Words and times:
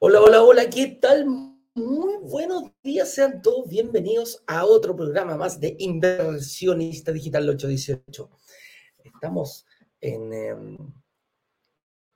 Hola, 0.00 0.20
hola, 0.20 0.42
hola, 0.42 0.70
¿qué 0.70 0.86
tal? 1.02 1.57
Muy 1.78 2.16
buenos 2.16 2.72
días, 2.82 3.14
sean 3.14 3.40
todos 3.40 3.68
bienvenidos 3.68 4.42
a 4.48 4.64
otro 4.64 4.96
programa 4.96 5.36
más 5.36 5.60
de 5.60 5.76
Inversionista 5.78 7.12
Digital 7.12 7.48
818. 7.48 8.30
Estamos 9.04 9.64
en 10.00 10.32
em, 10.32 10.76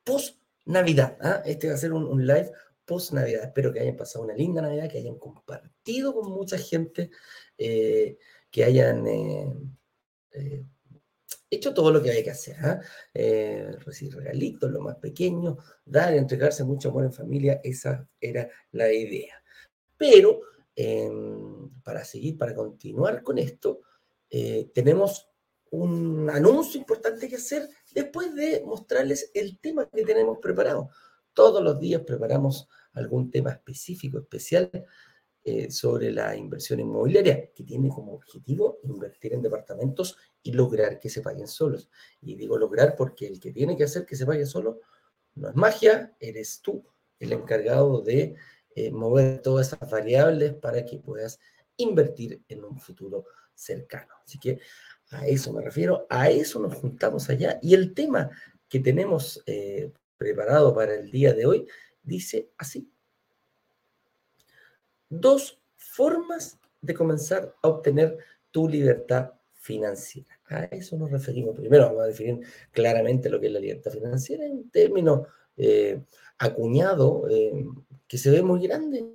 post-Navidad, 0.03 1.17
¿ah? 1.21 1.43
este 1.47 1.69
va 1.69 1.75
a 1.75 1.77
ser 1.77 1.93
un, 1.93 2.27
live 2.27 2.51
post-Navidad. 2.85 3.45
Espero 3.45 3.73
que 3.73 3.79
hayan 3.79 3.97
pasado 3.97 4.25
una 4.25 4.35
linda 4.35 4.63
Navidad, 4.63 4.91
que 4.91 4.99
hayan 4.99 5.17
compartido 5.17 6.13
con 6.13 6.33
mucha 6.33 6.59
gente, 6.59 7.11
eh, 7.57 8.19
que 8.51 8.65
hayan 8.65 9.07
eh, 9.07 9.47
eh, 10.33 10.65
hecho 11.49 11.73
todo 11.73 11.93
lo 11.93 12.03
que 12.03 12.11
había 12.11 12.25
que 12.25 12.33
hacer. 12.33 12.57
¿ah? 12.65 12.81
Recibir 13.15 14.17
regalitos, 14.17 14.73
lo 14.73 14.81
más 14.81 14.97
pequeño, 14.97 15.57
dar, 15.85 16.15
entregarse 16.15 16.65
mucho 16.65 16.89
amor 16.89 17.05
en 17.05 17.13
familia, 17.13 17.61
esa 17.63 18.09
era 18.21 18.49
la 18.73 18.93
idea. 18.93 19.42
Pero 20.03 20.41
em, 20.75 21.71
para 21.85 22.05
seguir, 22.05 22.37
para 22.37 22.57
continuar 22.57 23.23
con 23.23 23.39
esto, 23.39 23.83
eh, 24.29 24.69
tenemos 24.75 25.29
un 25.71 26.29
anuncio 26.29 26.81
importante 26.81 27.29
que 27.29 27.37
hacer 27.37 27.69
después 27.95 28.35
de 28.35 28.65
mostrarles 28.67 29.31
el 29.33 29.61
tema 29.61 29.89
que 29.89 30.03
tenemos 30.03 30.39
preparado. 30.39 30.91
Todos 31.33 31.63
los 31.63 31.79
días 31.79 32.03
preparamos 32.05 32.69
algún 32.95 33.31
tema 33.31 33.51
específico, 33.51 34.19
especial, 34.19 34.73
eh, 35.45 35.71
sobre 35.71 36.11
la 36.11 36.35
inversión 36.37 36.81
inmobiliaria, 36.81 37.53
que 37.55 37.63
tiene 37.63 37.89
como 37.89 38.15
objetivo 38.15 38.81
invertir 38.83 39.35
en 39.35 39.43
departamentos 39.43 40.17
y 40.43 40.53
lograr 40.53 40.99
que 40.99 41.11
se 41.11 41.23
paguen 41.23 41.47
solos. 41.47 41.89
Y 42.21 42.35
digo 42.35 42.59
lograr 42.59 42.97
porque 42.97 43.29
el 43.29 43.39
que 43.39 43.53
tiene 43.53 43.77
que 43.77 43.85
hacer 43.85 44.05
que 44.05 44.17
se 44.17 44.27
pague 44.27 44.47
solo 44.47 44.81
no 45.37 45.49
es 45.49 45.55
magia, 45.55 46.17
eres 46.19 46.61
tú 46.61 46.85
el 47.21 47.33
encargado 47.33 48.03
de 48.03 48.35
eh, 48.75 48.91
mover 48.91 49.43
todas 49.43 49.69
esas 49.69 49.91
variables 49.91 50.55
para 50.55 50.85
que 50.85 50.99
puedas 50.99 51.39
invertir 51.77 52.43
en 52.49 52.65
un 52.65 52.79
futuro 52.79 53.27
cercano. 53.55 54.13
Así 54.25 54.39
que 54.39 54.59
a 55.11 55.27
eso 55.27 55.53
me 55.53 55.63
refiero, 55.63 56.07
a 56.09 56.31
eso 56.31 56.59
nos 56.61 56.75
juntamos 56.75 57.29
allá. 57.29 57.59
Y 57.63 57.75
el 57.75 57.95
tema 57.95 58.31
que 58.69 58.81
tenemos 58.81 59.43
eh, 59.47 59.93
preparado 60.17 60.75
para 60.75 60.95
el 60.95 61.11
día 61.11 61.35
de 61.35 61.47
hoy 61.47 61.67
dice 62.03 62.51
así 62.57 62.89
dos 65.13 65.61
formas 65.77 66.59
de 66.81 66.95
comenzar 66.95 67.55
a 67.63 67.69
obtener 67.69 68.17
tu 68.51 68.69
libertad 68.69 69.33
financiera. 69.53 70.41
A 70.49 70.65
eso 70.65 70.97
nos 70.97 71.11
referimos. 71.11 71.55
Primero 71.55 71.87
vamos 71.87 72.03
a 72.03 72.07
definir 72.07 72.41
claramente 72.73 73.29
lo 73.29 73.39
que 73.39 73.47
es 73.47 73.53
la 73.53 73.61
libertad 73.61 73.93
financiera 73.93 74.45
en 74.47 74.71
términos 74.71 75.27
eh, 75.57 76.03
acuñado, 76.39 77.29
eh, 77.31 77.65
que 78.13 78.19
se 78.19 78.31
ve 78.31 78.43
muy 78.43 78.61
grande, 78.61 79.07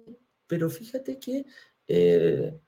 pero 0.47 0.71
fíjate 0.71 1.19
que 1.19 1.45
eh, 1.87 2.59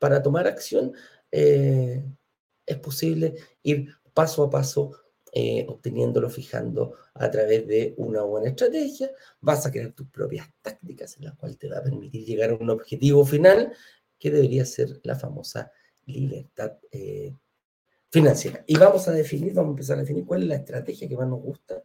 para 0.00 0.20
tomar 0.20 0.48
acción 0.48 0.92
es 1.30 2.78
posible 2.82 3.36
ir 3.62 3.94
paso 4.12 4.42
a 4.42 4.50
paso 4.50 4.90
eh, 5.32 5.64
obteniéndolo, 5.68 6.28
fijando 6.28 6.96
a 7.14 7.30
través 7.30 7.64
de 7.68 7.94
una 7.96 8.22
buena 8.22 8.48
estrategia. 8.48 9.12
Vas 9.40 9.64
a 9.64 9.70
crear 9.70 9.92
tus 9.92 10.08
propias 10.08 10.48
tácticas 10.60 11.16
en 11.16 11.26
las 11.26 11.36
cuales 11.36 11.58
te 11.58 11.68
va 11.68 11.78
a 11.78 11.82
permitir 11.84 12.24
llegar 12.24 12.50
a 12.50 12.56
un 12.56 12.68
objetivo 12.68 13.24
final 13.24 13.72
que 14.18 14.32
debería 14.32 14.64
ser 14.64 14.98
la 15.04 15.14
famosa 15.14 15.70
libertad 16.06 16.72
eh, 16.90 17.36
financiera. 18.10 18.64
Y 18.66 18.76
vamos 18.76 19.06
a 19.06 19.12
definir, 19.12 19.54
vamos 19.54 19.68
a 19.68 19.74
empezar 19.74 19.98
a 19.98 20.00
definir 20.00 20.26
cuál 20.26 20.42
es 20.42 20.48
la 20.48 20.56
estrategia 20.56 21.08
que 21.08 21.16
más 21.16 21.28
nos 21.28 21.40
gusta 21.40 21.84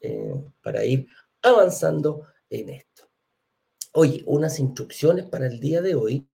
eh, 0.00 0.34
para 0.62 0.82
ir 0.82 1.06
avanzando 1.42 2.24
en 2.48 2.70
esto. 2.70 3.07
Oye, 4.00 4.22
unas 4.26 4.60
instrucciones 4.60 5.24
para 5.24 5.48
el 5.48 5.58
día 5.58 5.82
de 5.82 5.96
hoy. 5.96 6.24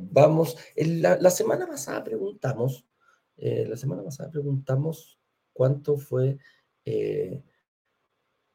vamos, 0.00 0.56
la, 0.76 1.18
la, 1.20 1.28
semana 1.28 1.66
pasada 1.66 2.02
preguntamos, 2.02 2.86
la 3.36 3.76
semana 3.76 4.02
pasada 4.02 4.30
preguntamos 4.30 5.20
cuánto 5.52 5.98
fue, 5.98 6.38
eh, 6.86 7.42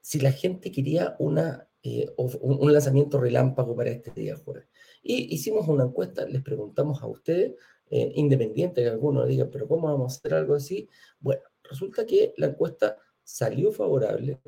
si 0.02 0.20
la 0.20 0.32
gente 0.32 0.72
quería 0.72 1.16
una, 1.20 1.70
eh, 1.84 2.12
un 2.18 2.74
lanzamiento 2.74 3.20
relámpago 3.20 3.76
para 3.76 3.92
este 3.92 4.10
día 4.10 4.38
jueves. 4.38 4.68
Y 5.04 5.32
hicimos 5.32 5.68
una 5.68 5.84
encuesta, 5.84 6.26
les 6.26 6.42
preguntamos 6.42 7.04
a 7.04 7.06
ustedes, 7.06 7.54
eh, 7.92 8.12
independiente 8.16 8.82
de 8.82 8.88
que 8.88 8.94
algunos 8.94 9.28
digan, 9.28 9.52
pero 9.52 9.68
¿cómo 9.68 9.88
vamos 9.88 10.14
a 10.14 10.18
hacer 10.18 10.34
algo 10.34 10.56
así? 10.56 10.90
Bueno, 11.20 11.44
resulta 11.62 12.08
que 12.08 12.34
la 12.38 12.48
encuesta 12.48 12.98
salió 13.24 13.72
favorable 13.72 14.40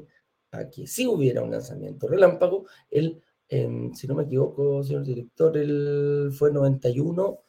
a 0.50 0.67
que 0.67 0.88
si 0.88 1.05
hubiera 1.05 1.44
un 1.44 1.51
lanzamiento 1.51 2.07
relámpago. 2.07 2.66
El, 2.89 3.22
si 3.47 4.07
no 4.07 4.16
me 4.16 4.23
equivoco, 4.23 4.83
señor 4.83 5.03
director, 5.03 5.56
el, 5.57 6.31
fue 6.33 6.51
91, 6.51 7.39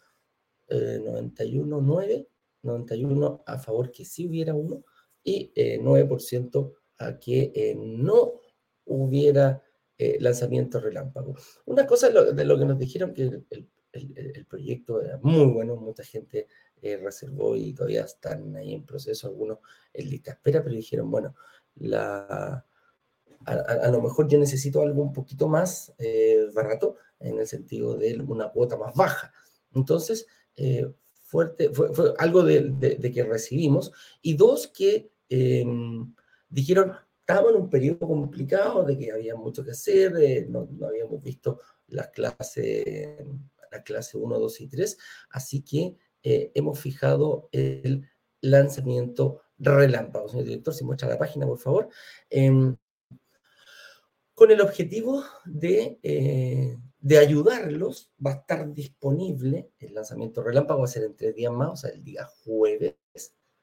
91, 0.68 1.80
9, 1.80 2.28
91 2.62 3.42
a 3.46 3.58
favor 3.58 3.90
que 3.90 4.04
sí 4.04 4.26
hubiera 4.26 4.54
uno 4.54 4.84
y 5.22 5.52
9% 5.54 6.70
eh, 6.70 6.74
a 6.98 7.18
que 7.18 7.52
eh, 7.54 7.74
no 7.76 8.40
hubiera 8.84 9.62
eh, 9.98 10.18
lanzamiento 10.20 10.80
relámpago. 10.80 11.34
Una 11.66 11.86
cosa 11.86 12.08
de 12.10 12.44
lo 12.44 12.58
que 12.58 12.64
nos 12.64 12.78
dijeron 12.78 13.14
que 13.14 13.42
el, 13.92 14.46
proyecto 14.46 15.00
era 15.00 15.18
muy 15.22 15.46
bueno, 15.46 15.76
mucha 15.76 16.04
gente 16.04 16.46
reservó 16.82 17.56
y 17.56 17.72
todavía 17.72 18.02
están 18.02 18.54
ahí 18.54 18.74
en 18.74 18.84
proceso, 18.84 19.26
algunos 19.26 19.58
en 19.92 20.10
lista 20.10 20.32
espera, 20.32 20.62
pero 20.62 20.76
dijeron, 20.76 21.10
bueno, 21.10 21.34
la, 21.76 22.64
a, 23.46 23.90
lo 23.90 24.02
mejor 24.02 24.28
yo 24.28 24.38
necesito 24.38 24.82
algo 24.82 25.02
un 25.02 25.12
poquito 25.12 25.48
más 25.48 25.94
barato, 26.54 26.96
en 27.20 27.38
el 27.38 27.46
sentido 27.46 27.96
de 27.96 28.16
una 28.26 28.50
cuota 28.50 28.76
más 28.76 28.94
baja. 28.94 29.32
Entonces, 29.74 30.26
fuerte, 31.22 31.70
fue, 31.70 31.90
algo 32.18 32.42
de, 32.42 32.70
de, 32.70 33.12
que 33.12 33.24
recibimos. 33.24 33.92
Y 34.20 34.34
dos, 34.34 34.66
que 34.68 35.10
Em, 35.28 36.14
dijeron, 36.48 36.92
estábamos 37.20 37.52
en 37.54 37.62
un 37.62 37.70
periodo 37.70 38.06
complicado 38.06 38.84
de 38.84 38.96
que 38.98 39.12
había 39.12 39.34
mucho 39.34 39.64
que 39.64 39.72
hacer, 39.72 40.48
no, 40.48 40.68
habíamos 40.86 41.22
visto 41.22 41.60
las 41.88 42.08
clases, 42.08 43.16
la 43.70 43.82
clase 43.82 44.16
1, 44.16 44.38
2 44.38 44.60
y 44.60 44.68
3, 44.68 44.98
así 45.30 45.62
que 45.62 45.96
eh, 46.22 46.52
hemos 46.54 46.78
fijado 46.78 47.48
el 47.52 48.08
lanzamiento 48.40 49.42
relámpago. 49.58 50.28
Señor 50.28 50.46
director, 50.46 50.74
si 50.74 50.84
muestra 50.84 51.08
la 51.08 51.18
página, 51.18 51.46
por 51.46 51.58
favor. 51.58 51.88
Em, 52.30 52.76
con 54.36 54.50
el 54.50 54.60
objetivo 54.60 55.24
de, 55.46 55.98
eh, 56.02 56.76
de, 57.00 57.18
ayudarlos, 57.18 58.12
va 58.24 58.32
a 58.32 58.34
estar 58.34 58.70
disponible 58.70 59.70
el 59.78 59.94
lanzamiento 59.94 60.42
relámpago, 60.42 60.80
va 60.80 60.84
a 60.84 60.88
ser 60.88 61.04
en 61.04 61.16
tres 61.16 61.34
días 61.34 61.52
más, 61.54 61.70
o 61.70 61.76
sea, 61.76 61.90
el 61.90 62.04
día 62.04 62.28
jueves 62.44 62.96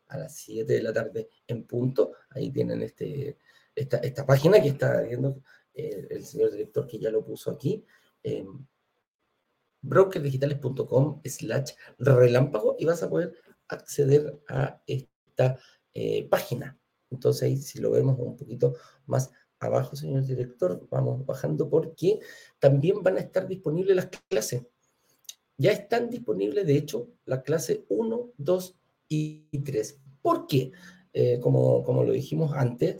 a 0.07 0.17
las 0.17 0.35
7 0.35 0.73
de 0.73 0.81
la 0.81 0.91
tarde 0.91 1.29
en 1.45 1.65
punto. 1.65 2.13
Ahí 2.31 2.49
tienen 2.51 2.81
este, 2.81 3.37
esta, 3.75 3.97
esta 3.97 4.25
página 4.25 4.59
que 4.59 4.69
está 4.69 5.01
viendo 5.01 5.43
eh, 5.75 6.07
el 6.09 6.25
señor 6.25 6.49
director 6.49 6.87
que 6.87 6.97
ya 6.97 7.11
lo 7.11 7.23
puso 7.23 7.51
aquí. 7.51 7.85
Eh, 8.23 8.43
brokerdigitales.com 9.79 11.21
slash 11.23 11.73
relámpago 11.99 12.77
y 12.79 12.85
vas 12.85 13.03
a 13.03 13.09
poder 13.11 13.35
acceder 13.67 14.41
a 14.49 14.81
esta 14.87 15.59
eh, 15.93 16.27
página. 16.29 16.79
Entonces 17.11 17.43
ahí 17.43 17.57
si 17.57 17.79
lo 17.79 17.91
vemos 17.91 18.17
un 18.17 18.35
poquito 18.35 18.75
más 19.05 19.31
abajo, 19.63 19.95
señor 19.95 20.25
director, 20.25 20.85
vamos 20.89 21.25
bajando 21.25 21.69
porque 21.69 22.19
también 22.59 23.01
van 23.03 23.17
a 23.17 23.21
estar 23.21 23.47
disponibles 23.47 23.95
las 23.95 24.09
clases. 24.27 24.63
Ya 25.57 25.71
están 25.71 26.09
disponibles, 26.09 26.65
de 26.65 26.77
hecho, 26.77 27.09
la 27.25 27.41
clase 27.43 27.85
1, 27.89 28.33
2 28.37 28.75
y 29.07 29.59
3. 29.63 29.99
¿Por 30.21 30.47
qué? 30.47 30.71
Eh, 31.13 31.39
como, 31.39 31.83
como, 31.83 32.03
lo 32.03 32.11
dijimos 32.11 32.53
antes, 32.53 32.97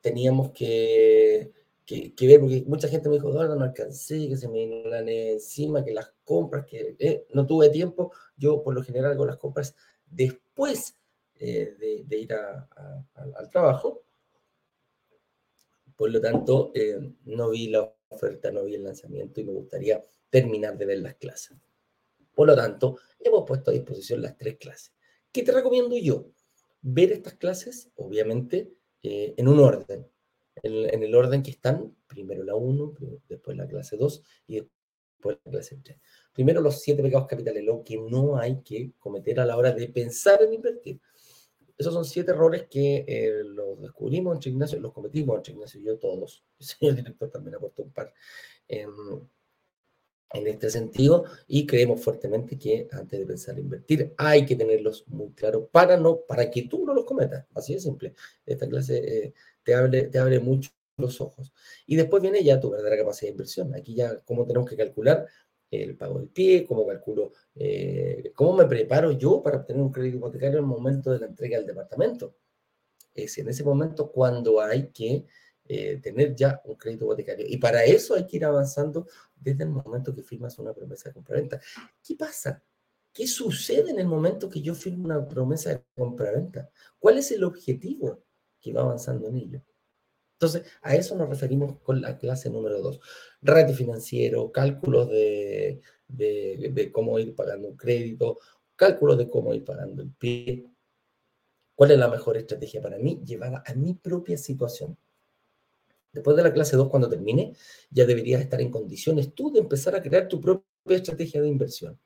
teníamos 0.00 0.50
que, 0.50 1.52
que, 1.86 2.26
ver, 2.26 2.40
porque 2.40 2.64
mucha 2.66 2.88
gente 2.88 3.08
me 3.08 3.14
dijo, 3.14 3.30
Eduardo, 3.30 3.56
no 3.56 3.64
alcancé, 3.64 4.28
que 4.28 4.36
se 4.36 4.48
me 4.48 4.66
vino 4.66 4.94
encima, 4.94 5.84
que 5.84 5.92
las 5.92 6.12
compras, 6.24 6.66
que 6.66 6.96
eh, 6.98 7.26
no 7.32 7.46
tuve 7.46 7.70
tiempo. 7.70 8.12
Yo 8.36 8.62
por 8.62 8.74
lo 8.74 8.82
general 8.82 9.12
hago 9.12 9.24
las 9.24 9.38
compras 9.38 9.74
después 10.06 10.96
eh, 11.36 12.04
de, 12.06 12.18
ir 12.18 12.32
al 12.32 13.50
trabajo. 13.50 14.02
Por 15.96 16.10
lo 16.10 16.20
tanto, 16.20 16.72
no 17.24 17.50
vi 17.50 17.68
la 17.68 17.92
oferta, 18.08 18.50
no 18.50 18.64
vi 18.64 18.74
el 18.74 18.84
lanzamiento 18.84 19.40
y 19.40 19.44
me 19.44 19.52
gustaría 19.52 20.04
terminar 20.30 20.76
de 20.76 20.86
ver 20.86 20.98
las 20.98 21.14
clases. 21.14 21.56
Por 22.34 22.48
lo 22.48 22.56
tanto, 22.56 22.98
hemos 23.20 23.44
puesto 23.46 23.70
a 23.70 23.74
disposición 23.74 24.22
las 24.22 24.36
tres 24.36 24.56
clases. 24.58 24.92
¿Qué 25.30 25.42
te 25.42 25.52
recomiendo 25.52 25.96
yo? 25.96 26.30
Ver 26.82 27.12
estas 27.12 27.34
clases, 27.34 27.90
obviamente, 27.96 28.72
eh, 29.02 29.34
en 29.36 29.48
un 29.48 29.60
orden. 29.60 30.06
En, 30.62 31.02
el 31.02 31.14
orden 31.14 31.42
que 31.42 31.50
están, 31.50 31.94
primero 32.06 32.42
la 32.44 32.54
1, 32.54 32.94
después 33.28 33.56
la 33.56 33.66
clase 33.66 33.96
2 33.96 34.22
y 34.46 34.54
después 34.60 35.38
la 35.44 35.50
clase 35.50 35.78
3. 35.82 35.98
Primero 36.32 36.60
los 36.60 36.80
siete 36.80 37.02
pecados 37.02 37.26
capitales, 37.26 37.64
lo 37.64 37.82
que 37.82 37.96
no 37.96 38.36
hay 38.36 38.62
que 38.62 38.92
cometer 38.98 39.40
a 39.40 39.46
la 39.46 39.56
hora 39.56 39.72
de 39.72 39.88
pensar 39.88 40.42
en 40.42 40.54
invertir. 40.54 41.00
Esos 41.76 41.92
son 41.92 42.04
siete 42.04 42.30
errores 42.30 42.66
que 42.70 43.04
eh, 43.06 43.42
los 43.44 43.80
descubrimos 43.80 44.44
en 44.46 44.52
Ignacio, 44.52 44.78
los 44.80 44.92
cometimos 44.92 45.48
en 45.48 45.54
Ignacio 45.54 45.80
y 45.80 45.84
yo 45.84 45.98
todos. 45.98 46.44
El 46.58 46.66
señor 46.66 46.94
director 46.96 47.30
también 47.30 47.56
aportó 47.56 47.82
un 47.82 47.92
par 47.92 48.12
en 50.34 50.46
este 50.48 50.68
sentido 50.68 51.24
y 51.46 51.66
creemos 51.66 52.02
fuertemente 52.02 52.58
que 52.58 52.88
antes 52.90 53.18
de 53.18 53.26
pensar 53.26 53.54
en 53.54 53.64
invertir 53.64 54.14
hay 54.18 54.44
que 54.44 54.56
tenerlos 54.56 55.06
muy 55.08 55.30
claros 55.32 55.68
para, 55.70 55.96
no, 55.96 56.20
para 56.26 56.50
que 56.50 56.62
tú 56.62 56.84
no 56.84 56.92
los 56.92 57.04
cometas. 57.04 57.46
Así 57.54 57.74
de 57.74 57.80
simple. 57.80 58.14
Esta 58.44 58.68
clase 58.68 58.98
eh, 58.98 59.34
te, 59.62 59.74
abre, 59.74 60.04
te 60.04 60.18
abre 60.18 60.40
mucho 60.40 60.70
los 60.96 61.20
ojos. 61.20 61.52
Y 61.86 61.96
después 61.96 62.22
viene 62.22 62.42
ya 62.42 62.60
tu 62.60 62.70
verdadera 62.70 62.98
capacidad 62.98 63.28
de 63.28 63.32
inversión. 63.32 63.74
Aquí 63.74 63.94
ya 63.94 64.20
cómo 64.20 64.46
tenemos 64.46 64.68
que 64.68 64.76
calcular 64.76 65.26
el 65.82 65.96
pago 65.96 66.18
del 66.18 66.28
pie, 66.28 66.64
cómo 66.64 66.86
calculo, 66.86 67.32
eh, 67.54 68.32
cómo 68.34 68.56
me 68.56 68.66
preparo 68.66 69.12
yo 69.12 69.42
para 69.42 69.58
obtener 69.58 69.82
un 69.82 69.90
crédito 69.92 70.16
hipotecario 70.16 70.58
en 70.58 70.64
el 70.64 70.68
momento 70.68 71.10
de 71.10 71.20
la 71.20 71.26
entrega 71.26 71.58
del 71.58 71.66
departamento. 71.66 72.36
Es 73.14 73.38
en 73.38 73.48
ese 73.48 73.64
momento 73.64 74.10
cuando 74.10 74.60
hay 74.60 74.88
que 74.88 75.24
eh, 75.66 75.98
tener 76.02 76.34
ya 76.34 76.60
un 76.64 76.74
crédito 76.74 77.04
hipotecario. 77.06 77.46
Y 77.48 77.56
para 77.56 77.84
eso 77.84 78.14
hay 78.14 78.26
que 78.26 78.36
ir 78.36 78.44
avanzando 78.44 79.06
desde 79.34 79.64
el 79.64 79.70
momento 79.70 80.14
que 80.14 80.22
firmas 80.22 80.58
una 80.58 80.72
promesa 80.74 81.08
de 81.08 81.14
compraventa. 81.14 81.60
¿Qué 82.06 82.16
pasa? 82.16 82.62
¿Qué 83.12 83.26
sucede 83.26 83.90
en 83.90 84.00
el 84.00 84.06
momento 84.06 84.50
que 84.50 84.60
yo 84.60 84.74
firmo 84.74 85.04
una 85.04 85.26
promesa 85.26 85.70
de 85.70 85.82
compraventa? 85.94 86.68
¿Cuál 86.98 87.18
es 87.18 87.30
el 87.30 87.44
objetivo 87.44 88.24
que 88.60 88.72
va 88.72 88.82
avanzando 88.82 89.28
en 89.28 89.36
ello? 89.36 89.62
Entonces, 90.34 90.64
a 90.82 90.96
eso 90.96 91.16
nos 91.16 91.28
referimos 91.28 91.78
con 91.80 92.00
la 92.00 92.18
clase 92.18 92.50
número 92.50 92.80
dos. 92.80 93.00
Ratio 93.40 93.74
financiero, 93.74 94.50
cálculos 94.50 95.08
de, 95.08 95.80
cómo 96.92 97.18
ir 97.18 97.34
pagando 97.34 97.68
un 97.68 97.76
crédito, 97.76 98.38
cálculos 98.76 99.18
de 99.18 99.30
cómo 99.30 99.54
ir 99.54 99.64
pagando 99.64 100.02
el 100.02 100.10
pie. 100.10 100.66
¿Cuál 101.74 101.92
es 101.92 101.98
la 101.98 102.08
mejor 102.08 102.36
estrategia 102.36 102.82
para 102.82 102.98
mí? 102.98 103.20
Llevada 103.24 103.62
a 103.64 103.74
mi 103.74 103.94
propia 103.94 104.36
situación. 104.36 104.96
Después 106.12 106.36
de 106.36 106.44
la 106.44 106.52
clase 106.52 106.76
2, 106.76 106.88
cuando 106.88 107.08
termine, 107.08 107.54
ya 107.90 108.04
deberías 108.04 108.40
estar 108.40 108.60
en 108.60 108.70
condiciones 108.70 109.34
tú 109.34 109.52
de 109.52 109.60
empezar 109.60 109.94
a 109.96 110.02
crear 110.02 110.28
tu 110.28 110.40
propia 110.40 110.64
estrategia 110.86 111.40
de 111.42 111.48
inversión. 111.48 111.98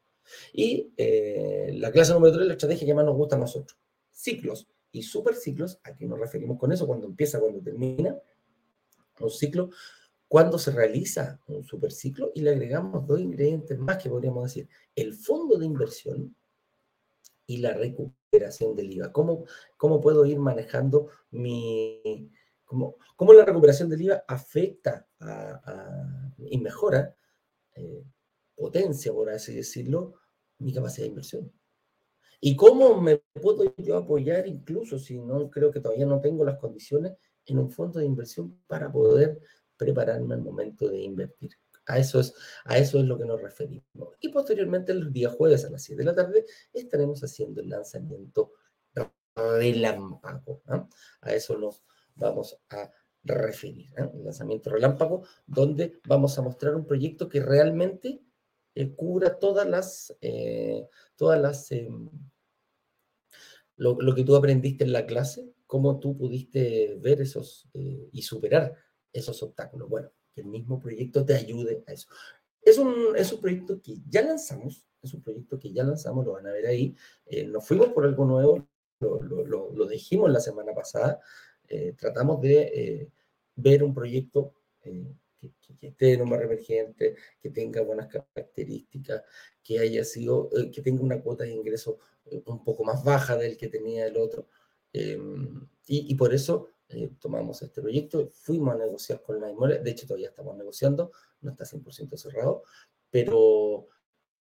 Y 0.52 0.92
eh, 0.96 1.72
la 1.74 1.90
clase 1.90 2.12
número 2.12 2.34
3 2.34 2.46
la 2.46 2.52
estrategia 2.54 2.86
que 2.86 2.94
más 2.94 3.04
nos 3.04 3.16
gusta 3.16 3.36
a 3.36 3.38
nosotros. 3.38 3.78
Ciclos 4.10 4.66
y 4.92 5.02
superciclos, 5.02 5.80
¿a 5.84 5.94
qué 5.94 6.06
nos 6.06 6.18
referimos 6.18 6.58
con 6.58 6.72
eso? 6.72 6.86
Cuando 6.86 7.06
empieza, 7.06 7.40
cuando 7.40 7.60
termina. 7.60 8.16
Un 9.20 9.30
ciclo, 9.30 9.70
cuando 10.28 10.58
se 10.58 10.70
realiza 10.70 11.40
un 11.48 11.64
superciclo 11.64 12.30
y 12.34 12.42
le 12.42 12.50
agregamos 12.50 13.06
dos 13.06 13.20
ingredientes 13.20 13.78
más 13.78 13.98
que 13.98 14.08
podríamos 14.08 14.44
decir. 14.44 14.68
El 14.94 15.14
fondo 15.14 15.58
de 15.58 15.66
inversión 15.66 16.36
y 17.46 17.56
la 17.58 17.72
recuperación 17.72 18.76
del 18.76 18.92
IVA. 18.92 19.10
¿Cómo, 19.10 19.44
cómo 19.76 20.00
puedo 20.00 20.24
ir 20.26 20.38
manejando 20.38 21.08
mi, 21.30 22.30
cómo, 22.64 23.32
la 23.32 23.44
recuperación 23.44 23.88
del 23.88 24.02
IVA 24.02 24.24
afecta 24.28 25.06
y 26.38 26.58
mejora, 26.58 27.16
eh, 27.74 28.04
potencia, 28.54 29.12
por 29.12 29.30
así 29.30 29.54
decirlo, 29.54 30.14
mi 30.58 30.72
capacidad 30.72 31.04
de 31.04 31.10
inversión. 31.10 31.52
¿Y 32.40 32.56
cómo 32.56 33.00
me 33.00 33.18
puedo 33.40 33.74
yo 33.76 33.96
apoyar, 33.96 34.46
incluso 34.46 34.98
si 34.98 35.18
no 35.18 35.50
creo 35.50 35.70
que 35.70 35.80
todavía 35.80 36.06
no 36.06 36.20
tengo 36.20 36.44
las 36.44 36.58
condiciones, 36.58 37.14
en 37.46 37.58
un 37.58 37.70
fondo 37.70 37.98
de 37.98 38.04
inversión 38.04 38.60
para 38.66 38.92
poder 38.92 39.40
prepararme 39.76 40.34
al 40.34 40.42
momento 40.42 40.88
de 40.88 41.00
invertir? 41.00 41.50
A 41.86 41.98
eso, 41.98 42.20
es, 42.20 42.34
a 42.64 42.76
eso 42.76 42.98
es 42.98 43.06
lo 43.06 43.18
que 43.18 43.24
nos 43.24 43.40
referimos. 43.40 43.84
Y 44.20 44.28
posteriormente, 44.28 44.92
el 44.92 45.10
día 45.10 45.30
jueves 45.30 45.64
a 45.64 45.70
las 45.70 45.82
7 45.82 46.02
de 46.02 46.04
la 46.04 46.14
tarde, 46.14 46.44
estaremos 46.72 47.24
haciendo 47.24 47.62
el 47.62 47.70
lanzamiento 47.70 48.52
relámpago. 49.34 50.62
¿no? 50.66 50.88
A 51.22 51.32
eso 51.32 51.56
nos 51.58 51.82
vamos 52.14 52.58
a 52.70 52.90
referir. 53.24 53.90
¿eh? 53.96 54.10
El 54.14 54.24
lanzamiento 54.24 54.70
relámpago, 54.70 55.22
donde 55.46 56.00
vamos 56.06 56.38
a 56.38 56.42
mostrar 56.42 56.74
un 56.74 56.86
proyecto 56.86 57.28
que 57.28 57.40
realmente 57.40 58.20
eh, 58.80 58.94
cubra 58.94 59.38
todas 59.38 59.68
las, 59.68 60.16
eh, 60.20 60.86
todas 61.16 61.40
las, 61.40 61.70
em, 61.72 62.08
lo, 63.76 64.14
que 64.14 64.24
tú 64.24 64.36
aprendiste 64.36 64.84
en 64.84 64.92
la 64.92 65.06
clase, 65.06 65.52
cómo 65.66 65.98
tú 65.98 66.16
pudiste 66.16 66.96
ver 67.00 67.20
esos 67.20 67.68
y 67.74 68.22
superar 68.22 68.74
esos 69.12 69.42
obstáculos. 69.42 69.88
Bueno, 69.88 70.10
que 70.34 70.40
el 70.40 70.46
mismo 70.46 70.78
proyecto 70.78 71.24
te 71.24 71.34
ayude 71.34 71.84
a 71.86 71.92
eso. 71.92 72.08
Es 72.62 72.78
un, 72.78 73.16
es 73.16 73.32
un 73.32 73.40
proyecto 73.40 73.80
que 73.80 73.98
ya 74.08 74.22
lanzamos, 74.22 74.86
es 75.02 75.14
un 75.14 75.22
proyecto 75.22 75.58
que 75.58 75.72
ya 75.72 75.84
lanzamos, 75.84 76.24
lo 76.24 76.32
van 76.32 76.46
a 76.46 76.52
ver 76.52 76.66
ahí. 76.66 76.94
nos 77.46 77.66
fuimos 77.66 77.88
por 77.88 78.04
algo 78.04 78.24
nuevo, 78.24 78.68
lo, 79.00 79.22
lo, 79.22 79.72
lo, 79.72 79.86
dijimos 79.86 80.30
la 80.30 80.40
semana 80.40 80.74
pasada, 80.74 81.20
eh, 81.68 81.94
tratamos 81.96 82.40
de 82.40 82.62
eh, 82.62 83.10
ver 83.56 83.82
un 83.82 83.94
proyecto 83.94 84.54
eh, 84.82 85.14
que, 85.38 85.86
esté 85.86 86.14
en 86.14 86.22
un 86.22 86.30
barrio 86.30 86.46
emergente, 86.46 87.16
que 87.40 87.50
tenga 87.50 87.82
buenas 87.82 88.08
características, 88.08 89.22
que 89.62 89.78
haya 89.78 90.04
sido, 90.04 90.50
que 90.72 90.82
tenga 90.82 91.02
una 91.02 91.20
cuota 91.20 91.44
de 91.44 91.52
ingreso 91.52 91.98
un 92.46 92.64
poco 92.64 92.84
más 92.84 93.04
baja 93.04 93.36
del 93.36 93.56
que 93.56 93.68
tenía 93.68 94.06
el 94.06 94.16
otro. 94.16 94.48
Em, 94.92 95.68
y, 95.86 96.14
por 96.14 96.34
eso 96.34 96.70
tomamos 97.20 97.62
este 97.62 97.82
proyecto, 97.82 98.30
fuimos 98.32 98.74
a 98.74 98.78
negociar 98.78 99.22
con 99.22 99.40
la 99.40 99.50
inmobiliaria, 99.50 99.84
de 99.84 99.90
hecho 99.90 100.06
todavía 100.06 100.30
estamos 100.30 100.56
negociando, 100.56 101.12
no 101.42 101.50
está 101.50 101.64
100% 101.64 102.16
cerrado, 102.16 102.62
pero, 103.10 103.88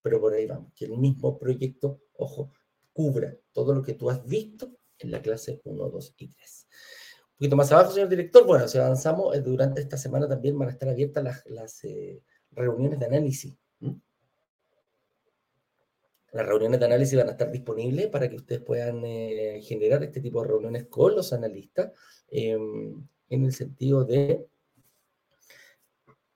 pero 0.02 0.22
por 0.22 0.34
ahí 0.34 0.46
vamos, 0.46 0.72
que 0.74 0.86
el 0.86 0.98
mismo 0.98 1.38
proyecto, 1.38 2.02
ojo, 2.14 2.54
cubra 2.94 3.38
todo 3.52 3.74
lo 3.74 3.84
que 3.84 3.94
tú 3.94 4.10
has 4.10 4.26
visto 4.26 4.72
en 4.98 5.12
la 5.12 5.22
clase 5.22 5.62
1, 5.66 5.90
2 5.90 6.16
y 6.18 6.28
3 6.30 6.68
poquito 7.38 7.56
más 7.56 7.72
abajo, 7.72 7.92
señor 7.92 8.10
director, 8.10 8.46
bueno, 8.46 8.68
si 8.68 8.78
avanzamos, 8.80 9.36
eh, 9.36 9.42
durante 9.42 9.82
esta 9.82 9.98
semana 9.98 10.28
también 10.28 10.58
van 10.58 10.70
a 10.70 10.72
estar 10.72 10.90
abiertas 10.90 11.46
las, 11.46 11.84
eh, 11.84 12.22
reuniones 12.52 13.00
de 13.00 13.06
análisis. 13.06 13.56
Las 16.32 16.46
reuniones 16.46 16.80
de 16.80 16.86
análisis 16.86 17.18
van 17.18 17.28
a 17.30 17.32
estar 17.32 17.52
disponibles 17.52 18.08
para 18.08 18.28
que 18.30 18.36
ustedes 18.36 18.62
puedan 18.62 19.04
eh, 19.06 19.62
generar 19.64 20.04
este 20.04 20.20
tipo 20.20 20.42
de 20.42 20.48
reuniones 20.48 20.88
con 20.88 21.16
los 21.16 21.32
analistas 21.32 21.92
em, 22.30 23.08
en 23.30 23.46
el 23.46 23.54
sentido 23.54 24.04
de 24.04 24.48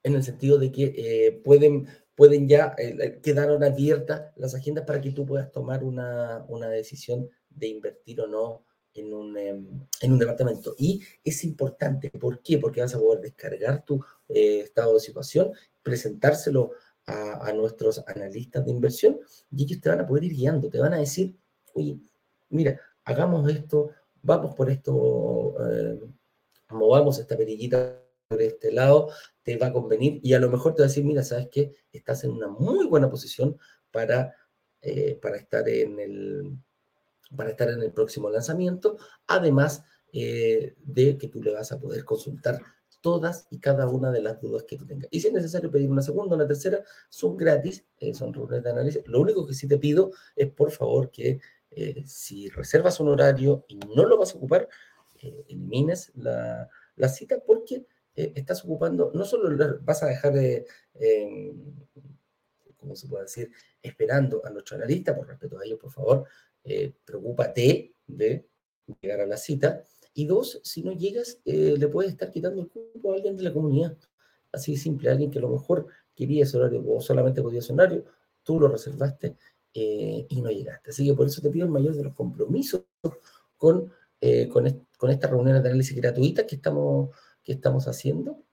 en 0.04 0.16
el 0.16 0.24
sentido 0.24 0.58
de 0.58 0.72
que 0.72 1.42
pueden, 1.44 1.88
pueden 2.16 2.48
ya, 2.48 2.76
quedaron 3.22 3.64
abiertas 3.64 4.32
las 4.36 4.56
agendas 4.56 4.86
para 4.86 5.00
que 5.00 5.12
tú 5.12 5.28
puedas 5.28 5.52
tomar 5.52 5.84
una, 5.84 6.44
una 6.48 6.70
decisión 6.70 7.30
de 7.52 7.68
invertir 7.68 8.22
o 8.22 8.28
no 8.28 8.66
en 8.94 9.14
un, 9.14 9.38
em, 9.38 9.88
en 10.02 10.12
un 10.14 10.20
departamento. 10.20 10.76
Y 10.78 11.02
es 11.24 11.44
importante, 11.44 12.10
¿por 12.12 12.42
qué? 12.42 12.58
Porque 12.58 12.82
vas 12.82 12.96
a 12.96 13.00
poder 13.00 13.22
descargar 13.22 13.84
tu 13.86 14.04
eh, 14.28 14.62
estado 14.62 14.94
de 14.96 15.00
situación, 15.00 15.52
presentárselo 15.84 16.72
a, 17.06 17.48
a, 17.48 17.54
nuestros 17.54 18.04
analistas 18.08 18.66
de 18.66 18.72
inversión 18.72 19.20
y 19.52 19.64
ellos 19.64 19.82
te 19.82 19.90
van 19.90 20.02
a 20.02 20.08
poder 20.08 20.26
ir 20.26 20.34
guiando, 20.34 20.70
te 20.70 20.80
van 20.80 20.94
a 20.94 21.00
decir, 21.00 21.36
oye, 21.74 22.00
mira, 22.50 22.80
hagamos 23.06 23.50
esto, 23.50 23.92
vamos 24.22 24.56
por 24.56 24.70
esto, 24.70 25.56
eh, 25.70 26.00
movamos 26.70 27.20
esta 27.20 27.38
perillita 27.38 28.00
por 28.28 28.42
este 28.42 28.72
lado, 28.72 29.10
te 29.44 29.58
va 29.58 29.68
a 29.68 29.74
convenir 29.74 30.20
y 30.24 30.34
a 30.34 30.40
lo 30.40 30.50
mejor 30.50 30.74
te 30.74 30.82
va 30.82 30.86
a 30.86 30.90
decir, 30.90 31.04
mira, 31.04 31.24
sabes 31.24 31.50
que 31.50 31.74
estás 31.92 32.24
en 32.24 32.32
una 32.32 32.48
muy 32.48 32.88
buena 32.88 33.10
posición 33.10 33.58
para, 33.92 34.36
eh, 34.82 35.20
para 35.22 35.38
estar 35.38 35.68
en 35.68 36.00
el 36.00 36.58
para 37.36 37.52
estar 37.52 37.70
en 37.70 37.82
el 37.82 37.92
próximo 37.92 38.30
lanzamiento, 38.30 38.98
además 39.28 39.84
eh, 40.14 40.76
de 40.84 41.18
que 41.18 41.28
tú 41.28 41.42
le 41.42 41.54
vas 41.54 41.72
a 41.72 41.80
poder 41.80 42.04
consultar 42.04 42.62
todas 43.00 43.48
y 43.50 43.60
cada 43.60 43.88
una 43.88 44.12
de 44.12 44.22
las 44.22 44.40
dudas 44.42 44.64
que 44.64 44.78
tú 44.78 44.86
tengas. 44.86 45.08
Y 45.10 45.22
si 45.22 45.28
es 45.28 45.34
necesario 45.34 45.72
pedir 45.72 45.90
una 45.90 46.02
segunda, 46.02 46.36
una 46.36 46.48
tercera, 46.48 46.84
son 47.10 47.38
gratis, 47.38 47.86
eh, 47.98 48.14
son 48.14 48.34
reuniones 48.34 48.64
de 48.64 48.70
análisis. 48.70 49.04
Lo 49.08 49.22
único 49.22 49.48
que 49.48 49.54
sí 49.54 49.68
te 49.68 49.78
pido 49.78 50.12
es, 50.36 50.52
por 50.52 50.72
favor, 50.72 51.10
que 51.10 51.40
eh, 51.72 52.04
si 52.06 52.50
reservas 52.50 53.00
un 53.00 53.08
horario 53.08 53.66
y 53.68 53.80
no 53.96 54.06
lo 54.06 54.18
vas 54.18 54.34
a 54.34 54.38
ocupar, 54.38 54.68
elimines 55.48 56.12
la, 56.16 56.68
la, 56.96 57.08
cita 57.08 57.40
porque 57.46 57.86
estás 58.16 58.66
ocupando, 58.66 59.12
no 59.14 59.24
solo 59.24 59.80
vas 59.84 60.02
a 60.02 60.08
dejar 60.08 60.34
de, 60.34 60.66
em, 60.96 61.76
¿cómo 62.82 62.96
se 62.96 63.08
puede 63.08 63.24
decir?, 63.24 63.52
esperando 63.82 64.42
a 64.46 64.50
nuestro 64.50 64.76
analista, 64.78 65.16
por 65.16 65.28
respeto 65.28 65.60
a 65.60 65.64
ellos, 65.64 65.80
por 65.80 65.92
favor, 65.92 66.26
eh, 66.64 66.94
preocúpate 67.06 67.96
de 68.08 68.48
llegar 69.02 69.22
a 69.22 69.26
la 69.26 69.38
cita. 69.38 69.84
Y 70.14 70.26
dos, 70.26 70.60
si 70.64 70.84
no 70.84 70.92
llegas, 70.92 71.40
eh, 71.46 71.76
le 71.78 71.88
puedes 71.88 72.12
estar 72.12 72.32
quitando 72.32 72.62
el 72.62 72.70
cupo 72.70 73.12
a 73.12 73.16
alguien 73.16 73.38
de 73.38 73.44
la 73.44 73.54
comunidad. 73.54 73.98
Así 74.52 74.74
de 74.74 74.78
simple, 74.78 75.10
alguien 75.10 75.32
que 75.32 75.40
a 75.40 75.42
lo 75.42 75.50
mejor 75.50 75.88
quería 76.16 76.44
ese 76.44 76.58
horario 76.58 76.84
o 76.88 77.02
solamente 77.02 77.42
podía 77.42 77.60
ese 77.60 77.74
horario, 77.74 78.04
tú 78.44 78.60
lo 78.60 78.68
reservaste 78.68 79.38
eh, 79.74 80.26
y 80.28 80.42
no 80.42 80.50
llegaste. 80.50 80.90
Así 80.90 81.06
que 81.06 81.14
por 81.14 81.28
eso 81.28 81.42
te 81.42 81.50
pido 81.50 81.66
el 81.66 81.72
mayor 81.72 81.96
de 81.96 82.04
los 82.04 82.14
compromisos 82.14 82.84
con, 83.58 83.92
eh, 84.20 84.50
con, 84.50 84.88
con 84.98 85.10
estas 85.10 85.32
reuniones 85.32 85.64
de 85.64 85.70
análisis 85.70 85.96
gratuitas 85.96 86.46
que 86.46 86.56
estamos, 86.56 87.16
que 87.42 87.54
estamos 87.54 87.88
haciendo 87.88 88.44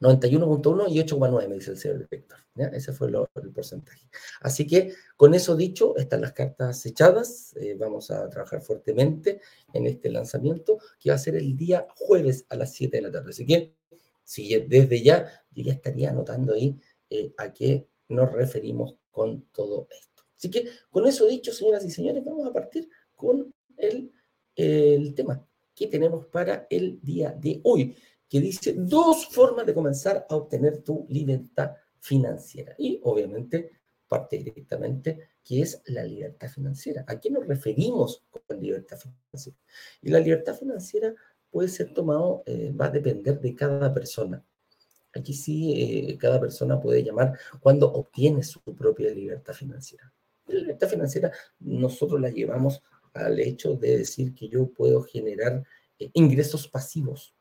91.1 0.00 0.86
y 0.88 1.00
8.9, 1.00 1.48
me 1.48 1.54
dice 1.54 1.72
el 1.72 1.78
señor 1.78 1.98
director. 1.98 2.38
Ese 2.72 2.92
fue 2.92 3.08
el 3.08 3.50
porcentaje. 3.52 4.06
Así 4.40 4.66
que, 4.66 4.92
con 5.16 5.34
eso 5.34 5.56
dicho, 5.56 5.96
están 5.96 6.20
las 6.20 6.32
cartas 6.32 6.86
echadas. 6.86 7.54
Eh, 7.56 7.74
vamos 7.78 8.10
a 8.10 8.28
trabajar 8.28 8.62
fuertemente 8.62 9.40
en 9.72 9.86
este 9.86 10.08
lanzamiento, 10.10 10.78
que 11.00 11.10
va 11.10 11.16
a 11.16 11.18
ser 11.18 11.36
el 11.36 11.56
día 11.56 11.86
jueves 11.96 12.46
a 12.48 12.56
las 12.56 12.72
7 12.72 12.96
de 12.96 13.02
la 13.02 13.10
tarde. 13.10 13.30
Así 13.30 13.44
que, 13.44 13.74
si 14.22 14.56
desde 14.56 15.02
ya, 15.02 15.44
yo 15.52 15.64
ya 15.64 15.72
estaría 15.72 16.10
anotando 16.10 16.54
ahí 16.54 16.78
eh, 17.10 17.34
a 17.36 17.52
qué 17.52 17.88
nos 18.08 18.32
referimos 18.32 18.96
con 19.10 19.46
todo 19.52 19.88
esto. 19.90 20.24
Así 20.36 20.50
que, 20.50 20.68
con 20.90 21.06
eso 21.06 21.26
dicho, 21.26 21.52
señoras 21.52 21.84
y 21.84 21.90
señores, 21.90 22.24
vamos 22.24 22.46
a 22.46 22.52
partir 22.52 22.88
con 23.16 23.52
el, 23.76 24.12
el 24.54 25.14
tema 25.14 25.44
que 25.74 25.88
tenemos 25.88 26.26
para 26.26 26.66
el 26.70 27.00
día 27.02 27.32
de 27.32 27.60
hoy 27.64 27.96
que 28.28 28.40
dice 28.40 28.74
dos 28.76 29.26
formas 29.26 29.66
de 29.66 29.74
comenzar 29.74 30.26
a 30.28 30.36
obtener 30.36 30.82
tu 30.82 31.06
libertad 31.08 31.72
financiera. 32.00 32.74
Y 32.78 33.00
obviamente 33.02 33.70
parte 34.08 34.38
directamente 34.38 35.30
que 35.42 35.62
es 35.62 35.82
la 35.86 36.04
libertad 36.04 36.48
financiera. 36.48 37.04
¿A 37.06 37.20
qué 37.20 37.30
nos 37.30 37.46
referimos 37.46 38.24
con 38.46 38.60
libertad 38.60 38.98
financiera? 38.98 39.58
Y 40.00 40.10
la 40.10 40.20
libertad 40.20 40.56
financiera 40.56 41.14
puede 41.50 41.68
ser 41.68 41.92
tomado, 41.92 42.42
eh, 42.46 42.72
va 42.72 42.86
a 42.86 42.90
depender 42.90 43.40
de 43.40 43.54
cada 43.54 43.92
persona. 43.92 44.44
Aquí 45.14 45.32
sí, 45.32 46.10
eh, 46.10 46.18
cada 46.18 46.40
persona 46.40 46.80
puede 46.80 47.04
llamar 47.04 47.38
cuando 47.60 47.92
obtiene 47.92 48.42
su 48.42 48.60
propia 48.60 49.10
libertad 49.10 49.52
financiera. 49.52 50.12
La 50.46 50.60
libertad 50.60 50.88
financiera 50.88 51.32
nosotros 51.60 52.20
la 52.20 52.30
llevamos 52.30 52.82
al 53.12 53.38
hecho 53.38 53.76
de 53.76 53.98
decir 53.98 54.34
que 54.34 54.48
yo 54.48 54.66
puedo 54.66 55.02
generar 55.02 55.62
eh, 55.98 56.10
ingresos 56.14 56.66
pasivos 56.66 57.34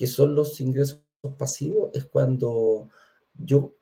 que 0.00 0.06
son 0.06 0.34
los 0.34 0.58
ingresos 0.62 1.02
pasivos, 1.36 1.90
es 1.92 2.06
cuando 2.06 2.88
yo 3.34 3.74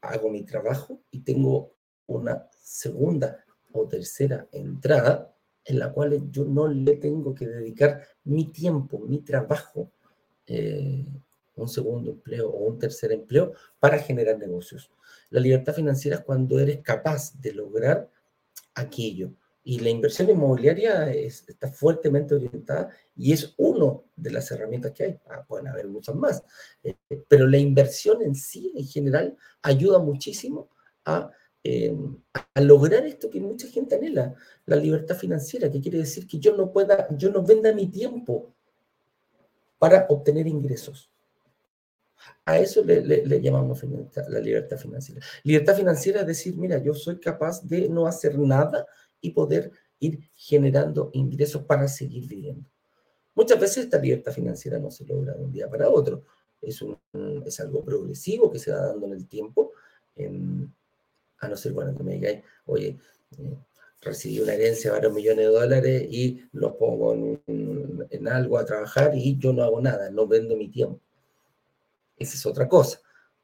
hago 0.00 0.30
mi 0.30 0.42
trabajo 0.42 1.02
y 1.10 1.20
tengo 1.20 1.74
una 2.06 2.48
segunda 2.58 3.44
o 3.72 3.86
tercera 3.86 4.48
entrada 4.52 5.36
en 5.66 5.78
la 5.78 5.92
cual 5.92 6.30
yo 6.30 6.46
no 6.46 6.66
le 6.66 6.96
tengo 6.96 7.34
que 7.34 7.46
dedicar 7.46 8.02
mi 8.24 8.46
tiempo, 8.46 9.00
mi 9.00 9.18
trabajo, 9.18 9.90
eh, 10.46 11.04
un 11.56 11.68
segundo 11.68 12.12
empleo 12.12 12.48
o 12.48 12.68
un 12.68 12.78
tercer 12.78 13.12
empleo 13.12 13.52
para 13.78 13.98
generar 13.98 14.38
negocios. 14.38 14.90
La 15.28 15.40
libertad 15.40 15.74
financiera 15.74 16.16
es 16.16 16.24
cuando 16.24 16.58
eres 16.58 16.80
capaz 16.80 17.38
de 17.38 17.52
lograr 17.52 18.10
aquello 18.74 19.30
y 19.68 19.80
la 19.80 19.90
inversión 19.90 20.30
inmobiliaria 20.30 21.10
está 21.10 21.66
fuertemente 21.72 22.36
orientada 22.36 22.88
y 23.16 23.32
es 23.32 23.52
una 23.56 23.94
de 24.14 24.30
las 24.30 24.48
herramientas 24.52 24.92
que 24.92 25.02
hay. 25.02 25.18
Ah, 25.28 25.44
pueden 25.44 25.66
haber 25.66 25.88
muchas 25.88 26.14
más. 26.14 26.44
Eh, 26.84 26.94
pero 27.26 27.48
la 27.48 27.58
inversión 27.58 28.22
en 28.22 28.36
sí, 28.36 28.72
en 28.76 28.86
general, 28.86 29.36
ayuda 29.62 29.98
muchísimo 29.98 30.70
a, 31.04 31.32
em, 31.64 32.16
a, 32.54 32.60
lograr 32.60 33.04
esto 33.06 33.28
que 33.28 33.40
mucha 33.40 33.66
gente 33.66 33.96
anhela, 33.96 34.36
la 34.66 34.76
libertad 34.76 35.16
financiera, 35.16 35.68
que 35.68 35.80
quiere 35.80 35.98
decir 35.98 36.28
que 36.28 36.38
yo 36.38 36.56
no 36.56 36.70
pueda, 36.70 37.08
yo 37.16 37.32
no 37.32 37.42
venda 37.42 37.72
mi 37.72 37.88
tiempo 37.88 38.54
para 39.80 40.06
obtener 40.08 40.46
ingresos. 40.46 41.10
A 42.44 42.60
eso 42.60 42.84
le, 42.84 43.00
le, 43.00 43.40
llamamos 43.40 43.82
la 44.28 44.38
libertad 44.38 44.78
financiera. 44.78 45.20
Libertad 45.42 45.74
financiera 45.74 46.20
es 46.20 46.26
decir, 46.28 46.56
mira, 46.56 46.78
yo 46.78 46.94
soy 46.94 47.18
capaz 47.18 47.66
de 47.66 47.88
no 47.88 48.06
hacer 48.06 48.38
nada 48.38 48.86
y 49.20 49.30
poder 49.30 49.72
ir 49.98 50.20
generando 50.34 51.10
ingresos 51.12 51.62
para 51.62 51.88
seguir 51.88 52.26
viviendo. 52.26 52.68
Muchas 53.34 53.60
veces 53.60 53.84
esta 53.84 53.98
libertad 53.98 54.32
financiera 54.32 54.78
no 54.78 54.90
se 54.90 55.04
logra 55.04 55.34
de 55.34 55.44
un 55.44 55.52
día 55.52 55.68
para 55.68 55.88
otro. 55.88 56.24
Es, 56.60 56.80
un, 56.82 56.98
es 57.44 57.60
algo 57.60 57.84
progresivo 57.84 58.50
que 58.50 58.58
se 58.58 58.72
va 58.72 58.86
dando 58.86 59.06
en 59.06 59.12
el 59.12 59.26
tiempo. 59.26 59.72
a 61.38 61.48
no 61.48 61.56
ser, 61.56 61.72
bueno, 61.72 61.94
que 61.94 62.02
me 62.02 62.14
digáis, 62.14 62.42
oye, 62.64 62.98
eh, 63.38 63.56
recibí 64.00 64.40
una 64.40 64.54
herencia 64.54 64.90
de 64.90 64.96
varios 64.96 65.12
millones 65.12 65.46
de 65.46 65.52
dólares 65.52 66.06
y 66.10 66.48
los 66.52 66.72
pongo 66.74 67.12
en, 67.12 68.06
en, 68.08 68.28
algo 68.28 68.58
a 68.58 68.64
trabajar 68.64 69.12
y 69.14 69.36
yo 69.38 69.52
no 69.52 69.62
hago 69.62 69.80
nada, 69.80 70.10
no 70.10 70.26
vendo 70.26 70.56
mi 70.56 70.68
tiempo. 70.68 71.00
Esa 72.16 72.34
es 72.36 72.46
otra 72.46 72.66
cosa. 72.66 73.00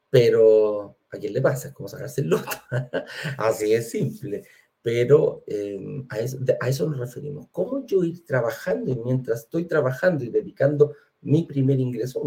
Pero 0.09 0.97
a 1.11 1.17
quién 1.17 1.33
le 1.33 1.41
pasa, 1.41 1.67
es 1.67 1.73
como 1.73 1.87
sacarse 1.87 2.21
el 2.21 2.29
loto. 2.29 2.49
Así 3.37 3.73
es 3.73 3.91
simple 3.91 4.43
pero 4.83 5.43
em, 5.47 6.05
a, 6.09 6.19
eso, 6.19 6.87
nos 6.87 6.99
referimos. 6.99 7.47
¿Cómo 7.51 7.85
yo 7.85 8.03
ir 8.03 8.23
trabajando 8.25 8.91
y 8.91 8.95
mientras 8.97 9.43
estoy 9.43 9.63
trabajando 9.63 10.25
y 10.25 10.29
dedicando 10.29 10.93
mi 11.21 11.43
primer 11.43 11.79
ingreso, 11.79 12.21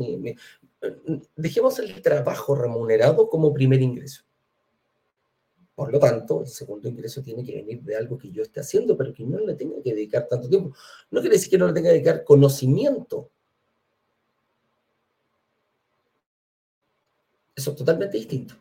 dejemos 1.37 1.79
el 1.79 2.01
trabajo 2.01 2.55
remunerado 2.55 3.29
como 3.29 3.53
primer 3.53 3.83
ingreso? 3.83 4.25
Por 5.75 5.93
lo 5.93 6.01
tanto, 6.01 6.41
el 6.41 6.47
segundo 6.47 6.89
ingreso 6.89 7.23
tiene 7.23 7.45
que 7.45 7.57
venir 7.57 7.83
de 7.83 7.95
algo 7.95 8.17
que 8.17 8.31
yo 8.31 8.43
esté 8.43 8.61
haciendo, 8.61 8.97
pero 8.97 9.13
que 9.13 9.27
no 9.27 9.39
le 9.39 9.55
tenga 9.55 9.83
que 9.83 9.93
dedicar 9.93 10.27
tanto 10.27 10.49
tiempo. 10.49 10.75
No 11.11 11.21
quiere 11.21 11.37
decir 11.37 11.51
que 11.51 11.59
no 11.59 11.67
le 11.67 11.75
tenga 11.75 11.91
que 11.91 11.97
dedicar 11.97 12.25
conocimiento. 12.25 13.29
Eso 17.55 17.73
es 17.73 17.77
totalmente 17.77 18.17
distinto. 18.17 18.55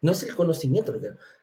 No 0.00 0.10
es 0.10 0.24
el 0.24 0.34
conocimiento, 0.34 0.92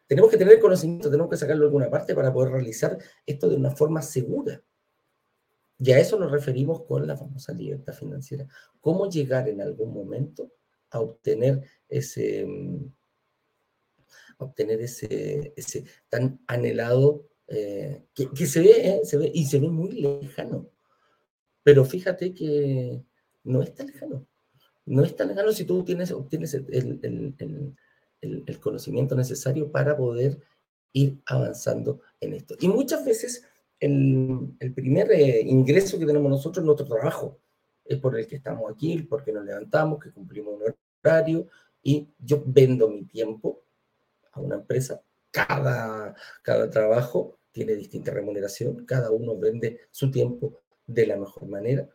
tenemos 0.10 0.32
que 0.32 0.38
tener 0.38 0.60
conocimiento, 0.60 1.12
tenemos 1.12 1.30
que 1.30 1.38
sacarlo 1.38 1.62
de 1.62 1.68
alguna 1.68 1.88
parte 1.88 2.16
para 2.16 2.34
poder 2.34 2.54
realizar 2.54 2.98
esto 3.28 3.48
de 3.48 3.56
una 3.56 3.70
forma 3.70 4.02
segura. 4.02 4.60
Y 5.78 5.92
a 5.92 6.00
eso 6.00 6.18
nos 6.18 6.32
referimos 6.32 6.82
con 6.82 7.06
la 7.06 7.16
famosa 7.16 7.54
libertad 7.54 7.94
financiera. 7.94 8.48
¿Cómo 8.82 9.08
llegar 9.08 9.48
en 9.48 9.62
algún 9.62 9.94
momento 9.94 10.52
a 10.90 11.00
obtener 11.00 11.62
ese, 11.88 12.44
mm, 12.44 12.92
obtener 14.40 14.82
ese, 14.82 15.54
ese 15.56 15.86
tan 16.10 16.42
anhelado, 16.48 17.28
eh, 17.48 18.06
que, 18.16 18.48
se, 18.48 18.62
ve, 18.62 18.72
eh, 18.72 19.02
se 19.04 19.16
ve 19.16 19.32
y 19.32 19.46
se 19.46 19.60
ve 19.60 19.70
muy 19.70 19.92
lejano? 19.92 20.72
Pero 21.62 21.86
fíjate 21.86 22.34
que 22.34 23.04
no 23.44 23.62
es 23.62 23.76
tan 23.76 23.86
lejano. 23.86 24.26
No 24.88 25.04
es 25.04 25.16
tan 25.16 25.28
lejano 25.28 25.52
si 25.52 25.66
tú 25.66 25.84
tienes, 25.84 26.12
obtienes 26.12 26.56
el, 26.56 26.66
el 26.74 27.36
el, 27.38 27.76
conocimiento 28.60 29.16
necesario 29.16 29.72
para 29.72 29.96
poder 29.96 30.40
ir 30.94 31.22
avanzando 31.26 32.02
en 32.20 32.34
esto. 32.34 32.56
Y 32.60 32.68
muchas 32.68 33.06
veces 33.06 33.46
el, 33.80 34.56
primer 34.76 35.12
eh, 35.12 35.42
ingreso 35.42 35.98
que 35.98 36.06
tenemos 36.06 36.30
nosotros 36.30 36.64
es 36.64 36.66
nuestro 36.66 36.88
trabajo, 36.88 37.40
es 37.86 37.98
por 38.00 38.18
el 38.18 38.28
que 38.28 38.38
estamos 38.38 38.72
aquí, 38.72 39.02
porque 39.04 39.32
nos 39.32 39.46
levantamos, 39.46 40.00
que 40.00 40.12
cumplimos 40.12 40.56
un 40.56 40.74
horario 41.04 41.48
y 41.82 42.08
yo 42.20 42.44
vendo 42.46 42.90
mi 42.90 43.04
tiempo 43.06 43.62
a 44.32 44.42
una 44.42 44.56
empresa. 44.56 45.02
Cada, 45.32 46.14
cada 46.42 46.70
trabajo 46.70 47.40
tiene 47.52 47.76
distinta 47.76 48.12
remuneración, 48.12 48.86
cada 48.86 49.12
uno 49.12 49.38
vende 49.38 49.82
su 49.92 50.12
tiempo 50.12 50.60
de 50.86 51.08
la 51.08 51.18
mejor 51.18 51.48
manera. 51.48 51.90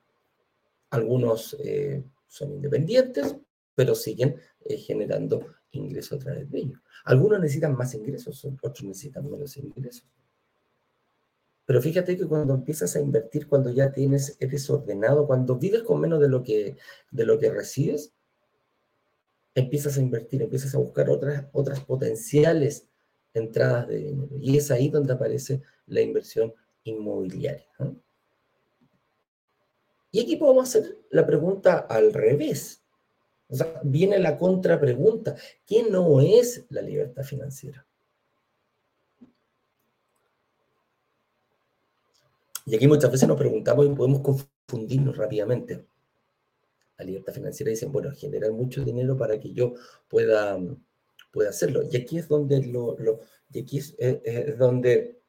Algunos 0.91 1.57
eh, 1.61 2.03
son 2.29 2.53
independientes, 2.53 3.37
pero 3.75 3.95
siguen 3.95 4.37
eh, 4.65 4.77
generando 4.77 5.47
ingresos 5.73 6.21
a 6.21 6.25
través 6.25 6.51
de 6.51 6.59
ellos. 6.59 6.81
Algunos 7.05 7.41
necesitan 7.41 7.77
más 7.77 7.95
ingresos, 7.95 8.45
otros 8.45 8.85
necesitan 8.85 9.31
menos 9.31 9.57
ingresos. 9.57 10.07
Pero 11.67 11.81
fíjate 11.81 12.17
que 12.17 12.27
cuando 12.27 12.55
empiezas 12.55 12.95
a 12.95 13.01
invertir, 13.01 13.49
cuando 13.49 13.71
ya 13.71 13.91
tienes, 13.91 14.37
eres 14.39 14.69
ordenado, 14.69 15.27
cuando 15.27 15.57
vives 15.57 15.83
con 15.83 16.01
menos 16.01 16.21
de 16.21 16.29
lo 16.29 16.43
que, 16.43 16.77
de 17.11 17.27
lo 17.27 17.39
que 17.39 17.51
recibes, 17.51 18.13
empiezas 19.55 19.97
a 19.97 20.01
invertir, 20.01 20.43
empiezas 20.43 20.75
a 20.75 20.79
buscar 20.79 21.09
otras, 21.09 21.47
otras 21.53 21.81
potenciales 21.81 22.89
entradas 23.33 23.89
de 23.89 23.97
dinero. 23.97 24.37
Y 24.41 24.59
es 24.59 24.71
ahí 24.71 24.91
donde 24.91 25.15
aparece 25.15 25.63
la 25.87 26.03
inversión 26.03 26.53
inmobiliaria. 26.85 27.67
Y 30.11 30.21
aquí 30.21 30.37
podemos 30.37 30.69
hacer 30.69 30.99
la 31.11 31.27
pregunta 31.27 31.79
al 31.79 32.13
revés. 32.13 32.84
O 33.55 33.57
sea, 33.57 33.81
viene 33.85 34.19
la 34.19 34.37
contrapregunta. 34.37 35.37
¿Qué 35.65 35.85
no 35.85 36.21
es 36.21 36.65
la 36.71 36.83
libertad 36.83 37.23
financiera? 37.23 37.87
Y 42.67 42.75
aquí 42.75 42.89
muchas 42.89 43.13
veces 43.13 43.29
nos 43.29 43.39
preguntamos 43.39 43.87
y 43.87 43.91
podemos 43.91 44.23
confundirnos 44.23 45.17
rápidamente. 45.17 45.85
La 46.99 47.05
libertad 47.05 47.33
financiera 47.33 47.71
dicen, 47.71 47.93
bueno, 47.93 48.11
generar 48.11 48.51
mucho 48.51 48.83
dinero 48.85 49.17
para 49.17 49.39
que 49.39 49.53
yo 49.53 49.75
pueda, 50.09 50.59
pueda 51.31 51.51
hacerlo. 51.51 51.83
Y 51.89 51.97
aquí 51.97 52.19
es 52.19 52.27
donde, 52.27 52.61
lo, 52.61 52.97
es, 53.53 54.59
donde 54.59 55.21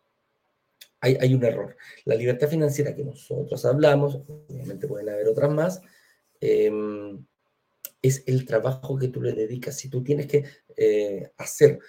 hay, 1.00 1.16
hay, 1.22 1.36
un 1.36 1.44
error. 1.44 1.78
La 2.06 2.16
libertad 2.16 2.48
financiera 2.48 2.96
que 2.96 3.04
nosotros 3.04 3.64
hablamos, 3.66 4.20
obviamente 4.50 4.88
pueden 4.88 5.10
haber 5.10 5.28
otras 5.28 5.52
más, 5.52 5.80
eh, 6.42 6.72
es 8.08 8.24
el 8.28 8.46
trabajo 8.46 8.98
que 8.98 9.08
tú 9.08 9.22
le 9.22 9.34
dedicas. 9.34 9.78
Si 9.78 9.90
tú 9.90 10.04
tienes 10.04 10.28
que 10.28 10.46
eh, 10.78 11.32
hacer, 11.38 11.80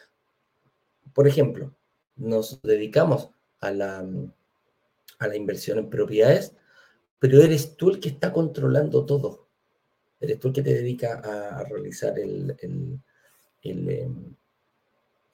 por 1.13 1.27
ejemplo, 1.27 1.75
nos 2.17 2.61
dedicamos 2.63 3.31
a 3.61 3.71
la, 3.71 4.07
a 5.19 5.27
la 5.29 5.37
inversión 5.37 5.79
en 5.79 5.91
propiedades, 5.91 6.55
pero 7.19 7.41
eres 7.41 7.77
tú 7.77 7.91
el 7.91 8.01
que 8.01 8.11
está 8.11 8.33
controlando 8.33 9.05
todo. 9.05 9.49
Eres 10.21 10.39
tú 10.39 10.49
el 10.49 10.55
que 10.55 10.63
te 10.63 10.75
dedica 10.75 11.21
a, 11.21 11.65
realizar 11.65 12.19
el, 12.19 12.57
em, 13.63 14.35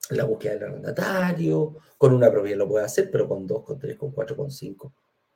la 0.09 0.25
búsqueda 0.25 0.53
del 0.53 0.63
arrendatario, 0.63 1.77
con 1.97 2.13
una 2.13 2.31
propiedad 2.31 2.57
lo 2.57 2.67
puedes 2.67 2.85
hacer, 2.85 3.09
pero 3.11 3.27
con 3.27 3.47
dos, 3.47 3.63
con 3.63 3.79
tres, 3.79 3.97
con 3.97 4.11
cuatro, 4.11 4.35
con 4.35 4.51
cinco. 4.51 4.93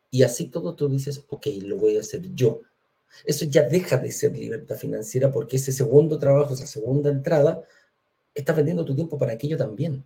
Y 0.10 0.24
así 0.24 0.48
todo 0.50 0.76
tú 0.76 0.90
dices, 0.90 1.24
ok, 1.30 1.48
lo 1.64 1.78
voy 1.78 1.98
a 1.98 2.02
hacer 2.02 2.34
yo. 2.34 2.62
Eso 3.26 3.46
ya 3.46 3.64
deja 3.64 3.98
de 3.98 4.12
ser 4.12 4.38
libertad 4.38 4.76
financiera 4.76 5.32
porque 5.32 5.58
ese 5.58 5.72
segundo 5.72 6.20
trabajo, 6.20 6.54
esa 6.54 6.68
segunda 6.68 7.10
entrada, 7.10 7.64
estás 8.34 8.56
vendiendo 8.56 8.86
tu 8.86 8.96
tiempo 8.96 9.18
para 9.18 9.34
aquello 9.34 9.58
también. 9.58 10.06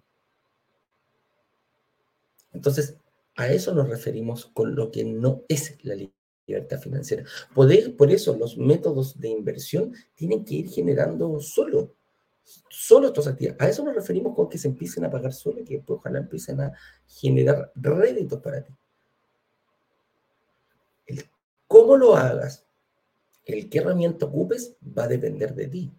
Entonces, 2.54 2.98
a 3.36 3.48
eso 3.48 3.74
nos 3.74 3.90
referimos 3.90 4.46
con 4.46 4.76
lo 4.76 4.92
que 4.92 5.04
no 5.04 5.44
es 5.48 5.78
la 5.84 5.96
libertad 6.48 6.80
financiera. 6.80 7.24
Poder, 7.54 7.96
por 7.96 8.12
eso 8.12 8.36
los 8.36 8.58
métodos 8.58 9.20
de 9.20 9.30
inversión 9.30 9.94
tienen 10.16 10.44
que 10.44 10.56
ir 10.56 10.70
generando 10.70 11.40
solo, 11.40 11.94
solo 12.70 13.08
estos 13.08 13.28
actividades. 13.28 13.62
A 13.62 13.70
eso 13.70 13.84
nos 13.84 13.96
referimos 13.96 14.36
con 14.36 14.50
que 14.50 14.58
se 14.58 14.68
empiecen 14.68 15.06
a 15.06 15.12
pagar 15.12 15.34
solo 15.34 15.60
y 15.60 15.64
que 15.64 15.76
después 15.78 16.00
ojalá 16.00 16.20
empiecen 16.20 16.62
a 16.62 16.74
generar 17.08 17.72
réditos 17.76 18.42
para 18.42 18.64
ti. 18.64 18.74
Cómo 21.68 21.96
lo 21.96 22.16
hagas, 22.16 22.66
el 23.46 23.70
qué 23.70 23.80
herramienta 23.80 24.26
ocupes, 24.26 24.76
va 24.82 25.04
a 25.04 25.08
depender 25.08 25.54
de 25.54 25.68
ti. 25.68 25.92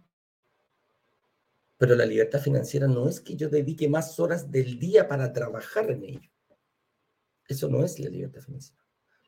Pero 1.76 1.96
la 1.96 2.06
libertad 2.06 2.40
financiera 2.40 2.86
no 2.86 3.08
es 3.08 3.20
que 3.20 3.34
yo 3.34 3.48
dedique 3.48 3.88
más 3.88 4.18
horas 4.20 4.50
del 4.50 4.78
día 4.78 5.08
para 5.08 5.32
trabajar 5.32 5.90
en 5.90 6.04
ello. 6.04 6.30
Eso 7.48 7.68
no 7.68 7.84
es 7.84 7.98
la 7.98 8.08
libertad 8.08 8.40
financiera. 8.40 8.80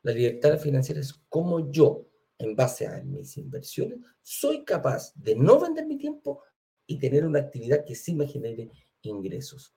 La 0.03 0.13
libertad 0.13 0.59
financiera 0.59 1.01
es 1.01 1.15
como 1.29 1.71
yo, 1.71 2.07
en 2.39 2.55
base 2.55 2.87
a 2.87 3.03
mis 3.03 3.37
inversiones, 3.39 3.99
soy 4.23 4.65
capaz 4.65 5.13
de 5.15 5.35
no 5.35 5.59
vender 5.59 5.87
mi 5.87 5.97
tiempo 5.97 6.43
y 6.87 6.99
tener 6.99 7.25
una 7.25 7.41
actividad 7.41 7.85
que 7.85 7.95
sí 7.95 8.15
me 8.15 8.27
genere 8.27 8.71
ingresos. 9.03 9.75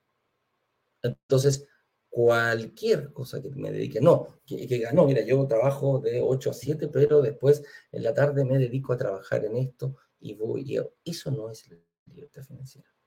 Entonces, 1.02 1.66
cualquier 2.10 3.12
cosa 3.14 3.42
que 3.42 3.50
me 3.50 3.72
dedique, 3.72 4.02
no, 4.02 4.28
que, 4.46 4.68
que 4.68 4.88
no, 4.94 5.06
mira, 5.06 5.22
yo 5.22 5.46
trabajo 5.48 6.00
de 6.00 6.22
8 6.22 6.52
a 6.52 6.54
7, 6.54 6.88
pero 6.88 7.22
después 7.22 7.64
en 7.92 8.04
la 8.04 8.14
tarde 8.14 8.44
me 8.46 8.58
dedico 8.58 8.94
a 8.94 8.98
trabajar 8.98 9.46
en 9.46 9.58
esto 9.58 9.96
y 10.20 10.34
voy, 10.34 10.80
eso 11.06 11.32
no 11.32 11.50
es 11.52 11.70
la 11.70 11.78
libertad 12.14 12.44
financiera 12.44 12.98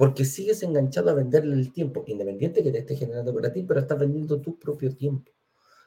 porque 0.00 0.24
sigues 0.24 0.62
enganchado 0.62 1.10
a 1.10 1.12
venderle 1.12 1.54
el 1.54 1.74
tiempo, 1.74 2.02
independiente 2.06 2.62
que 2.62 2.72
te 2.72 2.78
esté 2.78 2.96
generando 2.96 3.34
para 3.34 3.52
ti, 3.52 3.64
pero 3.64 3.80
estás 3.80 3.98
vendiendo 3.98 4.40
tu 4.40 4.58
propio 4.58 4.96
tiempo. 4.96 5.30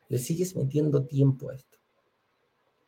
Le 0.08 0.20
sigues 0.20 0.56
metiendo 0.56 1.04
tiempo 1.08 1.50
a 1.50 1.56
esto. 1.56 1.80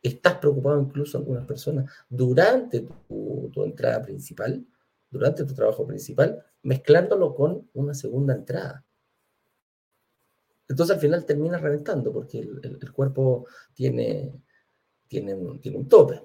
Estás 0.00 0.34
preocupado 0.38 0.80
incluso 0.80 1.18
algunas 1.18 1.44
personas 1.44 1.90
durante 2.08 2.86
tu 3.08 3.64
entrada 3.64 4.02
principal, 4.02 4.64
durante 5.10 5.44
tu 5.44 5.52
trabajo 5.52 5.84
principal, 5.84 6.44
mezclándolo 6.62 7.34
con 7.34 7.68
una 7.74 7.92
segunda 7.92 8.32
entrada. 8.32 8.85
Entonces 10.68 10.94
al 10.94 11.00
final 11.00 11.24
terminas 11.24 11.60
reventando 11.60 12.12
porque 12.12 12.38
el, 12.38 12.92
cuerpo 12.92 13.46
tiene, 13.74 14.32
tiene, 15.06 15.34
un, 15.34 15.60
tiene 15.60 15.78
un 15.78 15.88
tope. 15.88 16.22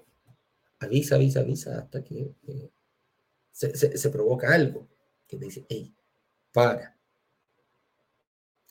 Avisa, 0.80 1.16
avisa, 1.16 1.42
avisa 1.42 1.78
hasta 1.80 2.04
que 2.04 2.34
eh, 2.48 2.72
se, 3.52 4.10
provoca 4.10 4.54
algo 4.54 4.88
que 5.28 5.38
te 5.38 5.46
dice, 5.46 5.66
hey, 5.70 5.94
para. 6.52 6.98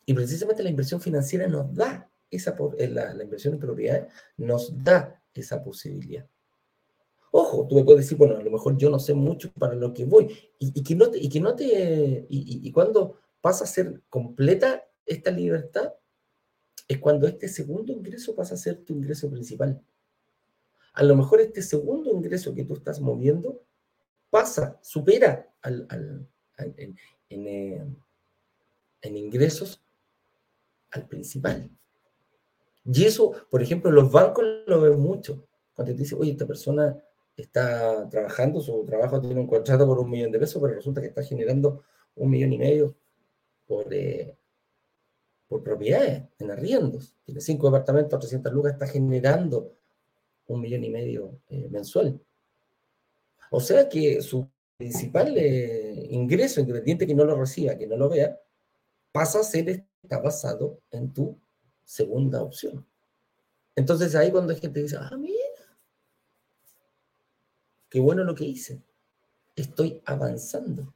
Y 0.07 0.15
precisamente 0.15 0.63
la 0.63 0.71
inversión 0.71 1.01
financiera 1.01 1.47
nos 1.47 1.73
da 1.73 2.11
esa, 2.31 2.57
eh, 2.79 2.89
la, 2.89 3.15
la 3.15 3.23
inversión 3.23 3.55
en 3.55 3.61
propiedades 3.61 4.13
nos 4.37 4.83
da 4.83 5.23
esa 5.35 5.63
posibilidad. 5.63 6.27
Ojo, 7.33 7.67
tú 7.69 7.77
me 7.77 7.85
puedes 7.85 8.05
decir, 8.05 8.19
bueno, 8.19 8.37
a 8.37 8.43
lo 8.43 8.51
mejor 8.51 8.77
yo 8.77 8.91
no 8.91 8.99
sé 8.99 9.15
mucho 9.15 9.53
para 9.53 9.75
lo 9.75 9.95
que 9.95 10.05
voy. 10.05 10.37
Y, 10.59 10.83
que, 10.83 10.95
no 10.95 11.11
te, 11.11 11.19
y 11.19 11.29
que 11.29 11.41
no 11.41 11.55
te. 11.55 12.27
Y, 12.29 12.71
cuando 12.73 13.21
pasa 13.41 13.65
a 13.65 13.69
ser 13.69 14.03
completa 14.09 14.85
esta 15.11 15.31
libertad, 15.31 15.93
es 16.87 16.99
cuando 16.99 17.27
este 17.27 17.49
segundo 17.49 17.93
ingreso 17.93 18.35
pasa 18.35 18.55
a 18.55 18.59
ser 18.59 18.85
tu 18.85 18.93
ingreso 18.93 19.31
principal. 19.31 19.81
A 20.93 21.03
lo 21.05 21.15
mejor 21.17 21.41
este 21.41 21.63
segundo 21.63 22.11
ingreso 22.11 22.55
que 22.55 22.65
tú 22.65 22.75
estás 22.75 23.01
moviendo 23.01 23.63
pasa, 24.29 24.79
supera 24.83 25.53
al, 25.63 26.27
en, 26.59 26.97
eh, 27.29 27.85
en, 29.03 29.17
ingresos 29.17 29.83
al 30.91 31.07
principal. 31.07 31.71
Y 32.85 33.05
eso, 33.05 33.35
por 33.51 33.63
ejemplo, 33.63 33.91
los 33.91 34.11
bancos 34.11 34.45
lo 34.67 34.81
ven 34.81 34.99
mucho. 34.99 35.47
Cuando 35.75 35.93
te 35.93 35.99
dicen, 35.99 36.19
oye, 36.21 36.33
esta 36.33 36.47
persona 36.47 37.01
está 37.37 38.09
trabajando, 38.09 38.61
su 38.61 38.85
trabajo 38.85 39.21
tiene 39.21 39.41
un 39.41 39.47
contrato 39.47 39.87
por 39.87 39.99
un 39.99 40.11
millón 40.11 40.33
de 40.33 40.39
pesos, 40.39 40.61
pero 40.61 40.75
resulta 40.75 41.01
que 41.01 41.09
está 41.09 41.23
generando 41.23 41.85
un 42.17 42.31
millón 42.31 42.53
y 42.53 42.59
medio 42.59 42.97
por, 43.67 43.93
eh, 43.95 44.37
por 45.51 45.65
propiedades, 45.65 46.23
en 46.39 46.51
arriendos. 46.53 47.13
Tiene 47.25 47.41
cinco 47.41 47.67
departamentos, 47.67 48.21
300 48.21 48.53
lucas, 48.53 48.75
está 48.75 48.87
generando 48.87 49.75
un 50.47 50.61
millón 50.61 50.85
y 50.85 50.91
medio 50.91 51.41
eh, 51.49 51.67
mensual. 51.69 52.21
O 53.51 53.59
sea 53.59 53.89
que 53.89 54.23
su 54.23 54.49
principal 54.77 55.37
eh, 55.37 56.07
ingreso, 56.11 56.61
independiente 56.61 57.05
que 57.05 57.17
no 57.17 57.25
lo 57.25 57.35
reciba, 57.35 57.77
que 57.77 57.89
no 57.89 57.97
lo 57.97 58.09
vea, 58.09 58.39
pasa 59.11 59.41
a 59.41 59.43
ser, 59.43 59.85
está 60.01 60.21
basado 60.21 60.79
en 60.93 61.13
tu 61.13 61.37
segunda 61.85 62.41
opción. 62.45 62.87
Entonces 63.75 64.15
ahí 64.15 64.31
cuando 64.31 64.53
hay 64.53 64.61
gente 64.61 64.81
dice, 64.81 64.99
ah, 65.01 65.17
mira, 65.19 65.37
qué 67.89 67.99
bueno 67.99 68.23
lo 68.23 68.37
que 68.37 68.45
hice, 68.45 68.81
estoy 69.57 70.01
avanzando. 70.05 70.95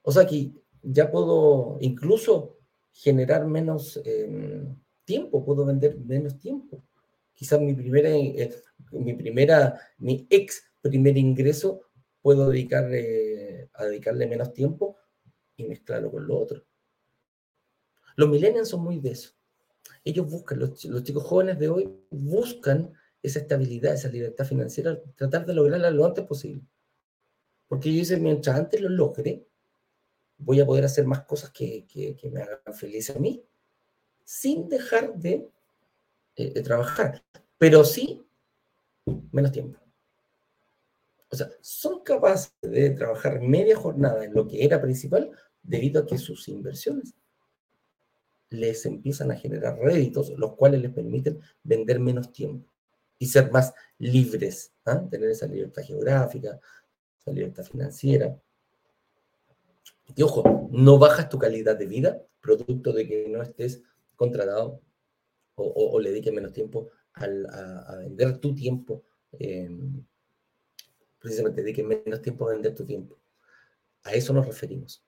O 0.00 0.10
sea 0.10 0.26
que 0.26 0.50
ya 0.82 1.10
puedo 1.10 1.76
incluso 1.82 2.59
generar 2.92 3.46
menos 3.46 4.00
em, 4.04 4.76
tiempo, 5.04 5.44
puedo 5.44 5.64
vender 5.64 5.98
menos 5.98 6.38
tiempo. 6.38 6.82
Quizás 7.34 7.60
mi 7.60 7.74
primera, 7.74 8.10
eh, 8.10 8.54
mi 8.92 9.14
primera, 9.14 9.80
mi 9.98 10.26
ex 10.30 10.70
primer 10.82 11.16
ingreso, 11.16 11.82
puedo 12.22 12.50
dedicarle, 12.50 13.70
a 13.74 13.84
dedicarle 13.84 14.26
menos 14.26 14.52
tiempo 14.52 14.96
y 15.56 15.64
mezclarlo 15.64 16.10
con 16.10 16.26
lo 16.26 16.38
otro. 16.38 16.64
Los 18.16 18.28
millennials 18.28 18.68
son 18.68 18.82
muy 18.82 19.00
de 19.00 19.12
eso. 19.12 19.30
Ellos 20.04 20.30
buscan, 20.30 20.58
los, 20.58 20.74
chicos 20.74 21.24
jóvenes 21.24 21.58
de 21.58 21.68
hoy 21.68 21.90
buscan 22.10 22.92
esa 23.22 23.40
estabilidad, 23.40 23.94
esa 23.94 24.08
libertad 24.08 24.44
financiera, 24.46 24.98
tratar 25.14 25.44
de 25.44 25.54
lograrla 25.54 25.90
lo 25.90 26.06
antes 26.06 26.24
posible. 26.24 26.62
Porque 27.68 27.88
ellos 27.88 28.08
dicen, 28.08 28.22
mientras 28.22 28.56
antes 28.56 28.80
lo 28.80 28.88
logre, 28.88 29.46
voy 30.40 30.60
a 30.60 30.66
poder 30.66 30.84
hacer 30.84 31.06
más 31.06 31.24
cosas 31.24 31.50
que, 31.50 31.86
me 32.32 32.42
hagan 32.42 32.74
feliz 32.74 33.10
a 33.10 33.18
mí, 33.18 33.42
sin 34.24 34.68
dejar 34.68 35.14
de, 35.14 35.48
eh, 36.36 36.50
de 36.52 36.62
trabajar, 36.62 37.22
pero 37.58 37.84
sí 37.84 38.24
menos 39.32 39.52
tiempo. 39.52 39.78
O 41.30 41.36
sea, 41.36 41.48
son 41.60 42.02
capaces 42.02 42.52
de 42.60 42.90
trabajar 42.90 43.40
media 43.40 43.76
jornada 43.76 44.24
en 44.24 44.34
lo 44.34 44.48
que 44.48 44.64
era 44.64 44.80
principal 44.80 45.30
debido 45.62 46.02
a 46.02 46.06
que 46.06 46.18
sus 46.18 46.48
inversiones 46.48 47.14
les 48.50 48.84
empiezan 48.84 49.30
a 49.30 49.36
generar 49.36 49.78
réditos, 49.78 50.30
los 50.30 50.56
cuales 50.56 50.82
les 50.82 50.92
permiten 50.92 51.40
vender 51.62 52.00
menos 52.00 52.32
tiempo 52.32 52.68
y 53.16 53.26
ser 53.26 53.52
más 53.52 53.72
libres, 53.98 54.72
¿ah? 54.86 55.06
tener 55.08 55.30
esa 55.30 55.46
libertad 55.46 55.82
geográfica, 55.84 56.58
esa 57.20 57.30
libertad 57.30 57.64
financiera. 57.64 58.36
Y 60.16 60.22
ojo, 60.22 60.68
no 60.72 60.98
bajas 60.98 61.28
tu 61.28 61.38
calidad 61.38 61.76
de 61.76 61.86
vida 61.86 62.22
producto 62.40 62.92
de 62.92 63.06
que 63.06 63.28
no 63.28 63.42
estés 63.42 63.82
contratado 64.16 64.80
o, 65.54 66.00
le 66.00 66.10
dediques 66.10 66.32
menos 66.32 66.52
tiempo 66.52 66.88
a, 67.14 67.96
vender 67.98 68.38
tu 68.38 68.54
tiempo 68.54 69.02
precisamente 71.20 71.62
dedique 71.62 71.84
menos 71.84 72.22
tiempo 72.22 72.48
a 72.48 72.52
vender 72.52 72.74
tu 72.74 72.84
tiempo. 72.84 73.16
A 74.02 74.14
eso 74.14 74.32
nos 74.32 74.46
referimos. 74.46 75.04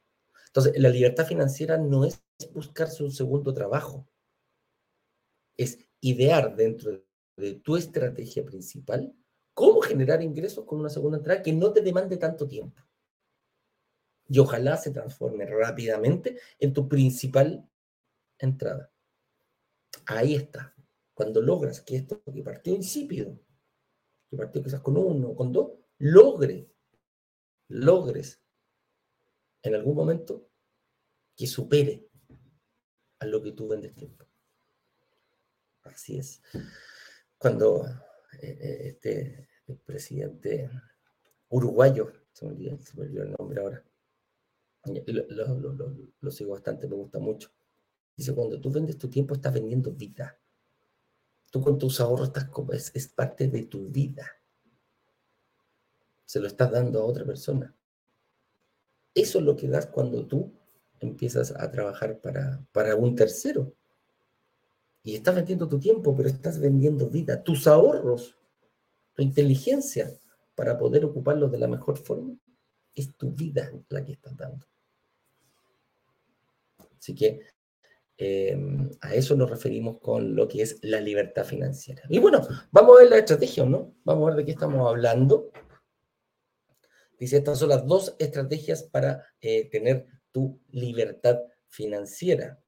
Entonces, 0.47 0.79
la 0.79 0.91
libertad 0.91 1.27
financiera 1.27 1.79
no 1.79 2.05
es 2.05 2.23
buscarse 2.53 3.03
un 3.03 3.11
segundo 3.11 3.55
trabajo, 3.55 4.07
es 5.57 5.79
idear 6.01 6.55
dentro 6.55 7.03
de 7.37 7.55
tu 7.55 7.77
estrategia 7.77 8.45
principal 8.45 9.15
cómo 9.55 9.81
generar 9.81 10.23
ingresos 10.23 10.65
con 10.65 10.81
una 10.81 10.91
segunda 10.91 11.19
entrada 11.19 11.43
que 11.43 11.53
no 11.53 11.73
te 11.73 11.81
demande 11.81 12.19
tanto 12.19 12.47
tiempo. 12.47 12.83
Y 14.33 14.39
ojalá 14.39 14.79
se 14.79 14.93
transforme 14.93 15.45
rápidamente 15.45 16.39
en 16.59 16.73
tu 16.73 16.89
principal 16.89 17.69
entrada. 18.39 18.91
Ahí 20.07 20.35
está. 20.35 20.75
Cuando 21.13 21.43
logras 21.43 21.83
que 21.83 21.97
esto 21.97 22.23
que 22.33 22.43
partió 22.43 22.75
insípido 22.75 23.39
que 24.33 24.39
partió 24.39 24.63
quizás 24.63 24.81
con 24.81 24.97
uno, 24.97 25.37
con 25.37 25.53
dos, 25.53 25.73
logre, 25.99 26.67
logres 27.69 28.41
en 29.63 29.75
algún 29.75 29.95
momento 29.95 30.49
que 31.37 31.47
supere 31.47 32.09
a 33.19 33.27
lo 33.27 33.43
que 33.43 33.53
tú 33.53 33.69
vendes 33.69 33.95
tiempo. 33.95 34.25
Así 35.83 36.17
es. 36.17 36.41
Cuando 37.37 37.85
eh, 38.41 38.59
eh, 38.59 38.79
este, 38.87 39.49
presidente 39.85 40.71
uruguayo, 41.51 42.11
se 42.33 42.47
me, 42.47 42.53
olvidó, 42.53 43.23
el 43.25 43.33
nombre 43.39 43.61
ahora, 43.61 43.85
lo, 44.85 46.31
sigo 46.31 46.53
bastante, 46.53 46.89
me 46.89 46.97
gusta 46.97 47.19
mucho. 47.19 47.51
Dice, 48.17 48.35
cuando 48.35 48.61
tú 48.61 48.71
vendes 48.71 48.99
tu 48.99 49.09
tiempo, 49.09 49.35
estás 49.35 49.53
vendiendo 49.53 49.93
vida. 49.93 50.39
Tú 51.51 51.61
con 51.61 51.79
tus 51.79 52.01
ahorros 52.01 52.29
estás 52.29 52.47
como, 52.47 52.73
es, 52.73 52.91
es 52.95 53.09
parte 53.09 53.49
de 53.49 53.65
tu 53.65 53.89
vida. 53.89 54.27
Se 56.25 56.41
lo 56.41 56.47
estás 56.47 56.71
dando 56.71 57.01
a 57.01 57.05
otra 57.05 57.25
persona. 57.25 57.75
Eso 59.15 59.39
es 59.39 59.45
lo 59.45 59.57
que 59.57 59.69
das 59.69 59.87
cuando 59.87 60.27
tú 60.27 60.53
empiezas 61.01 61.53
a 61.53 61.71
trabajar 61.71 62.21
para, 62.21 62.65
para 62.73 62.97
un 62.97 63.15
tercero. 63.15 63.75
Y 65.03 65.17
estás 65.17 65.35
vendiendo 65.35 65.69
tu 65.69 65.79
tiempo, 65.79 66.15
pero 66.17 66.29
estás 66.29 66.59
vendiendo 66.59 67.09
vida, 67.09 67.43
tus 67.43 67.67
ahorros, 67.67 68.37
tu 69.15 69.23
inteligencia 69.23 70.11
para 70.55 70.79
poder 70.79 71.05
ocuparlos 71.05 71.51
de 71.51 71.59
la 71.59 71.67
mejor 71.67 71.99
forma. 71.99 72.37
Es 72.95 73.15
tu 73.17 73.33
vida 73.33 73.71
la 73.89 74.05
que 74.05 74.13
estás 74.13 74.37
dando. 74.37 74.67
Así 76.99 77.15
que 77.15 77.41
em, 78.17 78.91
a 79.01 79.15
eso 79.15 79.35
nos 79.35 79.51
referimos 79.51 79.99
con 80.01 80.37
lo 80.37 80.47
que 80.47 80.63
es 80.63 80.79
la 80.83 81.01
libertad 81.01 81.45
financiera. 81.45 82.03
Y 82.09 82.19
bueno, 82.19 82.47
vamos 82.71 82.97
a 82.97 83.01
ver 83.01 83.11
la 83.11 83.19
estrategia, 83.19 83.65
¿no? 83.65 83.95
Vamos 84.05 84.25
a 84.25 84.27
ver 84.29 84.37
de 84.37 84.45
qué 84.45 84.53
estamos 84.53 84.89
hablando. 84.89 85.51
Dice, 87.19 87.39
estas 87.39 87.59
son 87.59 87.71
las 87.71 87.87
dos 87.87 88.15
estrategias 88.19 88.83
para 88.83 89.25
eh, 89.41 89.69
tener 89.71 90.07
tu 90.33 90.61
libertad 90.71 91.39
financiera. 91.69 92.61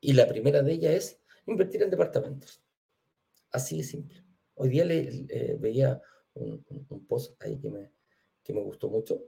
Y 0.00 0.12
la 0.14 0.26
primera 0.26 0.62
de 0.62 0.72
ellas 0.72 0.94
es 0.94 1.20
invertir 1.46 1.82
en 1.82 1.90
departamentos. 1.90 2.62
Así 3.50 3.78
de 3.78 3.84
simple. 3.84 4.24
Hoy 4.54 4.70
día 4.70 4.84
le, 4.84 5.26
eh, 5.28 5.56
veía 5.60 6.00
un, 6.34 7.06
post 7.06 7.40
ahí 7.42 7.58
que 7.58 7.70
me, 7.70 7.92
que 8.42 8.52
me 8.52 8.62
gustó 8.62 8.88
mucho, 8.88 9.22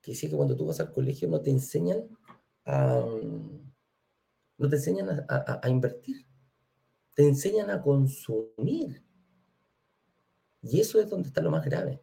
que 0.00 0.12
dice 0.12 0.28
que 0.28 0.36
cuando 0.36 0.56
tú 0.56 0.66
vas 0.66 0.80
al 0.80 0.92
colegio 0.92 1.28
no 1.28 1.40
te 1.40 1.50
enseñan 1.50 2.08
a, 2.64 3.04
no 4.58 4.68
te 4.68 4.76
enseñan 4.76 5.26
a 5.28 5.68
invertir, 5.68 6.26
te 7.14 7.26
enseñan 7.26 7.70
a 7.70 7.80
consumir. 7.80 9.02
Y 10.62 10.80
eso 10.80 11.00
es 11.00 11.08
donde 11.08 11.28
está 11.28 11.40
lo 11.42 11.50
más 11.50 11.64
grave. 11.64 12.02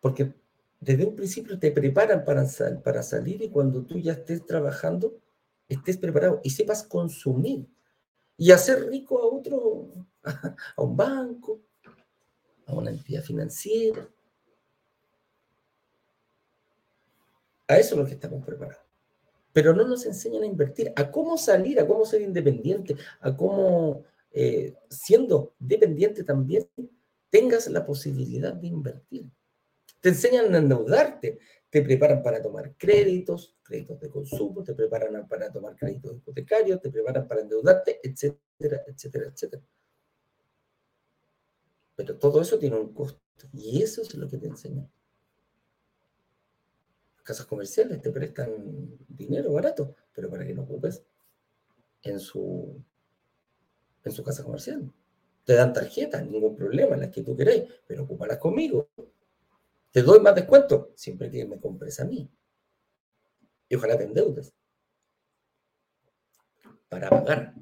Porque 0.00 0.32
desde 0.80 1.04
un 1.04 1.14
principio 1.14 1.58
te 1.58 1.72
preparan 1.72 2.24
para, 2.24 2.46
para 2.82 3.02
salir 3.02 3.42
y 3.42 3.50
cuando 3.50 3.84
tú 3.84 3.98
ya 3.98 4.12
estés 4.12 4.44
trabajando, 4.46 5.20
estés 5.68 5.98
preparado 5.98 6.40
y 6.42 6.50
sepas 6.50 6.82
consumir 6.82 7.68
y 8.36 8.50
hacer 8.50 8.88
rico 8.88 9.20
a 9.20 9.26
otro, 9.26 10.06
a 10.76 10.82
un 10.82 10.96
banco, 10.96 11.60
a 12.70 12.74
una 12.74 12.90
entidad 12.90 13.22
financiera. 13.22 14.08
A 17.68 17.78
eso 17.78 17.94
es 17.94 18.00
lo 18.00 18.06
que 18.06 18.14
estamos 18.14 18.44
preparados. 18.44 18.84
Pero 19.52 19.74
no 19.74 19.86
nos 19.86 20.06
enseñan 20.06 20.42
a 20.42 20.46
invertir, 20.46 20.92
a 20.96 21.10
cómo 21.10 21.36
salir, 21.36 21.80
a 21.80 21.86
cómo 21.86 22.04
ser 22.04 22.22
independiente, 22.22 22.96
a 23.20 23.36
cómo, 23.36 24.04
eh, 24.32 24.74
siendo 24.88 25.54
dependiente 25.58 26.24
también, 26.24 26.68
tengas 27.30 27.68
la 27.68 27.84
posibilidad 27.84 28.52
de 28.52 28.66
invertir. 28.66 29.30
Te 30.00 30.10
enseñan 30.10 30.54
a 30.54 30.58
endeudarte, 30.58 31.38
te 31.68 31.82
preparan 31.82 32.22
para 32.22 32.42
tomar 32.42 32.74
créditos, 32.76 33.56
créditos 33.62 34.00
de 34.00 34.10
consumo, 34.10 34.64
te 34.64 34.74
preparan 34.74 35.28
para 35.28 35.52
tomar 35.52 35.76
créditos 35.76 36.16
hipotecarios, 36.16 36.80
te 36.80 36.90
preparan 36.90 37.28
para 37.28 37.42
endeudarte, 37.42 38.00
etcétera, 38.02 38.82
etcétera, 38.86 39.26
etcétera. 39.28 39.62
Pero 42.00 42.16
todo 42.16 42.40
eso 42.40 42.58
tiene 42.58 42.78
un 42.78 42.94
costo 42.94 43.20
y 43.52 43.82
eso 43.82 44.00
es 44.00 44.14
lo 44.14 44.26
que 44.26 44.38
te 44.38 44.46
enseñan. 44.46 44.90
Las 47.16 47.22
casas 47.22 47.44
comerciales 47.44 48.00
te 48.00 48.10
prestan 48.10 48.96
dinero 49.06 49.52
barato, 49.52 49.94
pero 50.14 50.30
para 50.30 50.46
que 50.46 50.54
lo 50.54 50.62
ocupes 50.62 51.04
en 52.00 52.18
su, 52.18 52.82
en 54.02 54.12
su 54.12 54.24
casa 54.24 54.42
comercial. 54.42 54.90
Te 55.44 55.52
dan 55.52 55.74
tarjetas, 55.74 56.26
ningún 56.26 56.56
problema, 56.56 56.96
las 56.96 57.10
que 57.10 57.22
tú 57.22 57.36
queráis, 57.36 57.64
pero 57.86 58.04
ocúpalas 58.04 58.38
conmigo. 58.38 58.88
Te 59.90 60.00
doy 60.00 60.20
más 60.20 60.34
descuento 60.34 60.92
siempre 60.96 61.30
que 61.30 61.44
me 61.44 61.60
compres 61.60 62.00
a 62.00 62.06
mí. 62.06 62.30
Y 63.68 63.74
ojalá 63.74 63.98
te 63.98 64.04
endeudes 64.04 64.54
para 66.88 67.10
pagar. 67.10 67.54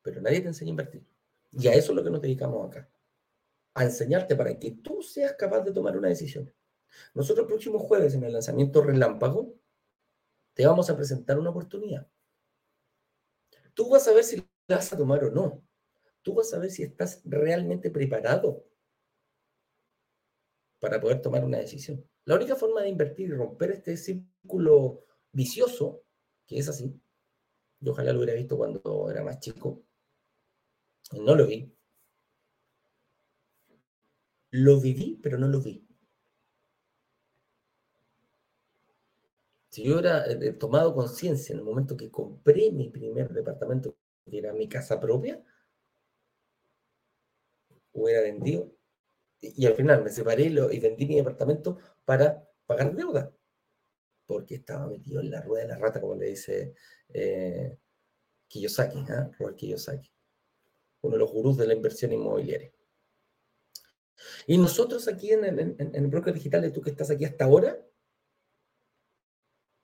Pero 0.00 0.22
nadie 0.22 0.40
te 0.40 0.48
enseña 0.48 0.70
a 0.70 0.70
invertir. 0.70 1.09
Y 1.52 1.68
a 1.68 1.74
eso 1.74 1.92
es 1.92 1.96
lo 1.96 2.04
que 2.04 2.10
nos 2.10 2.22
dedicamos 2.22 2.68
acá. 2.68 2.90
A 3.74 3.84
enseñarte 3.84 4.36
para 4.36 4.58
que 4.58 4.72
tú 4.72 5.02
seas 5.02 5.34
capaz 5.34 5.60
de 5.60 5.72
tomar 5.72 5.96
una 5.96 6.08
decisión. 6.08 6.52
Nosotros 7.14 7.44
el 7.44 7.48
próximo 7.48 7.78
jueves 7.78 8.14
en 8.14 8.24
el 8.24 8.32
lanzamiento 8.32 8.82
Relámpago 8.82 9.54
te 10.54 10.66
vamos 10.66 10.90
a 10.90 10.96
presentar 10.96 11.38
una 11.38 11.50
oportunidad. 11.50 12.08
Tú 13.74 13.88
vas 13.88 14.06
a 14.08 14.12
ver 14.12 14.24
si 14.24 14.36
la 14.66 14.76
vas 14.76 14.92
a 14.92 14.96
tomar 14.96 15.24
o 15.24 15.30
no. 15.30 15.62
Tú 16.22 16.34
vas 16.34 16.52
a 16.52 16.58
ver 16.58 16.70
si 16.70 16.82
estás 16.82 17.22
realmente 17.24 17.90
preparado 17.90 18.64
para 20.80 21.00
poder 21.00 21.22
tomar 21.22 21.44
una 21.44 21.58
decisión. 21.58 22.04
La 22.24 22.34
única 22.34 22.56
forma 22.56 22.82
de 22.82 22.88
invertir 22.88 23.28
y 23.28 23.32
romper 23.32 23.70
este 23.72 23.96
círculo 23.96 25.04
vicioso, 25.32 26.04
que 26.46 26.58
es 26.58 26.68
así, 26.68 27.00
yo 27.80 27.92
ojalá 27.92 28.12
lo 28.12 28.18
hubiera 28.18 28.34
visto 28.34 28.56
cuando 28.56 29.10
era 29.10 29.22
más 29.22 29.40
chico, 29.40 29.82
no 31.12 31.34
lo 31.34 31.46
vi. 31.46 31.72
Lo 34.52 34.80
viví, 34.80 35.18
pero 35.20 35.38
no 35.38 35.48
lo 35.48 35.60
vi. 35.60 35.84
Si 39.70 39.84
yo 39.84 39.94
hubiera 39.94 40.26
eh, 40.26 40.52
tomado 40.52 40.94
conciencia 40.94 41.52
en 41.52 41.60
el 41.60 41.64
momento 41.64 41.96
que 41.96 42.10
compré 42.10 42.70
mi 42.72 42.90
primer 42.90 43.30
departamento, 43.30 43.96
que 44.28 44.38
era 44.38 44.52
mi 44.52 44.68
casa 44.68 45.00
propia, 45.00 45.42
hubiera 47.92 48.22
vendido 48.22 48.72
y 49.40 49.66
al 49.66 49.74
final 49.74 50.02
me 50.02 50.10
separé 50.10 50.44
y 50.44 50.80
vendí 50.80 51.06
mi 51.06 51.16
departamento 51.16 51.78
para 52.04 52.46
pagar 52.66 52.94
deuda, 52.94 53.32
porque 54.26 54.56
estaba 54.56 54.86
metido 54.86 55.20
en 55.20 55.30
la 55.30 55.42
rueda 55.42 55.64
de 55.64 55.68
la 55.70 55.78
rata, 55.78 56.00
como 56.00 56.14
le 56.16 56.26
dice 56.26 56.74
eh, 57.08 57.78
Kiyosaki, 58.48 58.98
¿eh? 59.00 59.30
Robert 59.38 59.56
Kiyosaki, 59.56 60.12
uno 61.02 61.14
de 61.14 61.18
los 61.18 61.32
gurús 61.32 61.56
de 61.56 61.66
la 61.66 61.74
inversión 61.74 62.12
inmobiliaria. 62.12 62.72
Y 64.46 64.58
nosotros 64.58 65.08
aquí 65.08 65.32
en, 65.32 65.44
el 65.78 66.06
broker 66.08 66.34
digital, 66.34 66.62
de 66.62 66.70
tú 66.70 66.80
que 66.80 66.90
estás 66.90 67.10
aquí 67.10 67.24
hasta 67.24 67.44
ahora, 67.44 67.78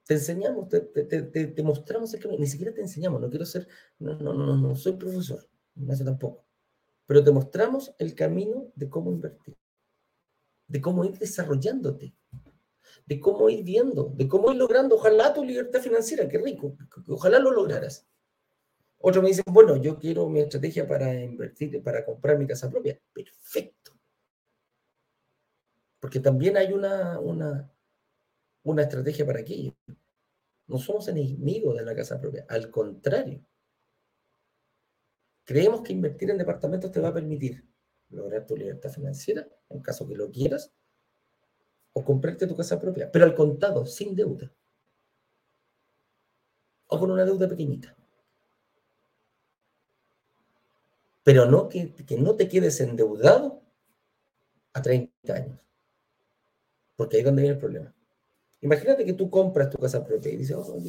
te 0.05 0.13
enseñamos, 0.13 0.69
te, 0.69 1.63
mostramos 1.63 2.13
el 2.13 2.19
camino, 2.21 2.39
ni 2.39 2.47
siquiera 2.47 2.73
te 2.73 2.81
enseñamos, 2.81 3.19
no 3.19 3.29
quiero 3.29 3.45
ser, 3.45 3.67
no, 3.99 4.15
no, 4.17 4.33
no, 4.33 4.55
no 4.55 4.75
soy 4.75 4.93
profesor, 4.93 5.49
sé 5.95 6.05
tampoco 6.05 6.47
pero 7.07 7.23
te 7.23 7.31
mostramos 7.31 7.95
el 7.97 8.13
camino 8.13 8.71
de 8.75 8.89
cómo 8.89 9.11
invertir, 9.11 9.57
de 10.67 10.81
cómo 10.81 11.05
ir 11.05 11.17
desarrollándote, 11.17 12.13
de 13.05 13.19
cómo 13.19 13.49
ir 13.49 13.63
viendo, 13.63 14.11
de 14.13 14.27
cómo 14.27 14.51
ir 14.51 14.57
logrando, 14.57 14.95
ojalá 14.95 15.33
tu 15.33 15.43
libertad 15.43 15.79
financiera, 15.79 16.27
qué 16.27 16.37
rico, 16.37 16.77
ojalá 17.07 17.39
lo 17.39 17.51
lograras. 17.51 18.05
Otros 18.99 19.23
me 19.23 19.29
dicen, 19.29 19.45
bueno, 19.47 19.75
yo 19.77 19.97
quiero 19.99 20.27
mi 20.27 20.39
estrategia 20.39 20.87
para 20.87 21.13
invertir, 21.13 21.81
para 21.83 22.03
comprar 22.03 22.37
mi 22.37 22.47
casa 22.47 22.69
propia. 22.69 22.99
Perfecto. 23.13 23.91
Porque 25.99 26.19
también 26.19 26.57
hay 26.57 26.73
una, 26.73 27.19
una, 27.19 27.71
una 28.63 28.81
estrategia 28.81 29.25
para 29.25 29.39
aquello. 29.39 29.75
No 30.67 30.77
somos 30.77 31.07
enemigos 31.07 31.77
de 31.77 31.85
la 31.85 31.95
casa 31.95 32.19
propia, 32.19 32.45
al 32.49 32.69
contrario. 32.69 33.41
Creemos 35.45 35.81
que 35.81 35.93
invertir 35.93 36.29
en 36.29 36.37
departamentos 36.37 36.91
te 36.91 36.99
va 36.99 37.09
a 37.09 37.13
permitir 37.13 37.63
lograr 38.09 38.45
tu 38.45 38.57
libertad 38.57 38.89
financiera, 38.89 39.47
en 39.69 39.81
caso 39.81 40.07
que 40.07 40.15
lo 40.15 40.29
quieras, 40.29 40.73
o 41.93 42.03
comprarte 42.03 42.47
tu 42.47 42.55
casa 42.55 42.79
propia, 42.79 43.11
pero 43.11 43.25
al 43.25 43.33
contado, 43.33 43.85
sin 43.85 44.15
deuda. 44.15 44.51
O 46.87 46.99
con 46.99 47.11
una 47.11 47.25
deuda 47.25 47.47
pequeñita. 47.47 47.95
Pero 51.27 51.45
no 51.45 51.67
que, 51.67 51.93
no 52.17 52.37
te 52.37 52.47
quedes 52.47 52.79
endeudado 52.79 53.61
a 54.71 54.81
30 54.81 55.33
años. 55.33 55.59
Porque 56.95 57.17
ahí 57.17 57.19
es 57.19 57.25
donde 57.25 57.41
viene 57.41 57.55
el 57.55 57.59
problema. 57.59 57.93
Imagínate 58.61 59.03
que 59.03 59.11
tú 59.11 59.29
compras 59.29 59.69
tu 59.69 59.77
casa 59.77 60.05
propia 60.05 60.31
y 60.31 60.37
dices, 60.37 60.55
oh, 60.55 60.81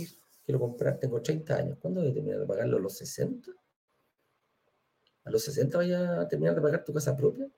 quiero 0.44 0.61
comprar, 0.61 1.01
tengo 1.01 1.20
30 1.20 1.57
años. 1.57 1.79
¿Cuándo 1.81 2.03
voy 2.03 2.11
a 2.11 2.14
terminar 2.14 2.38
de 2.38 2.46
pagarlo? 2.46 2.79
¿Los 2.79 2.98
60? 2.98 3.51
¿A 5.24 5.31
los 5.33 5.42
60 5.42 5.77
vaya 5.77 6.20
a 6.20 6.29
terminar 6.29 6.55
de 6.55 6.61
pagar 6.61 6.85
tu 6.85 6.94
casa 6.94 7.16
propia? 7.16 7.51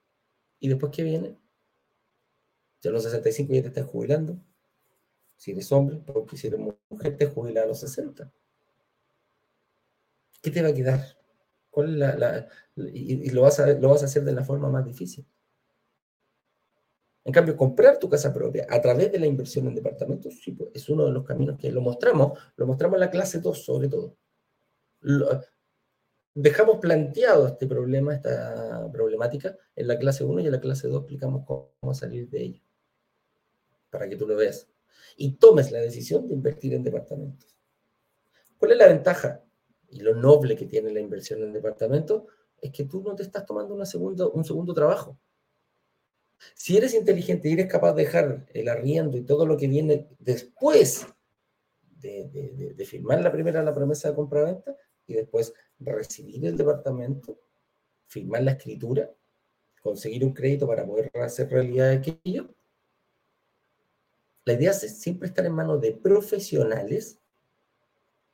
¿Y 0.58 0.68
después 0.68 0.90
qué 0.90 1.02
viene? 1.02 1.36
Si 2.78 2.88
a 2.88 2.92
los 2.92 3.02
65 3.02 3.52
ya 3.52 3.60
te 3.60 3.68
estás 3.68 3.84
jubilando. 3.84 4.38
Si 5.36 5.50
eres 5.50 5.70
hombre, 5.70 5.98
porque 5.98 6.38
si 6.38 6.46
eres 6.46 6.60
mujer, 6.88 7.14
te 7.18 7.26
jubilas 7.26 7.64
a 7.64 7.66
los 7.66 7.80
60. 7.80 8.32
¿Qué 10.40 10.50
te 10.50 10.62
va 10.62 10.68
a 10.68 10.72
quedar? 10.72 11.19
¿Cuál 11.70 11.98
la, 11.98 12.48
y, 12.76 13.30
lo, 13.30 13.42
vas 13.42 13.60
a, 13.60 13.66
lo 13.74 13.90
vas 13.90 14.02
a 14.02 14.06
hacer 14.06 14.24
de 14.24 14.32
la 14.32 14.44
forma 14.44 14.68
más 14.68 14.84
difícil. 14.84 15.26
En 17.24 17.32
cambio, 17.32 17.56
comprar 17.56 17.98
tu 17.98 18.08
casa 18.08 18.32
propia 18.32 18.66
a 18.68 18.80
través 18.80 19.12
de 19.12 19.18
la 19.18 19.26
inversión 19.26 19.66
en 19.68 19.74
departamentos 19.74 20.40
sí, 20.42 20.52
pues, 20.52 20.70
es 20.74 20.88
uno 20.88 21.04
de 21.04 21.12
los 21.12 21.24
caminos 21.24 21.58
que 21.58 21.70
lo 21.70 21.80
mostramos, 21.80 22.38
lo 22.56 22.66
mostramos 22.66 22.96
en 22.96 23.00
la 23.00 23.10
clase 23.10 23.40
2 23.40 23.64
sobre 23.64 23.88
todo. 23.88 24.16
dejamos 26.34 26.78
planteado 26.78 27.46
este 27.46 27.66
problema, 27.66 28.14
esta 28.14 28.90
problemática 28.90 29.56
en 29.76 29.88
la 29.88 29.98
clase 29.98 30.24
1 30.24 30.40
y 30.40 30.46
en 30.46 30.52
la 30.52 30.60
clase 30.60 30.88
2 30.88 31.00
explicamos 31.02 31.44
cómo 31.46 31.94
salir 31.94 32.28
de 32.30 32.42
ello, 32.42 32.62
para 33.90 34.08
que 34.08 34.16
tú 34.16 34.26
lo 34.26 34.36
veas. 34.36 34.66
Y 35.16 35.36
tomes 35.36 35.70
la 35.70 35.80
decisión 35.80 36.26
de 36.26 36.34
invertir 36.34 36.72
en 36.72 36.82
departamentos. 36.82 37.54
¿Cuál 38.58 38.72
es 38.72 38.78
la 38.78 38.88
ventaja 38.88 39.42
y 39.90 40.00
lo 40.00 40.14
noble 40.14 40.56
que 40.56 40.66
tiene 40.66 40.92
la 40.92 41.00
inversión 41.00 41.42
en 41.42 41.52
departamentos? 41.52 42.24
Es 42.60 42.72
que 42.72 42.84
tú 42.84 43.02
no 43.02 43.14
te 43.14 43.22
estás 43.22 43.44
tomando 43.44 43.74
una 43.74 43.84
un 44.32 44.44
segundo 44.44 44.74
trabajo 44.74 45.18
si 46.54 46.76
eres 46.76 46.94
inteligente 46.94 47.48
y 47.48 47.52
eres 47.52 47.66
capaz 47.66 47.92
de 47.94 48.04
dejar 48.04 48.46
el 48.52 48.68
arriendo 48.68 49.16
y 49.16 49.22
todo 49.22 49.46
lo 49.46 49.56
que 49.56 49.68
viene 49.68 50.08
después 50.18 51.06
de, 51.98 52.74
firmar 52.86 53.20
la 53.20 53.30
primera 53.30 53.62
la 53.62 53.74
promesa 53.74 54.08
de 54.08 54.14
compra-venta 54.14 54.74
y 55.06 55.14
después 55.14 55.52
recibir 55.78 56.46
el 56.46 56.56
departamento, 56.56 57.38
firmar 58.06 58.42
la 58.42 58.52
escritura, 58.52 59.10
conseguir 59.82 60.24
un 60.24 60.32
crédito 60.32 60.66
para 60.66 60.86
poder 60.86 61.10
hacer 61.14 61.50
realidad 61.50 61.90
aquello, 61.90 62.54
la 64.44 64.54
idea 64.54 64.70
es 64.70 64.98
siempre 64.98 65.28
estar 65.28 65.44
en 65.44 65.52
manos 65.52 65.80
de 65.80 65.92
profesionales 65.92 67.19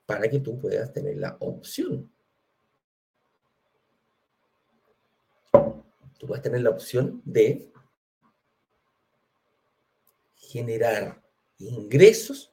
para 0.07 0.29
que 0.31 0.40
tú 0.40 0.59
puedas 0.59 0.92
tener 0.92 1.16
la 1.19 1.37
opción. 1.40 2.11
Tú 6.19 6.27
puedes 6.27 6.42
tener 6.42 6.62
la 6.62 6.71
opción 6.71 7.21
de 7.25 7.71
generar 10.37 11.21
ingresos 11.59 12.53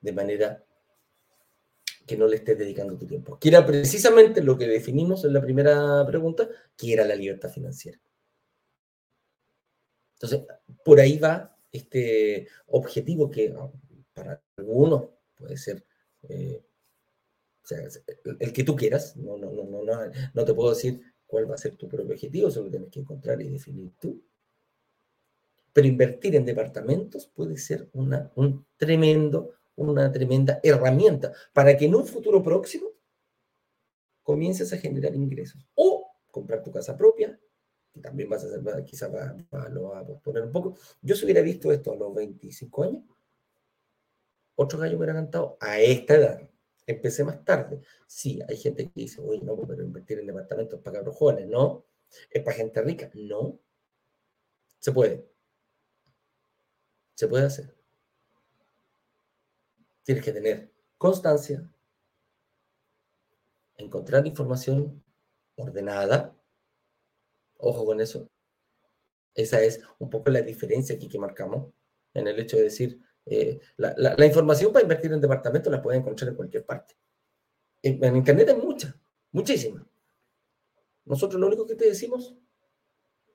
de 0.00 0.12
manera 0.12 0.62
que 2.06 2.16
no 2.16 2.26
le 2.26 2.36
estés 2.36 2.58
dedicando 2.58 2.96
tu 2.96 3.06
tiempo. 3.06 3.38
Que 3.38 3.48
era 3.48 3.64
precisamente 3.64 4.42
lo 4.42 4.58
que 4.58 4.66
definimos 4.66 5.24
en 5.24 5.32
la 5.32 5.40
primera 5.40 6.04
pregunta, 6.06 6.48
que 6.76 6.92
era 6.92 7.04
la 7.04 7.16
libertad 7.16 7.50
financiera. 7.50 7.98
Entonces, 10.14 10.46
por 10.84 11.00
ahí 11.00 11.18
va 11.18 11.56
este 11.72 12.48
objetivo 12.68 13.30
que 13.30 13.54
para 14.14 14.42
algunos 14.56 15.15
puede 15.36 15.56
ser 15.56 15.84
eh, 16.28 16.64
el 18.38 18.52
que 18.52 18.64
tú 18.64 18.76
quieras. 18.76 19.16
No, 19.16 19.36
no, 19.36 19.52
no, 19.52 19.64
no, 19.64 19.82
no, 20.34 20.44
te 20.44 20.54
puedo 20.54 20.70
decir 20.70 21.00
cuál 21.26 21.50
va 21.50 21.54
a 21.54 21.58
ser 21.58 21.76
tu 21.76 21.88
propio 21.88 22.14
objetivo, 22.14 22.48
eso 22.48 22.62
lo 22.62 22.70
tienes 22.70 22.90
que 22.90 23.00
encontrar 23.00 23.40
y 23.42 23.48
definir 23.48 23.92
tú. 23.98 24.22
Pero 25.72 25.88
invertir 25.88 26.36
en 26.36 26.44
departamentos 26.44 27.26
puede 27.26 27.58
ser 27.58 27.88
una, 27.92 28.30
un 28.36 28.64
tremendo, 28.76 29.54
una 29.74 30.10
tremenda 30.10 30.60
herramienta 30.62 31.32
para 31.52 31.76
que 31.76 31.84
en 31.84 31.94
un 31.94 32.06
futuro 32.06 32.42
próximo 32.42 32.88
comiences 34.22 34.72
a 34.72 34.78
generar 34.78 35.14
ingresos. 35.14 35.66
O 35.74 36.10
comprar 36.30 36.62
tu 36.62 36.70
casa 36.70 36.96
propia, 36.96 37.38
que 37.92 38.00
también 38.00 38.28
vas 38.28 38.44
a 38.44 38.46
hacer, 38.46 38.84
quizás 38.84 39.10
va, 39.12 39.68
lo 39.68 39.90
va 39.90 40.00
a 40.00 40.06
posponer 40.06 40.42
un 40.42 40.52
poco. 40.52 40.76
Yo 41.00 41.14
si 41.14 41.24
hubiera 41.24 41.42
visto 41.42 41.72
esto 41.72 41.92
a 41.92 41.96
los 41.96 42.14
25 42.14 42.84
años, 42.84 43.04
otro 44.56 44.78
gallo 44.78 44.96
hubiera 44.96 45.14
cantado 45.14 45.56
a 45.60 45.78
esta 45.78 46.14
edad. 46.14 46.50
Empecé 46.86 47.24
más 47.24 47.44
tarde. 47.44 47.80
Sí, 48.06 48.40
hay 48.48 48.56
gente 48.56 48.84
que 48.84 49.00
dice, 49.00 49.20
oye, 49.20 49.42
no, 49.42 49.56
pero 49.66 49.82
invertir 49.82 50.18
en 50.18 50.26
departamentos 50.26 50.80
para 50.80 50.98
cabros 50.98 51.16
jóvenes, 51.16 51.48
no. 51.48 51.84
Es 52.30 52.42
para 52.42 52.56
gente 52.56 52.80
rica, 52.82 53.10
no. 53.14 53.58
Se 54.78 54.92
puede. 54.92 55.28
Se 57.14 57.28
puede 57.28 57.46
hacer. 57.46 57.74
Tienes 60.04 60.24
que 60.24 60.32
tener 60.32 60.72
constancia, 60.96 61.68
encontrar 63.76 64.26
información 64.26 65.02
ordenada. 65.56 66.36
Ojo 67.58 67.84
con 67.84 68.00
eso. 68.00 68.28
Esa 69.34 69.60
es 69.60 69.80
un 69.98 70.08
poco 70.08 70.30
la 70.30 70.40
diferencia 70.40 70.94
aquí 70.94 71.08
que 71.08 71.18
marcamos 71.18 71.72
en 72.14 72.28
el 72.28 72.38
hecho 72.38 72.56
de 72.56 72.64
decir, 72.64 73.00
eh, 73.26 73.60
la, 73.76 74.26
información 74.26 74.72
para 74.72 74.84
invertir 74.84 75.12
en 75.12 75.20
departamentos 75.20 75.70
la 75.72 75.82
puedes 75.82 76.00
encontrar 76.00 76.30
en 76.30 76.36
cualquier 76.36 76.64
parte. 76.64 76.96
En, 77.82 78.02
en 78.02 78.16
Internet 78.16 78.48
hay 78.48 78.56
mucha, 78.56 78.96
muchísima. 79.32 79.86
Nosotros 81.04 81.40
lo 81.40 81.46
único 81.46 81.66
que 81.66 81.74
te 81.74 81.86
decimos, 81.86 82.34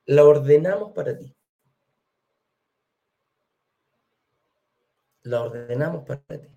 la 0.05 0.25
ordenamos 0.25 0.91
para 0.93 1.17
ti. 1.17 1.35
la 5.23 5.43
ordenamos 5.43 6.05
para 6.05 6.21
ti. 6.39 6.47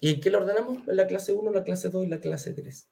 ¿Y 0.00 0.20
qué 0.20 0.30
la 0.30 0.38
ordenamos? 0.38 0.86
En 0.86 0.96
la 0.96 1.06
clase 1.06 1.32
1, 1.32 1.50
la 1.50 1.64
clase 1.64 1.88
2 1.88 2.04
y 2.04 2.08
la 2.08 2.20
clase 2.20 2.52
3. 2.52 2.88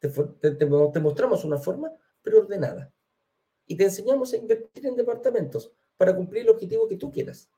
Te, 0.00 1.00
mostramos 1.00 1.44
una 1.44 1.58
forma, 1.58 1.92
pero 2.22 2.38
ordenada. 2.38 2.92
Y 3.66 3.76
te 3.76 3.84
enseñamos 3.84 4.32
a 4.32 4.36
invertir 4.36 4.86
en 4.86 4.96
departamentos 4.96 5.72
para 5.96 6.14
cumplir 6.14 6.42
el 6.42 6.50
objetivo 6.50 6.88
que 6.88 6.96
tú 6.96 7.10
quieras. 7.10 7.48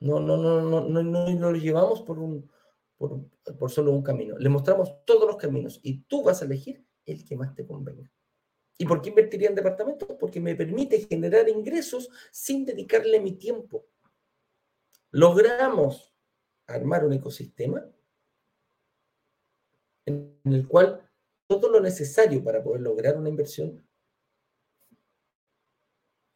No, 0.00 0.20
no, 0.20 0.36
no, 0.36 0.60
no, 0.62 0.88
no, 0.88 1.02
no, 1.02 1.52
lo 1.52 1.58
llevamos 1.58 2.02
por, 2.02 2.18
un, 2.18 2.50
por, 2.96 3.20
por 3.58 3.70
solo 3.70 3.92
un 3.92 4.02
camino. 4.02 4.38
Le 4.38 4.48
mostramos 4.48 5.04
todos 5.04 5.26
los 5.26 5.36
caminos 5.36 5.80
y 5.82 6.02
tú 6.02 6.22
vas 6.22 6.42
a 6.42 6.44
elegir 6.44 6.84
el 7.04 7.24
que 7.24 7.36
más 7.36 7.54
te 7.54 7.66
convenga. 7.66 8.10
¿Y 8.76 8.86
por 8.86 9.02
qué 9.02 9.08
invertiría 9.08 9.48
en 9.48 9.56
departamentos? 9.56 10.08
Porque 10.20 10.40
me 10.40 10.54
permite 10.54 11.00
generar 11.00 11.48
ingresos 11.48 12.08
sin 12.30 12.64
dedicarle 12.64 13.18
mi 13.18 13.32
tiempo 13.32 13.86
logramos 15.10 16.14
armar 16.66 17.04
un 17.04 17.14
ecosistema 17.14 17.86
en 20.06 20.40
el 20.44 20.66
cual 20.66 21.10
todo 21.46 21.70
lo 21.70 21.80
necesario 21.80 22.42
para 22.44 22.62
poder 22.62 22.82
lograr 22.82 23.16
una 23.16 23.28
inversión 23.28 23.86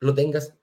lo 0.01 0.15
tengas 0.15 0.59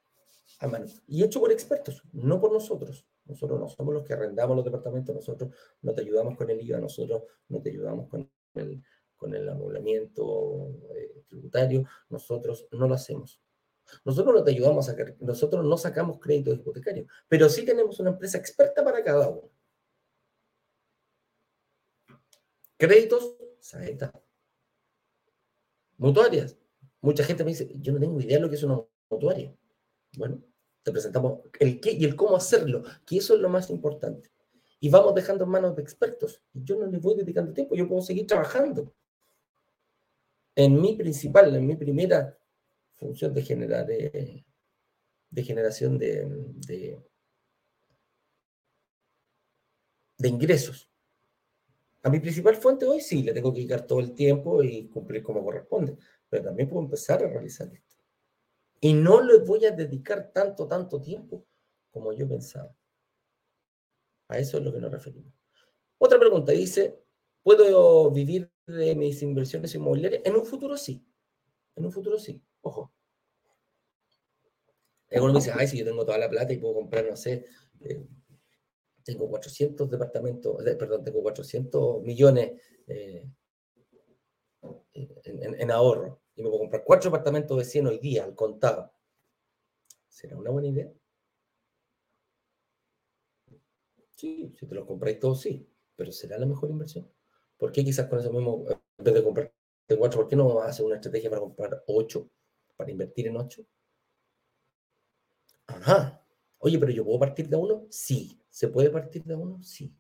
a 0.60 0.68
mano. 0.68 0.86
Y 1.08 1.24
hecho 1.24 1.40
por 1.40 1.52
expertos, 1.52 2.04
no 2.12 2.40
por 2.40 2.52
nosotros. 2.52 3.06
Nosotros 3.26 3.60
no 3.60 3.70
somos 3.70 3.94
los 3.94 4.04
que 4.04 4.14
arrendamos 4.14 4.56
los 4.56 4.66
departamentos, 4.66 5.16
nosotros 5.16 5.54
no 5.82 5.94
te 5.94 6.02
ayudamos 6.02 6.36
con 6.36 6.50
el 6.50 6.62
IVA, 6.62 6.80
nosotros 6.80 7.24
no 7.48 7.62
te 7.62 7.70
ayudamos 7.70 8.08
con 8.10 8.30
el, 8.56 8.84
con 9.16 9.34
el 9.34 9.48
anulamiento 9.48 10.70
eh, 10.96 11.24
tributario, 11.28 11.86
nosotros 12.10 12.68
no 12.72 12.88
lo 12.88 12.96
hacemos. 12.96 13.40
Nosotros 14.06 14.36
no 14.36 14.44
te 14.44 14.52
ayudamos 14.52 14.88
a 14.88 14.92
sacar, 14.92 15.16
nosotros 15.20 15.66
no 15.66 15.78
sacamos 15.78 16.20
créditos 16.20 16.56
hipotecarios, 16.56 17.08
pero 17.28 17.50
sí 17.50 17.66
tenemos 17.66 18.00
una 18.00 18.12
empresa 18.12 18.38
experta 18.38 18.84
para 18.84 19.04
cada 19.04 19.30
uno. 19.30 19.50
Créditos, 22.78 23.36
saeta. 23.60 24.12
Mutuarias. 25.98 26.58
Mucha 27.02 27.24
gente 27.24 27.44
me 27.44 27.52
dice, 27.52 27.70
yo 27.76 27.94
no 27.94 28.00
tengo 28.00 28.20
idea 28.22 28.38
de 28.38 28.44
lo 28.44 28.50
que 28.50 28.56
es 28.56 28.64
una 28.64 28.82
mutuaria. 29.10 29.54
Bueno, 30.18 30.42
te 30.84 30.92
presentamos 30.92 31.40
el 31.60 31.80
qué 31.80 31.92
y 31.92 32.06
el 32.06 32.16
cómo 32.16 32.36
hacerlo, 32.36 32.84
que 33.06 33.18
eso 33.18 33.36
es 33.36 33.42
lo 33.42 33.50
más 33.50 33.70
importante. 33.70 34.32
Y 34.80 34.90
vamos 34.90 35.14
dejando 35.14 35.44
en 35.44 35.50
manos 35.50 35.76
de 35.76 35.82
expertos. 35.82 36.42
Yo 36.54 36.78
no 36.78 36.86
les 36.88 37.02
voy 37.02 37.16
dedicando 37.16 37.54
tiempo, 37.54 37.76
yo 37.76 37.88
puedo 37.88 38.02
seguir 38.02 38.26
trabajando. 38.26 38.94
En 40.56 40.80
mi 40.80 40.96
principal, 40.96 41.54
en 41.56 41.68
mi 41.68 41.76
primera 41.76 42.38
función 42.98 43.34
de 43.34 43.42
generar, 43.42 43.86
de 43.86 45.44
generación 45.44 45.98
de, 45.98 46.26
de, 50.18 50.28
ingresos. 50.28 50.90
A 52.04 52.10
mi 52.10 52.20
principal 52.20 52.56
fuente 52.56 52.86
hoy 52.86 53.02
sí, 53.02 53.24
le 53.24 53.34
tengo 53.34 53.54
que 53.54 53.60
dedicar 53.60 53.86
todo 53.86 54.00
el 54.00 54.14
tiempo 54.14 54.64
y 54.64 54.88
cumplir 54.88 55.22
como 55.22 55.44
corresponde, 55.44 55.98
pero 56.30 56.44
también 56.44 56.70
puedo 56.70 56.84
empezar 56.84 57.24
a 57.24 57.28
realizar 57.28 57.72
esto. 57.74 57.89
Y 58.82 58.94
no 58.94 59.22
le 59.22 59.40
voy 59.40 59.66
a 59.66 59.72
dedicar 59.72 60.32
tanto, 60.32 60.68
tanto 60.68 61.02
tiempo 61.02 61.46
como 61.92 62.14
yo 62.14 62.28
pensaba. 62.28 62.74
A 64.28 64.38
eso 64.38 64.58
es 64.58 64.64
lo 64.64 64.72
que 64.72 64.80
nos 64.80 64.92
referimos. 64.92 65.34
Otra 65.98 66.20
pregunta 66.20 66.52
dice, 66.52 67.04
¿puedo 67.44 68.10
vivir 68.12 68.52
de 68.68 68.96
mis 68.96 69.22
inversiones 69.22 69.74
inmobiliarias? 69.76 70.22
En 70.24 70.36
un 70.36 70.46
futuro 70.46 70.78
sí. 70.78 71.06
En 71.76 71.86
un 71.86 71.92
futuro 71.92 72.18
sí. 72.18 72.42
Ojo. 72.62 72.94
Uno 75.12 75.34
dice, 75.34 75.52
ay, 75.56 75.68
si 75.68 75.78
yo 75.78 75.86
tengo 75.86 76.06
toda 76.06 76.20
la 76.20 76.30
plata 76.30 76.54
y 76.54 76.58
puedo 76.58 76.76
comprar, 76.76 77.06
no 77.10 77.18
sé, 77.18 77.46
eh, 77.82 78.06
tengo 79.04 79.28
400 79.28 79.90
departamentos, 79.90 80.64
perdón, 80.78 81.04
tengo 81.04 81.24
400 81.24 82.04
millones, 82.04 82.62
eh, 82.86 83.28
en, 84.94 85.72
ahorro 85.72 86.19
y 86.40 86.42
me 86.42 86.48
puedo 86.50 86.62
comprar 86.62 86.84
cuatro 86.86 87.10
apartamentos 87.10 87.58
de 87.58 87.66
100 87.66 87.88
hoy 87.88 88.00
día 88.00 88.24
al 88.24 88.34
contado, 88.34 88.94
¿será 90.08 90.38
una 90.38 90.52
buena 90.52 90.70
idea? 90.70 90.90
Sí, 94.16 94.54
si 94.58 94.66
te 94.66 94.74
los 94.76 94.86
compráis 94.86 95.20
todos, 95.20 95.42
sí, 95.42 95.68
pero 95.98 96.14
¿será 96.14 96.38
la 96.38 96.46
mejor 96.46 96.70
inversión? 96.70 97.12
¿Por 97.58 97.74
qué 97.74 97.84
quizás 97.84 98.08
con 98.08 98.20
eso 98.20 98.32
mismo, 98.32 98.66
en 98.70 99.04
vez 99.04 99.14
de 99.14 99.24
comprar 99.24 99.54
cuatro, 99.98 100.22
¿por 100.22 100.30
qué 100.30 100.36
no 100.38 100.62
hacer 100.62 100.86
una 100.86 100.96
estrategia 100.96 101.30
para 101.30 101.42
comprar 101.42 101.84
ocho, 101.88 102.30
para 102.78 102.90
invertir 102.90 103.28
en 103.28 103.36
ocho? 103.36 103.66
Ajá. 105.68 106.24
Oye, 106.60 106.80
pero 106.80 106.92
yo 106.92 107.04
puedo 107.04 107.20
partir 107.20 107.50
de 107.50 107.58
uno? 107.58 107.86
Sí. 107.90 108.42
¿Se 108.50 108.70
puede 108.70 108.90
partir 108.90 109.24
de 109.26 109.36
uno? 109.36 109.62
Sí. 109.62 109.94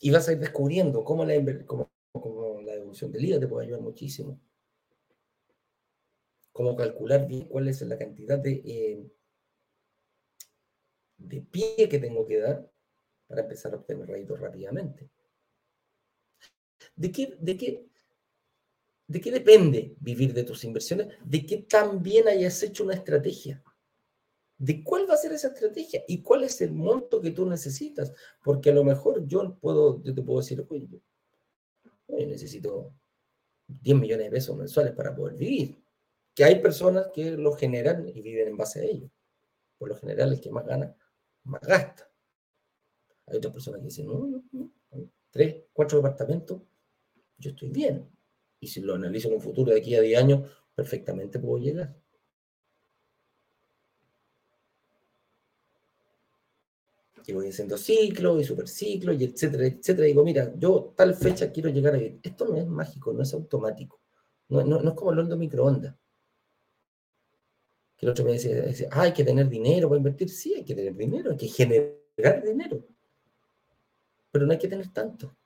Y 0.00 0.10
vas 0.10 0.28
a 0.28 0.32
ir 0.32 0.38
descubriendo 0.38 1.04
cómo 1.04 1.24
la, 1.24 1.34
la 1.34 1.88
devolución 2.88 3.12
del 3.12 3.40
te 3.40 3.48
puede 3.48 3.66
ayudar 3.66 3.82
muchísimo. 3.82 4.40
Cómo 6.52 6.74
calcular 6.74 7.26
bien 7.26 7.46
cuál 7.46 7.68
es 7.68 7.80
la 7.82 7.98
cantidad 7.98 8.38
de, 8.38 8.62
eh, 8.64 9.10
de 11.18 11.40
pie 11.42 11.88
que 11.88 11.98
tengo 11.98 12.26
que 12.26 12.38
dar 12.38 12.70
para 13.26 13.42
empezar 13.42 13.72
a 13.72 13.76
obtener 13.76 14.08
réditos 14.08 14.40
rápidamente. 14.40 15.08
¿De 16.96 17.12
qué, 17.12 17.36
de, 17.38 17.56
qué, 17.56 17.86
¿De 19.06 19.20
qué 19.20 19.30
depende 19.30 19.94
vivir 20.00 20.32
de 20.32 20.44
tus 20.44 20.64
inversiones? 20.64 21.08
De 21.24 21.46
que 21.46 21.58
también 21.58 22.26
hayas 22.26 22.60
hecho 22.62 22.84
una 22.84 22.94
estrategia 22.94 23.62
de 24.58 24.82
cuál 24.82 25.08
va 25.08 25.14
a 25.14 25.18
ser 25.18 25.32
esa 25.32 25.48
estrategia 25.48 26.02
y 26.08 26.20
cuál 26.20 26.42
es 26.42 26.60
el 26.60 26.72
monto 26.72 27.20
que 27.20 27.30
tú 27.30 27.46
necesitas. 27.46 28.12
Porque 28.42 28.70
a 28.70 28.74
lo 28.74 28.84
mejor 28.84 29.26
yo, 29.26 29.56
puedo, 29.60 30.02
yo 30.02 30.14
te 30.14 30.22
puedo 30.22 30.40
decir, 30.40 30.66
oye, 30.68 30.88
yo, 32.08 32.26
necesito 32.26 32.94
10 33.66 33.98
millones 33.98 34.26
de 34.26 34.30
pesos 34.30 34.56
mensuales 34.56 34.92
para 34.94 35.14
poder 35.14 35.36
vivir. 35.36 35.82
Que 36.34 36.44
hay 36.44 36.60
personas 36.60 37.08
que 37.12 37.32
lo 37.32 37.52
generan 37.52 38.08
y 38.08 38.22
viven 38.22 38.48
en 38.48 38.56
base 38.56 38.80
a 38.80 38.84
ello. 38.84 39.10
Por 39.76 39.90
lo 39.90 39.96
general, 39.96 40.32
el 40.32 40.40
que 40.40 40.50
más 40.50 40.66
gana, 40.66 40.96
más 41.44 41.60
gasta. 41.60 42.10
Hay 43.26 43.36
otras 43.36 43.52
personas 43.52 43.80
que 43.80 43.86
dicen, 43.86 44.06
no, 44.06 44.26
no, 44.26 44.44
no, 44.52 44.72
tres, 45.30 45.64
cuatro 45.72 45.98
departamentos, 45.98 46.62
yo 47.36 47.50
estoy 47.50 47.68
bien. 47.70 48.08
Y 48.60 48.66
si 48.66 48.80
lo 48.80 48.94
analizo 48.94 49.28
en 49.28 49.34
un 49.34 49.40
futuro 49.40 49.72
de 49.72 49.78
aquí 49.78 49.94
a 49.94 50.00
10 50.00 50.18
años, 50.18 50.50
perfectamente 50.74 51.38
puedo 51.38 51.58
llegar. 51.58 51.94
Y 57.28 57.32
voy 57.34 57.48
haciendo 57.50 57.76
ciclos 57.76 58.40
y 58.40 58.44
superciclos 58.44 59.20
y 59.20 59.24
etcétera, 59.24 59.66
etcétera. 59.66 60.06
digo, 60.06 60.24
mira, 60.24 60.50
yo 60.56 60.94
tal 60.96 61.14
fecha 61.14 61.52
quiero 61.52 61.68
llegar 61.68 61.94
a. 61.94 61.98
Esto 61.98 62.46
no 62.46 62.56
es 62.56 62.66
mágico, 62.66 63.12
no 63.12 63.22
es 63.22 63.34
automático. 63.34 64.00
No, 64.48 64.64
no, 64.64 64.78
es 64.78 64.94
como 64.94 65.12
el 65.12 65.18
horno 65.18 65.36
microondas. 65.36 65.94
Que 67.98 68.06
el 68.06 68.12
otro 68.12 68.24
me 68.24 68.32
decía, 68.32 68.88
ah, 68.92 69.02
hay 69.02 69.12
que 69.12 69.24
tener 69.24 69.46
dinero 69.46 69.90
para 69.90 69.98
invertir. 69.98 70.30
Sí, 70.30 70.54
hay 70.54 70.64
que 70.64 70.74
tener 70.74 70.96
dinero, 70.96 71.32
hay 71.32 71.36
que 71.36 71.48
generar 71.48 72.42
dinero. 72.42 72.82
Pero 74.30 74.46
no 74.46 74.52
hay 74.52 74.58
que 74.58 74.68
tener 74.68 74.90
tanto. 74.90 75.36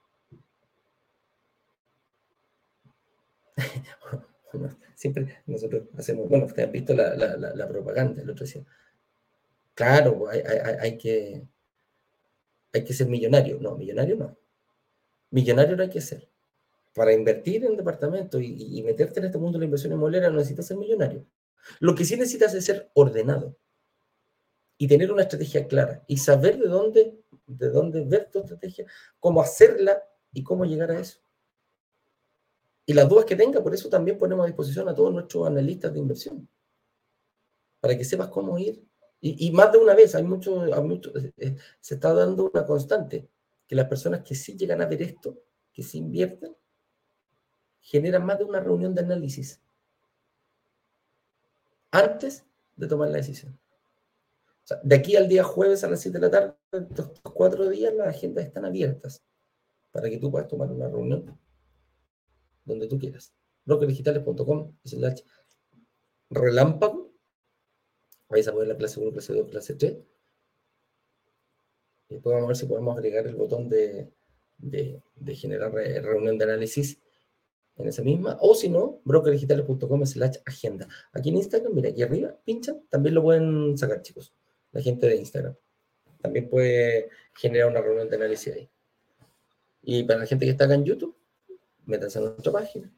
Siempre 4.95 5.43
nosotros 5.47 5.89
hacemos, 5.99 6.29
bueno, 6.29 6.47
ustedes 6.47 6.67
han 6.67 6.73
visto 6.73 6.95
la, 6.95 7.17
la, 7.17 7.69
propaganda, 7.69 8.23
el 8.23 8.31
otro 8.31 8.45
decía, 8.47 8.65
claro, 9.75 10.29
hay, 10.29 10.43
hay, 10.43 10.77
hay, 10.79 10.97
que, 10.99 11.43
hay 12.73 12.85
que 12.85 12.93
ser 12.93 13.09
millonario. 13.09 13.59
No, 13.61 13.77
millonario 13.77 14.17
no. 14.17 14.37
Millonario 15.31 15.77
no 15.77 15.83
hay 15.83 15.91
que 15.91 16.01
ser. 16.01 16.29
Para 16.95 17.13
invertir 17.13 17.65
en 17.65 17.77
departamento 17.77 18.41
y, 18.41 18.79
y, 18.79 18.83
meterte 18.83 19.21
en 19.21 19.27
este 19.27 19.39
mundo 19.39 19.53
de 19.53 19.61
la 19.61 19.65
inversión 19.67 19.93
inmobiliaria 19.93 20.29
no 20.29 20.37
necesitas 20.37 20.67
ser 20.67 20.77
millonario. 20.77 21.25
Lo 21.81 21.95
que 21.95 22.05
sí 22.05 22.17
necesitas 22.17 22.53
es 22.55 22.65
ser 22.65 22.91
ordenado 22.95 23.57
y 24.77 24.89
tener 24.89 25.13
una 25.13 25.23
estrategia 25.23 25.67
clara 25.69 26.05
y 26.07 26.17
saber 26.17 26.59
de 26.59 26.69
dónde, 26.69 27.23
de 27.47 27.71
dónde 27.71 28.05
ver 28.05 28.31
tu 28.31 28.41
estrategia, 28.41 28.85
cómo 29.21 29.41
hacerla 29.41 30.03
y 30.33 30.43
cómo 30.43 30.65
llegar 30.65 30.91
a 30.91 30.99
eso. 30.99 31.21
Y 32.85 32.93
las 32.95 33.09
dudas 33.09 33.25
que 33.25 33.37
tenga, 33.37 33.63
por 33.63 33.73
eso 33.73 33.89
también 33.89 34.19
ponemos 34.19 34.43
a 34.43 34.49
disposición 34.49 34.89
a 34.89 34.95
todos 34.95 35.13
nuestros 35.13 35.47
analistas 35.47 35.93
de 35.93 36.01
inversión, 36.01 36.49
para 37.81 37.97
que 37.97 38.05
sepas 38.05 38.29
cómo 38.29 38.59
ir 38.59 38.85
y, 39.25 39.53
más 39.53 39.71
de 39.71 39.79
una 39.79 39.95
vez, 39.95 40.17
hay 40.17 40.25
mucho, 40.25 40.67
eh, 40.67 41.33
eh, 41.37 41.57
se 41.79 41.95
está 41.95 42.13
dando 42.13 42.51
una 42.53 42.67
constante, 42.67 43.29
que 43.69 43.77
las 43.77 43.87
personas 43.87 44.23
que 44.23 44.35
sí 44.35 44.57
llegan 44.57 44.83
a 44.83 44.87
ver 44.87 45.01
esto, 45.01 45.39
que 45.73 45.85
sí 45.85 45.99
invierten, 45.99 46.57
generan 47.81 48.27
más 48.27 48.39
de 48.39 48.45
una 48.45 48.59
reunión 48.59 48.97
de 48.97 49.03
análisis 49.03 49.63
antes 51.93 52.45
de 52.75 52.89
tomar 52.89 53.11
la 53.11 53.19
decisión. 53.19 53.57
de 54.83 54.97
aquí 54.97 55.15
al 55.15 55.29
día 55.29 55.45
jueves 55.45 55.85
a 55.85 55.89
las 55.89 56.01
7 56.01 56.19
de 56.19 56.27
la 56.27 56.31
tarde, 56.31 56.57
estos 56.73 57.21
cuatro 57.21 57.69
días, 57.69 57.95
las 57.95 58.09
agendas 58.09 58.45
están 58.45 58.65
abiertas 58.65 59.23
para 59.93 60.11
que 60.11 60.19
tú 60.19 60.33
puedas 60.33 60.49
tomar 60.49 60.71
una 60.71 60.89
reunión 60.89 61.39
donde 62.65 62.89
tú 62.89 62.99
quieras. 62.99 63.33
brokerdigitales.com 63.67 64.77
slash 64.85 65.21
relámpago 66.31 67.12
vais 68.33 68.49
a 68.49 68.53
poner 68.53 68.69
la 68.69 68.77
clase 68.77 68.99
1, 68.99 69.13
clase 69.13 69.33
2, 69.33 69.51
clase 69.51 69.75
3. 69.75 69.93
Y 72.09 72.15
después 72.15 72.35
vamos 72.35 72.47
a 72.47 72.49
ver 72.49 72.57
si 72.57 72.67
podemos 72.67 72.97
agregar 72.97 73.27
el 73.27 73.37
botón 73.37 73.69
de, 73.69 74.11
de, 74.59 75.35
generar 75.35 75.73
reunión 75.73 76.39
de 76.39 76.45
análisis 76.45 76.99
en 77.77 77.89
esa 77.89 78.03
misma, 78.03 78.37
o 78.41 78.55
si 78.55 78.69
no, 78.69 79.01
brokerdigitales.com 79.05 80.05
slash 80.07 80.37
agenda. 80.45 80.87
Aquí 81.13 81.31
en 81.31 81.37
Instagram, 81.37 81.73
mira, 81.75 81.89
aquí 81.89 82.03
arriba, 82.03 82.37
pinchan, 82.45 82.83
también 82.91 83.15
lo 83.15 83.23
pueden 83.23 83.79
sacar, 83.79 84.03
chicos, 84.03 84.35
la 84.73 84.83
gente 84.83 85.07
de 85.07 85.17
Instagram. 85.17 85.55
También 86.21 86.49
puede 86.49 87.09
generar 87.35 87.69
una 87.69 87.81
reunión 87.81 88.09
de 88.09 88.17
análisis 88.17 88.55
ahí. 88.55 88.69
Y 89.83 90.05
para 90.05 90.21
la 90.21 90.27
gente 90.27 90.45
que 90.45 90.53
está 90.53 90.65
acá 90.67 90.75
en 90.75 90.85
YouTube, 90.85 91.17
métanse 91.87 92.19
a 92.19 92.23
nuestra 92.23 92.53
página, 92.53 92.93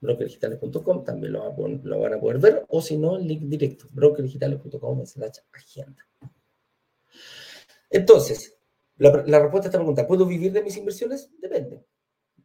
brokerdigitales.com, 0.00 1.04
también 1.04 1.32
lo, 1.32 1.54
van 1.54 2.14
a 2.14 2.20
poder 2.20 2.38
ver, 2.38 2.64
o 2.68 2.82
si 2.82 2.96
no, 2.96 3.16
el 3.16 3.26
link 3.26 3.42
directo, 3.44 3.86
brokerdigitales.com 3.92 5.06
slash 5.06 5.38
agenda. 5.52 6.06
Entonces, 7.90 8.56
la, 8.96 9.10
respuesta 9.10 9.68
a 9.68 9.70
esta 9.70 9.78
pregunta, 9.78 10.06
¿puedo 10.06 10.26
vivir 10.26 10.52
de 10.52 10.62
mis 10.62 10.76
inversiones? 10.76 11.30
Depende. 11.38 11.84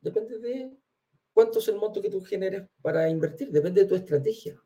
Depende 0.01 0.39
de 0.39 0.71
cuánto 1.33 1.59
es 1.59 1.67
el 1.67 1.75
monto 1.75 2.01
que 2.01 2.09
tú 2.09 2.21
generes 2.21 2.67
para 2.81 3.09
invertir, 3.09 3.51
depende 3.51 3.81
de 3.81 3.87
tu 3.87 3.95
estrategia 3.95 4.61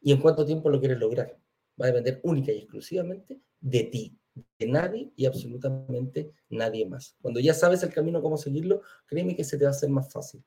y 0.00 0.12
en 0.12 0.20
cuánto 0.20 0.44
tiempo 0.44 0.70
lo 0.70 0.80
quieres 0.80 0.98
lograr. 0.98 1.38
Va 1.80 1.86
a 1.86 1.88
depender 1.88 2.20
única 2.24 2.52
y 2.52 2.58
exclusivamente 2.58 3.40
de 3.60 3.84
ti, 3.84 4.18
de 4.58 4.66
nadie 4.66 5.12
y 5.16 5.26
absolutamente 5.26 6.32
nadie 6.48 6.86
más. 6.86 7.16
Cuando 7.20 7.40
ya 7.40 7.54
sabes 7.54 7.82
el 7.82 7.92
camino, 7.92 8.22
cómo 8.22 8.36
seguirlo, 8.36 8.82
créeme 9.06 9.36
que 9.36 9.44
se 9.44 9.58
te 9.58 9.64
va 9.64 9.70
a 9.70 9.74
hacer 9.74 9.90
más 9.90 10.12
fácil. 10.12 10.42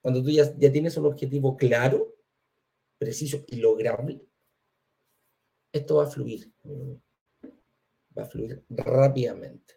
Cuando 0.00 0.22
tú 0.22 0.30
ya, 0.30 0.50
tienes 0.56 0.96
un 0.96 1.06
objetivo 1.06 1.56
claro, 1.56 2.14
preciso 2.98 3.44
y 3.46 3.56
lograble, 3.56 4.20
esto 5.72 5.96
va 5.96 6.04
a 6.04 6.06
fluir. 6.06 6.52
Va 8.16 8.22
a 8.22 8.26
fluir 8.26 8.62
rápidamente. 8.70 9.74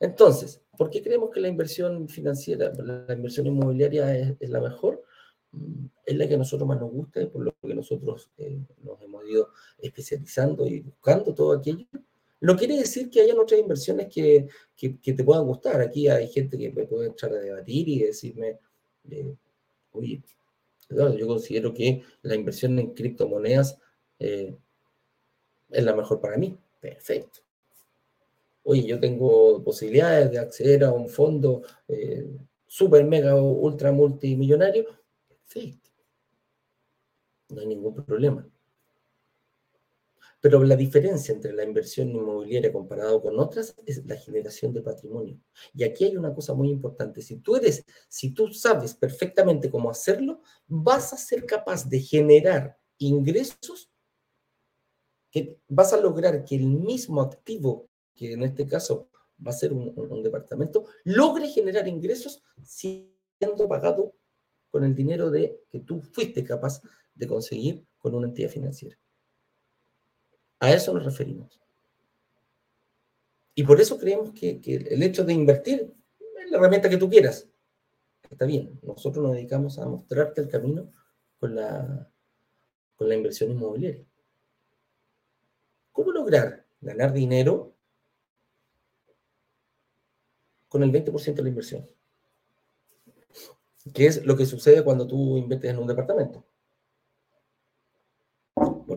Entonces, 0.00 0.62
¿por 0.76 0.90
qué 0.90 1.02
creemos 1.02 1.30
que 1.30 1.40
la 1.40 1.48
inversión 1.48 2.08
financiera, 2.08 2.72
la 2.74 3.12
inversión 3.14 3.46
inmobiliaria 3.46 4.36
es, 4.38 4.50
la 4.50 4.60
mejor? 4.60 5.02
Mm, 5.52 5.86
es 6.06 6.16
la 6.16 6.28
que 6.28 6.34
a 6.34 6.38
nosotros 6.38 6.68
más 6.68 6.80
nos 6.80 6.90
gusta 6.90 7.22
y 7.22 7.26
por 7.26 7.42
lo 7.42 7.54
que 7.60 7.74
nosotros 7.74 8.30
eh, 8.38 8.60
nos 8.82 9.00
hemos 9.00 9.24
ido 9.28 9.48
especializando 9.78 10.66
y 10.66 10.80
buscando 10.80 11.34
todo 11.34 11.52
aquello. 11.52 11.86
No 12.40 12.56
quiere 12.56 12.76
decir 12.76 13.08
que 13.08 13.20
hayan 13.20 13.38
otras 13.38 13.60
inversiones 13.60 14.08
que, 14.12 14.48
que, 14.76 14.98
que 14.98 15.12
te 15.12 15.24
puedan 15.24 15.46
gustar. 15.46 15.80
Aquí 15.80 16.08
hay 16.08 16.28
gente 16.28 16.58
que 16.58 16.70
me 16.70 16.86
puede 16.86 17.06
entrar 17.06 17.32
a 17.32 17.38
debatir 17.38 17.88
y 17.88 18.00
decirme, 18.00 18.58
oye, 19.92 20.22
yo 20.90 21.26
considero 21.26 21.72
que 21.72 22.02
la 22.22 22.34
inversión 22.34 22.78
en 22.78 22.92
criptomonedas 22.94 23.78
eh, 24.18 24.54
es 25.70 25.84
la 25.84 25.94
mejor 25.94 26.20
para 26.20 26.36
mí. 26.36 26.56
Perfecto. 26.80 27.40
Oye, 28.64 28.84
yo 28.84 29.00
tengo 29.00 29.62
posibilidades 29.64 30.30
de 30.30 30.38
acceder 30.38 30.84
a 30.84 30.92
un 30.92 31.08
fondo 31.08 31.62
eh, 31.88 32.30
super, 32.66 33.04
mega, 33.04 33.34
ultra 33.34 33.90
multimillonario. 33.90 34.86
Perfecto. 35.28 35.90
No 37.48 37.60
hay 37.60 37.66
ningún 37.66 37.94
problema. 37.94 38.46
Pero 40.42 40.64
la 40.64 40.74
diferencia 40.74 41.32
entre 41.32 41.52
la 41.52 41.62
inversión 41.62 42.10
inmobiliaria 42.10 42.72
comparado 42.72 43.22
con 43.22 43.38
otras 43.38 43.76
es 43.86 44.04
la 44.04 44.16
generación 44.16 44.72
de 44.72 44.82
patrimonio. 44.82 45.38
Y 45.72 45.84
aquí 45.84 46.04
hay 46.04 46.16
una 46.16 46.34
cosa 46.34 46.52
muy 46.52 46.68
importante. 46.68 47.22
Si 47.22 47.36
tú 47.36 47.54
eres, 47.54 47.84
si 48.08 48.34
tú 48.34 48.48
sabes 48.48 48.92
perfectamente 48.92 49.70
cómo 49.70 49.88
hacerlo, 49.88 50.42
vas 50.66 51.12
a 51.12 51.16
ser 51.16 51.46
capaz 51.46 51.88
de 51.88 52.00
generar 52.00 52.76
ingresos 52.98 53.88
que 55.30 55.60
vas 55.68 55.92
a 55.92 56.00
lograr 56.00 56.44
que 56.44 56.56
el 56.56 56.66
mismo 56.66 57.22
activo, 57.22 57.88
que 58.12 58.32
en 58.32 58.42
este 58.42 58.66
caso 58.66 59.10
va 59.46 59.52
a 59.52 59.54
ser 59.54 59.72
un, 59.72 60.22
departamento, 60.24 60.86
logre 61.04 61.46
generar 61.46 61.86
ingresos 61.86 62.42
siendo 62.64 63.68
pagado 63.68 64.16
con 64.72 64.82
el 64.82 64.92
dinero 64.92 65.30
de, 65.30 65.62
que 65.70 65.78
tú 65.78 66.00
fuiste 66.00 66.42
capaz 66.42 66.82
de 67.14 67.28
conseguir 67.28 67.86
con 67.96 68.16
una 68.16 68.26
entidad 68.26 68.50
financiera. 68.50 68.98
A 70.62 70.72
eso 70.72 70.94
nos 70.94 71.04
referimos. 71.04 71.60
Y 73.56 73.64
por 73.64 73.80
eso 73.80 73.98
creemos 73.98 74.30
que, 74.30 74.60
que 74.60 74.76
el 74.76 75.02
hecho 75.02 75.24
de 75.24 75.32
invertir 75.32 75.92
es 76.40 76.50
la 76.52 76.58
herramienta 76.58 76.88
que 76.88 76.98
tú 76.98 77.10
quieras. 77.10 77.48
Está 78.30 78.46
bien, 78.46 78.78
nosotros 78.80 79.24
nos 79.24 79.34
dedicamos 79.34 79.80
a 79.80 79.86
mostrarte 79.86 80.40
el 80.40 80.48
camino 80.48 80.88
con 81.40 81.56
la, 81.56 82.08
con 82.94 83.08
la 83.08 83.16
inversión 83.16 83.50
inmobiliaria. 83.50 84.04
¿Cómo 85.90 86.12
lograr 86.12 86.64
ganar 86.80 87.12
dinero 87.12 87.74
con 90.68 90.84
el 90.84 90.92
20% 90.92 91.34
de 91.34 91.42
la 91.42 91.48
inversión? 91.48 91.90
¿Qué 93.92 94.06
es 94.06 94.24
lo 94.24 94.36
que 94.36 94.46
sucede 94.46 94.84
cuando 94.84 95.08
tú 95.08 95.36
inviertes 95.38 95.72
en 95.72 95.78
un 95.78 95.88
departamento? 95.88 96.46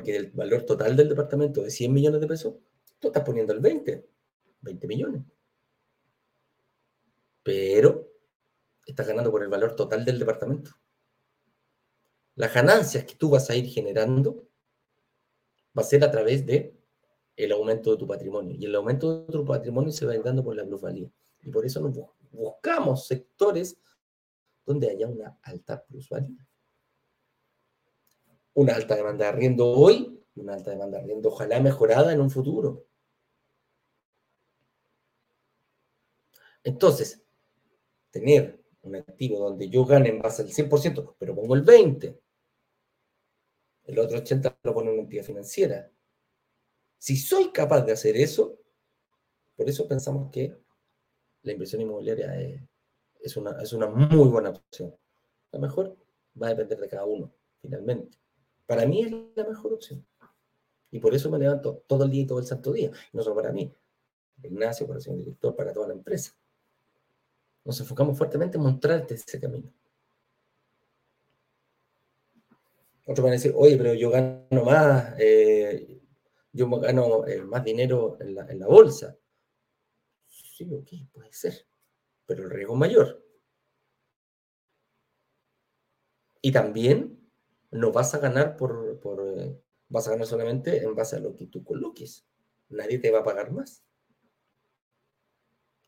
Porque 0.06 0.18
el 0.18 0.32
valor 0.34 0.62
total 0.62 0.96
del 0.96 1.10
departamento 1.10 1.64
de 1.64 1.72
100 1.72 1.92
millones 1.92 2.22
de 2.22 2.28
pesos, 2.28 2.54
tú 3.00 3.08
estás 3.08 3.24
poniendo 3.24 3.54
el 3.54 3.60
20, 3.60 4.08
20 4.62 4.88
millones. 4.88 5.24
Pero 7.42 8.14
estás 8.86 9.08
ganando 9.08 9.32
por 9.32 9.42
el 9.42 9.50
valor 9.50 9.76
total 9.76 10.06
del 10.06 10.20
departamento. 10.20 10.70
Las 12.36 12.54
ganancias 12.54 13.04
que 13.04 13.16
tú 13.16 13.32
vas 13.32 13.50
a 13.50 13.56
ir 13.56 13.66
generando 13.66 14.48
va 15.76 15.82
a 15.82 15.86
ser 15.86 16.04
a 16.04 16.12
través 16.12 16.46
de 16.46 16.78
el 17.36 17.52
aumento 17.52 17.90
de 17.90 17.98
tu 17.98 18.06
patrimonio. 18.06 18.56
Y 18.60 18.66
el 18.66 18.76
aumento 18.76 19.26
de 19.26 19.34
tu 19.34 19.44
patrimonio 19.44 19.92
se 19.92 20.06
va 20.06 20.12
a 20.12 20.18
ir 20.18 20.22
dando 20.22 20.44
por 20.44 20.56
la 20.56 20.68
plusvalía. 20.68 21.10
Y 21.42 21.50
por 21.50 21.66
eso 21.66 21.80
nos 21.80 21.98
buscamos 22.30 23.08
sectores 23.08 23.76
donde 24.68 24.88
haya 24.88 25.08
una 25.08 25.40
alta 25.42 25.84
plusvalía. 25.84 26.48
Una 28.56 28.74
alta 28.76 28.96
demanda 28.96 29.26
de 29.26 29.30
arriendo 29.32 29.68
hoy, 29.68 30.22
una 30.36 30.54
alta 30.54 30.72
demanda 30.72 30.98
de 30.98 31.04
arriendo 31.04 31.30
ojalá 31.30 31.60
mejorada 31.60 32.12
en 32.12 32.22
un 32.22 32.30
futuro. 32.30 32.86
Entonces, 36.64 37.22
tener 38.12 38.60
un 38.82 38.96
activo 38.96 39.40
donde 39.40 39.70
yo 39.70 39.86
gane 39.86 40.10
en 40.10 40.20
base 40.20 40.42
al 40.42 40.50
100%, 40.50 41.16
pero 41.20 41.36
pongo 41.36 41.56
el 41.56 41.64
20%, 41.64 42.18
el 43.86 44.00
otro 44.00 44.18
80% 44.18 44.58
lo 44.64 44.74
pone 44.74 44.92
una 44.92 45.02
entidad 45.02 45.24
financiera. 45.24 45.92
Si 46.98 47.18
soy 47.18 47.52
capaz 47.52 47.82
de 47.82 47.92
hacer 47.92 48.18
eso, 48.18 48.58
por 49.56 49.70
eso 49.70 49.88
pensamos 49.88 50.32
que 50.32 50.58
la 51.44 51.52
inversión 51.52 51.82
inmobiliaria 51.82 52.34
es, 53.20 53.38
una, 53.38 53.62
es 53.62 53.74
una 53.74 53.88
muy 53.88 54.28
buena 54.28 54.50
opción. 54.50 54.96
La 55.52 55.60
mejor 55.60 55.96
va 56.42 56.48
a 56.48 56.50
depender 56.52 56.80
de 56.80 56.90
cada 56.90 57.06
uno, 57.06 57.32
finalmente. 57.62 58.18
Para 58.66 58.86
mí 58.86 59.04
es 59.04 59.12
la 59.36 59.44
mejor 59.48 59.74
opción. 59.74 60.06
Y 60.92 61.00
por 61.00 61.14
eso 61.14 61.30
me 61.30 61.38
levanto 61.38 61.84
todo 61.88 62.06
el 62.06 62.12
día 62.12 62.24
y 62.24 62.26
todo 62.26 62.40
el 62.40 62.46
santo 62.46 62.72
día. 62.72 62.92
No 63.14 63.22
solo 63.22 63.36
para 63.36 63.52
mí, 63.52 63.74
Ignacio, 64.44 64.88
para 64.88 65.00
ser 65.00 65.16
director, 65.16 65.56
para 65.56 65.74
toda 65.74 65.88
la 65.88 65.94
empresa. 65.94 66.36
Nos 67.64 67.80
enfocamos 67.80 68.18
fuertemente 68.18 68.58
en 68.58 68.64
mostrarte 68.64 69.16
ese 69.16 69.40
camino. 69.40 69.72
Otros 73.08 73.24
van 73.24 73.32
a 73.32 73.34
decir, 73.34 73.54
oye, 73.56 73.78
pero 73.78 73.94
yo 73.94 74.10
gano 74.10 74.64
más, 74.66 75.14
eh, 75.20 76.02
yo 76.52 76.68
gano 76.80 77.28
eh, 77.28 77.42
más 77.42 77.64
dinero 77.64 78.18
en 78.20 78.36
la, 78.36 78.46
en 78.48 78.60
la 78.60 78.68
bolsa. 78.68 79.16
Sí, 80.28 80.68
ok, 80.74 81.12
puede 81.14 81.32
ser 81.34 81.66
pero 82.26 82.44
el 82.44 82.50
riesgo 82.50 82.74
es 82.74 82.80
mayor. 82.80 83.26
Y 86.42 86.52
también 86.52 87.25
no 87.76 87.92
vas 87.92 88.14
a 88.16 88.20
ganar 88.20 88.56
por, 88.56 89.00
eh, 89.38 89.60
vas 89.90 90.08
a 90.08 90.12
ganar 90.12 90.26
solamente 90.26 90.84
en 90.84 90.96
base 90.96 91.18
a 91.18 91.20
lo 91.20 91.36
que 91.36 91.48
tú 91.48 91.64
coloques. 91.64 92.26
Nadie 92.70 93.00
te 93.00 93.12
va 93.12 93.20
a 93.20 93.24
pagar 93.24 93.52
más. 93.52 93.84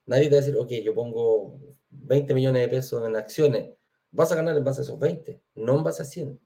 Nadie 0.05 0.25
te 0.25 0.35
va 0.35 0.41
a 0.41 0.45
decir, 0.45 0.57
ok, 0.57 0.69
yo 0.83 0.93
pongo 0.93 1.59
20 1.89 2.33
millones 2.33 2.61
de 2.61 2.69
pesos 2.69 3.07
en 3.07 3.15
acciones. 3.15 3.73
Vas 4.11 4.31
a 4.31 4.35
ganar 4.35 4.55
en 4.57 4.63
base 4.63 4.81
a 4.81 4.83
esos 4.83 4.99
20, 4.99 5.41
no 5.55 5.77
en 5.77 5.83
base 5.83 6.01
a 6.01 6.05
100. 6.05 6.39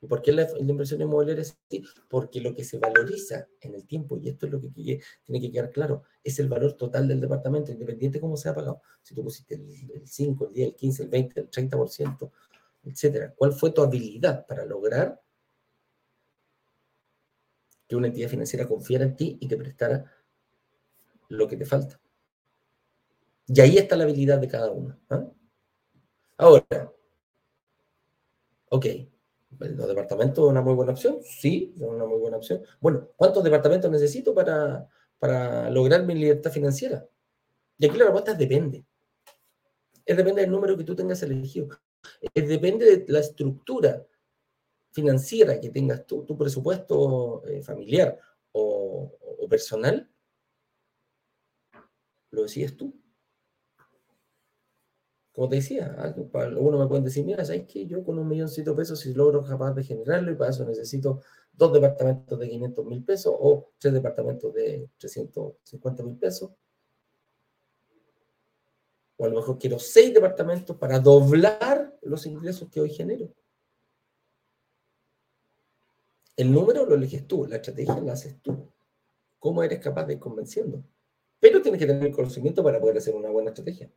¿Y 0.00 0.06
por 0.06 0.20
qué 0.20 0.32
la, 0.32 0.48
inversión 0.58 1.00
inmobiliaria 1.00 1.42
es 1.42 1.56
así? 1.66 1.84
Porque 2.08 2.40
lo 2.40 2.54
que 2.54 2.64
se 2.64 2.78
valoriza 2.78 3.48
en 3.60 3.74
el 3.74 3.86
tiempo, 3.86 4.18
y 4.18 4.28
esto 4.28 4.46
es 4.46 4.52
lo 4.52 4.60
que 4.60 4.68
tiene 4.68 5.40
que 5.40 5.52
quedar 5.52 5.70
claro, 5.70 6.02
es 6.24 6.38
el 6.40 6.48
valor 6.48 6.72
total 6.72 7.06
del 7.06 7.20
departamento, 7.20 7.70
independiente 7.70 8.18
de 8.18 8.20
cómo 8.20 8.36
se 8.36 8.48
ha 8.48 8.54
pagado. 8.54 8.82
Si 9.02 9.14
tú 9.14 9.22
pusiste 9.22 9.54
el, 9.54 10.02
5, 10.04 10.48
el 10.48 10.52
10, 10.54 10.68
el 10.68 10.74
15, 10.74 11.02
el 11.04 11.08
20, 11.08 11.40
el 11.40 11.50
30%, 11.50 12.30
etcétera. 12.84 13.34
¿Cuál 13.36 13.52
fue 13.52 13.70
tu 13.70 13.82
habilidad 13.82 14.46
para 14.46 14.64
lograr 14.64 15.20
que 17.86 17.96
una 17.96 18.08
entidad 18.08 18.28
financiera 18.28 18.66
confiara 18.66 19.04
en 19.04 19.16
ti 19.16 19.38
y 19.40 19.48
te 19.48 19.56
prestara 19.56 20.10
lo 21.28 21.48
que 21.48 21.56
te 21.56 21.64
falta? 21.64 22.00
Y 23.46 23.60
ahí 23.60 23.76
está 23.76 23.96
la 23.96 24.04
habilidad 24.04 24.38
de 24.38 24.48
cada 24.48 24.70
uno. 24.70 24.98
¿ah? 25.10 25.26
Ahora, 26.38 26.92
ok, 28.70 28.86
¿Los 29.58 29.88
departamentos 29.88 30.44
es 30.44 30.50
una 30.50 30.60
muy 30.60 30.74
buena 30.74 30.92
opción? 30.92 31.18
Sí, 31.22 31.74
es 31.76 31.86
una 31.86 32.04
muy 32.04 32.18
buena 32.18 32.36
opción. 32.36 32.62
Bueno, 32.80 33.08
¿cuántos 33.16 33.44
departamentos 33.44 33.90
necesito 33.90 34.34
para, 34.34 34.88
para 35.18 35.70
lograr 35.70 36.04
mi 36.04 36.14
libertad 36.14 36.50
financiera? 36.50 37.06
Y 37.78 37.86
aquí 37.86 37.96
la 37.96 38.04
respuesta 38.04 38.32
es 38.32 38.38
depende. 38.38 38.84
Es 40.04 40.16
depende 40.16 40.42
del 40.42 40.50
número 40.50 40.76
que 40.76 40.84
tú 40.84 40.96
tengas 40.96 41.22
elegido. 41.22 41.68
Depende 42.34 42.98
de 42.98 43.12
la 43.12 43.20
estructura 43.20 44.06
financiera 44.90 45.60
que 45.60 45.70
tengas 45.70 46.06
tú, 46.06 46.24
tu 46.24 46.36
presupuesto 46.36 47.44
eh, 47.46 47.62
familiar 47.62 48.18
o, 48.52 49.16
o 49.38 49.48
personal. 49.48 50.08
Lo 52.30 52.42
decides 52.42 52.76
tú 52.76 53.02
como 55.32 55.48
te 55.48 55.56
decía, 55.56 55.96
algunos 55.98 56.78
me 56.78 56.86
pueden 56.86 57.04
decir, 57.04 57.24
mira, 57.24 57.42
¿sabes 57.44 57.64
qué? 57.66 57.86
Yo 57.86 58.04
con 58.04 58.18
un 58.18 58.28
milloncito 58.28 58.72
de 58.72 58.76
pesos, 58.76 59.00
si 59.00 59.14
logro 59.14 59.42
capaz 59.42 59.72
de 59.72 59.82
generarlo, 59.82 60.30
y 60.30 60.34
para 60.34 60.50
eso 60.50 60.64
necesito 60.64 61.22
dos 61.50 61.72
departamentos 61.72 62.38
de 62.38 62.48
500 62.50 62.84
mil 62.84 63.02
pesos 63.02 63.34
o 63.38 63.72
tres 63.78 63.94
departamentos 63.94 64.52
de 64.52 64.90
350 64.98 66.02
mil 66.02 66.16
pesos. 66.18 66.50
O 69.16 69.24
a 69.24 69.28
lo 69.28 69.36
mejor 69.36 69.58
quiero 69.58 69.78
seis 69.78 70.12
departamentos 70.12 70.76
para 70.76 70.98
doblar 70.98 71.91
los 72.02 72.26
ingresos 72.26 72.68
que 72.68 72.80
hoy 72.80 72.90
genero. 72.90 73.32
El 76.36 76.52
número 76.52 76.86
lo 76.86 76.94
eliges 76.94 77.26
tú, 77.26 77.46
la 77.46 77.56
estrategia 77.56 78.00
la 78.00 78.14
haces 78.14 78.40
tú. 78.40 78.68
¿Cómo 79.38 79.62
eres 79.62 79.80
capaz 79.80 80.04
de 80.06 80.14
ir 80.14 80.18
convenciendo? 80.18 80.82
Pero 81.40 81.60
tienes 81.60 81.78
que 81.78 81.86
tener 81.86 82.12
conocimiento 82.12 82.62
para 82.62 82.80
poder 82.80 82.98
hacer 82.98 83.14
una 83.14 83.28
buena 83.28 83.50
estrategia. 83.50 83.90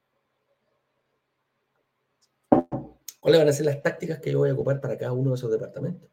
¿Cuáles 3.20 3.40
van 3.40 3.50
a 3.50 3.54
ser 3.54 3.66
las 3.66 3.82
tácticas 3.82 4.20
que 4.20 4.32
yo 4.32 4.40
voy 4.40 4.50
a 4.50 4.54
ocupar 4.54 4.80
para 4.80 4.98
cada 4.98 5.14
uno 5.14 5.32
de 5.32 5.36
esos 5.36 5.52
departamentos? 5.52 6.10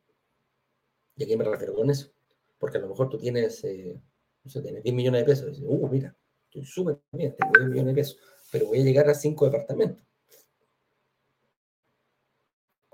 ¿Y 1.16 1.24
a 1.24 1.26
qué 1.26 1.36
me 1.36 1.44
refiero 1.44 1.74
con 1.74 1.90
eso? 1.90 2.10
Porque 2.58 2.78
a 2.78 2.80
lo 2.80 2.88
mejor 2.88 3.10
tú 3.10 3.18
tienes, 3.18 3.62
eh, 3.64 4.00
no 4.44 4.50
sé, 4.50 4.62
tienes 4.62 4.82
10 4.82 4.94
millones 4.94 5.20
de 5.20 5.24
pesos. 5.26 5.48
Y 5.48 5.50
dices, 5.50 5.66
uh, 5.68 5.88
mira, 5.88 6.16
estoy 6.44 6.64
súper 6.64 7.00
bien, 7.12 7.34
tengo 7.36 7.52
10 7.58 7.70
millones 7.70 7.94
de 7.94 8.00
pesos, 8.00 8.18
pero 8.50 8.66
voy 8.66 8.80
a 8.80 8.84
llegar 8.84 9.10
a 9.10 9.14
5 9.14 9.44
departamentos. 9.44 10.06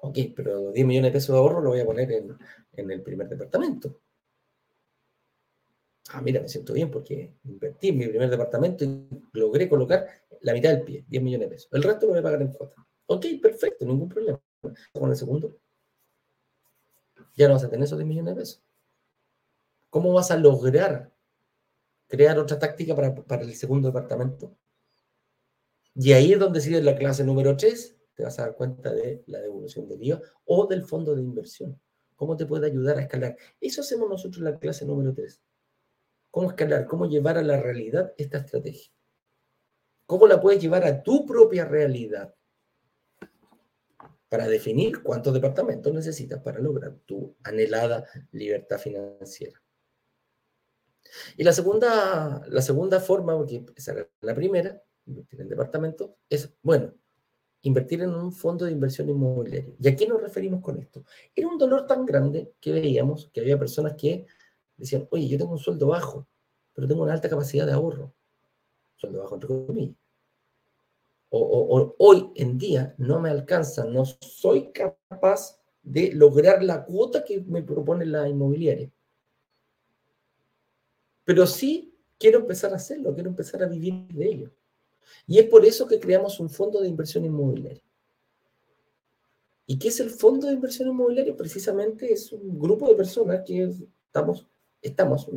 Ok, 0.01 0.19
pero 0.35 0.71
10 0.73 0.87
millones 0.87 1.13
de 1.13 1.17
pesos 1.17 1.35
de 1.35 1.39
ahorro 1.39 1.61
lo 1.61 1.71
voy 1.71 1.81
a 1.81 1.87
poner 1.87 2.11
en, 2.13 2.37
en 2.73 2.91
el 2.91 3.03
primer 3.03 3.29
departamento. 3.29 4.01
Ah, 6.11 6.23
mira, 6.23 6.41
me 6.41 6.49
siento 6.49 6.73
bien 6.73 6.91
porque 6.91 7.35
invertí 7.45 7.89
en 7.89 7.99
mi 7.99 8.07
primer 8.07 8.31
departamento 8.31 8.85
y 8.85 9.07
logré 9.33 9.69
colocar 9.69 10.07
la 10.41 10.55
mitad 10.55 10.71
del 10.71 10.83
pie, 10.83 11.05
10 11.07 11.23
millones 11.23 11.49
de 11.49 11.55
pesos. 11.55 11.69
El 11.73 11.83
resto 11.83 12.07
lo 12.07 12.13
voy 12.13 12.21
a 12.21 12.23
pagar 12.23 12.41
en 12.41 12.53
cuota. 12.53 12.87
Ok, 13.07 13.27
perfecto, 13.43 13.85
ningún 13.85 14.09
problema. 14.09 14.41
Con 14.93 15.11
el 15.11 15.17
segundo, 15.17 15.57
ya 17.37 17.47
no 17.47 17.55
vas 17.55 17.65
a 17.65 17.71
tener 17.71 17.85
esos 17.85 17.99
10 17.99 18.09
millones 18.09 18.35
de 18.35 18.41
pesos. 18.41 18.63
¿Cómo 19.91 20.13
vas 20.13 20.31
a 20.31 20.37
lograr 20.37 21.13
crear 22.07 22.39
otra 22.39 22.59
táctica 22.59 22.95
para, 22.95 23.43
el 23.43 23.55
segundo 23.55 23.89
departamento? 23.89 24.57
Y 25.95 26.13
ahí 26.13 26.33
es 26.33 26.39
donde 26.39 26.61
sigue 26.61 26.83
la 26.83 26.97
clase 26.97 27.25
número 27.25 27.57
3, 27.57 27.98
te 28.19 28.25
vas 28.25 28.37
a 28.41 28.43
dar 28.43 28.57
cuenta 28.57 28.93
de 28.93 29.23
la 29.29 29.39
devolución 29.39 29.87
del 29.89 30.03
IVA 30.03 30.21
o 30.45 30.67
del 30.67 30.83
fondo 30.83 31.15
de 31.15 31.23
inversión. 31.23 31.81
¿Cómo 32.17 32.37
te 32.37 32.47
puede 32.47 32.67
ayudar 32.67 32.99
a 32.99 33.03
escalar? 33.03 33.37
Eso 33.61 33.81
hacemos 33.81 34.11
nosotros 34.11 34.39
en 34.39 34.53
la 34.53 34.59
clase 34.59 34.85
número 34.85 35.15
3. 35.15 35.41
¿Cómo 36.33 36.49
escalar? 36.49 36.85
¿Cómo 36.87 37.07
llevar 37.07 37.39
a 37.39 37.43
la 37.43 37.63
realidad 37.63 38.13
esta 38.19 38.39
estrategia? 38.39 38.93
¿Cómo 40.05 40.27
la 40.27 40.41
puedes 40.41 40.61
llevar 40.61 40.85
a 40.85 41.01
tu 41.01 41.25
propia 41.25 41.65
realidad? 41.65 42.35
para 44.29 44.47
definir 44.47 45.03
cuántos 45.03 45.33
departamentos 45.33 45.91
necesitas 45.95 46.43
para 46.43 46.59
lograr 46.61 46.99
tu 47.07 47.35
anhelada 47.45 48.05
libertad 48.33 48.79
financiera. 48.79 49.59
Y 51.39 51.45
la 51.45 51.55
segunda, 51.55 52.43
la 52.47 52.61
segunda 52.61 53.01
forma, 53.01 53.35
porque 53.39 53.65
esa 53.75 53.93
era 53.93 54.11
la 54.21 54.35
primera, 54.35 54.83
invertir 55.07 55.41
en 55.41 55.49
departamento, 55.49 56.19
es, 56.29 56.55
bueno, 56.61 56.93
invertir 57.63 58.03
en 58.03 58.11
un 58.11 58.33
fondo 58.33 58.65
de 58.65 58.73
inversión 58.73 59.09
inmobiliaria. 59.09 59.75
¿Y 59.79 59.89
a 59.89 59.97
qué 59.97 60.07
nos 60.07 60.21
referimos 60.21 60.61
con 60.61 60.79
esto? 60.79 61.05
Era 61.35 61.49
un 61.49 61.59
dolor 61.59 61.87
tan 61.87 62.07
grande 62.07 62.53
que 62.61 62.73
veíamos 62.73 63.31
que 63.33 63.41
había 63.41 63.59
personas 63.59 63.95
que 63.95 64.27
decían, 64.77 65.09
oye, 65.11 65.29
yo 65.29 65.39
tengo 65.39 65.53
un 65.53 65.59
sueldo 65.59 65.89
bajo, 65.89 66.27
pero 66.73 66.87
tengo 66.87 67.03
una 67.03 67.13
alta 67.13 67.29
capacidad 67.29 67.67
de 67.67 67.73
ahorro. 67.73 68.15
Sueldo 68.97 69.21
bajo, 69.21 69.35
entre 69.35 69.49
comillas. 69.49 69.97
O, 71.31 71.41
o, 71.41 71.95
hoy 71.99 72.31
en 72.37 72.57
día 72.57 72.95
no 72.97 73.21
me 73.21 73.29
alcanza, 73.29 73.85
no 73.85 74.05
soy 74.05 74.73
capaz 74.73 75.61
de 75.83 76.13
lograr 76.13 76.63
la 76.63 76.85
cuota 76.85 77.23
que 77.25 77.41
me 77.41 77.63
propone 77.63 78.07
la 78.07 78.29
inmobiliaria. 78.29 78.91
Pero 81.25 81.47
sí 81.47 81.95
quiero 82.19 82.39
empezar 82.41 82.73
a 82.73 82.77
hacerlo, 82.77 83.15
quiero 83.15 83.29
empezar 83.29 83.63
a 83.63 83.69
vivir 83.69 84.07
de 84.09 84.27
ello. 84.27 84.51
Y 85.27 85.39
es 85.39 85.47
por 85.47 85.65
eso 85.65 85.87
que 85.87 86.01
creamos 86.01 86.41
un 86.41 86.51
fondo 86.51 86.81
de 86.81 86.89
inversión 86.89 87.25
inmobiliaria. 87.25 87.83
¿Y 89.67 89.79
qué 89.79 89.89
es 89.89 90.01
el 90.01 90.09
fondo 90.11 90.47
de 90.47 90.55
inversión 90.55 90.89
inmobiliaria? 90.89 91.37
Precisamente 91.37 92.11
es 92.11 92.33
un 92.33 92.59
grupo 92.59 92.89
de 92.89 92.95
personas 92.95 93.43
que 93.45 93.71
estamos, 94.07 94.47
estamos 94.81 95.29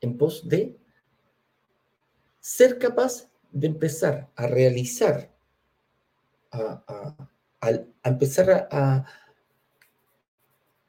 en 0.00 0.16
pos 0.16 0.48
de 0.48 0.78
ser 2.40 2.78
capaz 2.78 3.28
de 3.52 3.66
empezar 3.66 4.30
a 4.34 4.46
realizar, 4.46 5.30
a, 6.50 7.28
empezar 8.04 8.68
a, 8.70 9.04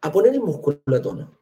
a, 0.02 0.12
poner 0.12 0.34
el 0.34 0.40
músculo 0.40 0.80
a 0.96 1.02
tono 1.02 1.39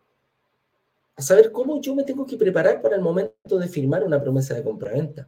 a 1.18 1.22
saber 1.24 1.52
cómo 1.52 1.82
yo 1.82 1.96
me 1.96 2.04
tengo 2.04 2.26
que 2.28 2.38
preparar 2.38 2.80
para 2.80 2.96
el 2.96 3.02
momento 3.02 3.58
de 3.58 3.68
firmar 3.68 4.04
una 4.04 4.22
promesa 4.22 4.54
de 4.54 4.64
compraventa. 4.64 5.28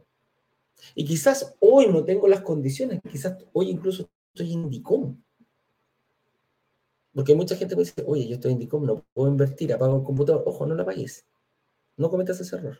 Y 0.94 1.04
quizás 1.04 1.56
hoy 1.58 1.88
no 1.88 2.04
tengo 2.04 2.28
las 2.28 2.42
condiciones, 2.42 3.00
quizás 3.10 3.36
hoy 3.52 3.70
incluso 3.70 4.08
estoy 4.32 4.52
en 4.52 4.70
DICOM. 4.70 5.20
Porque 7.12 7.34
mucha 7.34 7.56
gente 7.56 7.74
me 7.74 7.82
dice, 7.82 8.04
oye, 8.06 8.28
yo 8.28 8.36
estoy 8.36 8.52
en 8.52 8.68
no 8.86 9.04
puedo 9.12 9.28
invertir, 9.28 9.72
apago 9.72 9.96
el 9.98 10.04
computador. 10.04 10.44
Ojo, 10.46 10.64
no 10.64 10.76
la 10.76 10.84
pagues. 10.84 11.26
No 11.96 12.08
cometas 12.08 12.40
ese 12.40 12.54
error. 12.54 12.78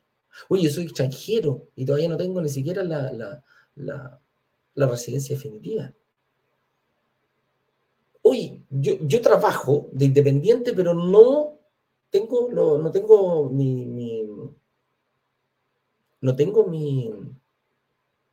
Oye, 0.48 0.62
yo 0.62 0.70
soy 0.70 0.84
extranjero 0.84 1.66
y 1.74 1.84
todavía 1.84 2.08
no 2.08 2.16
tengo 2.16 2.40
ni 2.40 2.48
siquiera 2.48 2.84
la, 2.84 3.12
la, 3.12 4.20
la, 4.74 4.86
residencia 4.86 5.34
definitiva. 5.34 5.92
Oye, 8.22 8.62
yo, 8.70 8.94
yo 9.00 9.20
trabajo 9.20 9.88
de 9.90 10.04
independiente, 10.04 10.72
pero 10.72 10.94
no 10.94 11.59
tengo, 12.10 12.48
no 12.50 12.90
tengo 12.90 13.48
mi, 13.48 14.26
no 16.20 16.36
tengo 16.36 16.66
mi, 16.66 17.10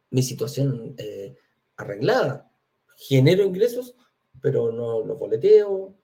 mi 0.10 0.24
situación 0.24 0.96
eh, 0.98 1.36
arreglada. 1.78 2.52
Genero 2.96 3.44
ingresos, 3.44 3.96
pero 4.42 4.72
no 4.72 5.06
los 5.06 5.18
boleteo. 5.18 5.96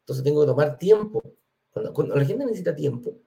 Entonces 0.00 0.22
tengo 0.22 0.42
que 0.42 0.46
tomar 0.46 0.78
tiempo. 0.78 1.22
Cuando, 1.72 2.14
la 2.14 2.24
gente 2.24 2.44
necesita 2.44 2.74
tiempo, 2.74 3.18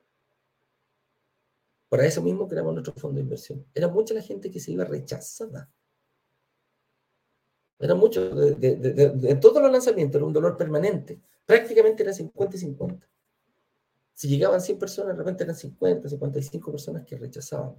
para 1.89 2.05
eso 2.05 2.21
mismo 2.21 2.47
creamos 2.47 2.73
nuestro 2.73 2.93
fondo 2.93 3.15
de 3.17 3.23
inversión. 3.23 3.65
Era 3.73 3.87
mucha 3.87 4.13
la 4.13 4.21
gente 4.21 4.51
que 4.51 4.59
se 4.59 4.71
iba 4.71 4.85
rechazada. 4.85 5.69
Era 7.79 7.95
mucho, 7.95 8.29
de, 8.29 8.75
de 8.75 9.35
todos 9.35 9.61
los 9.61 9.71
lanzamientos, 9.71 10.19
era 10.19 10.25
un 10.25 10.33
dolor 10.33 10.57
permanente. 10.57 11.21
Prácticamente 11.45 12.03
era 12.03 12.13
50 12.13 12.55
y 12.57 12.59
50. 12.59 13.07
Si 14.19 14.27
llegaban 14.27 14.59
100 14.59 14.77
personas, 14.77 15.15
de 15.15 15.19
repente 15.23 15.45
eran 15.45 15.55
50, 15.55 16.09
55 16.09 16.71
personas 16.71 17.05
que 17.05 17.15
rechazaban. 17.15 17.73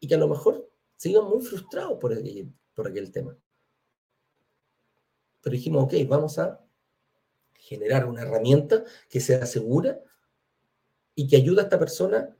Y 0.00 0.08
que 0.08 0.14
a 0.14 0.18
lo 0.18 0.26
mejor 0.26 0.72
se 0.96 1.10
iban 1.10 1.28
muy 1.28 1.42
frustrados 1.42 1.98
por 1.98 2.14
aquel, 2.14 2.50
por 2.72 2.90
tema. 3.12 3.36
Pero 5.42 5.52
dijimos, 5.52 5.84
ok, 5.84 5.92
vamos 6.08 6.38
a 6.38 6.64
generar 7.52 8.06
una 8.06 8.22
herramienta 8.22 8.84
que 9.10 9.20
sea 9.20 9.44
segura 9.44 10.00
y 11.14 11.28
que 11.28 11.36
ayude 11.36 11.60
a 11.60 11.64
esta 11.64 11.78
persona 11.78 12.34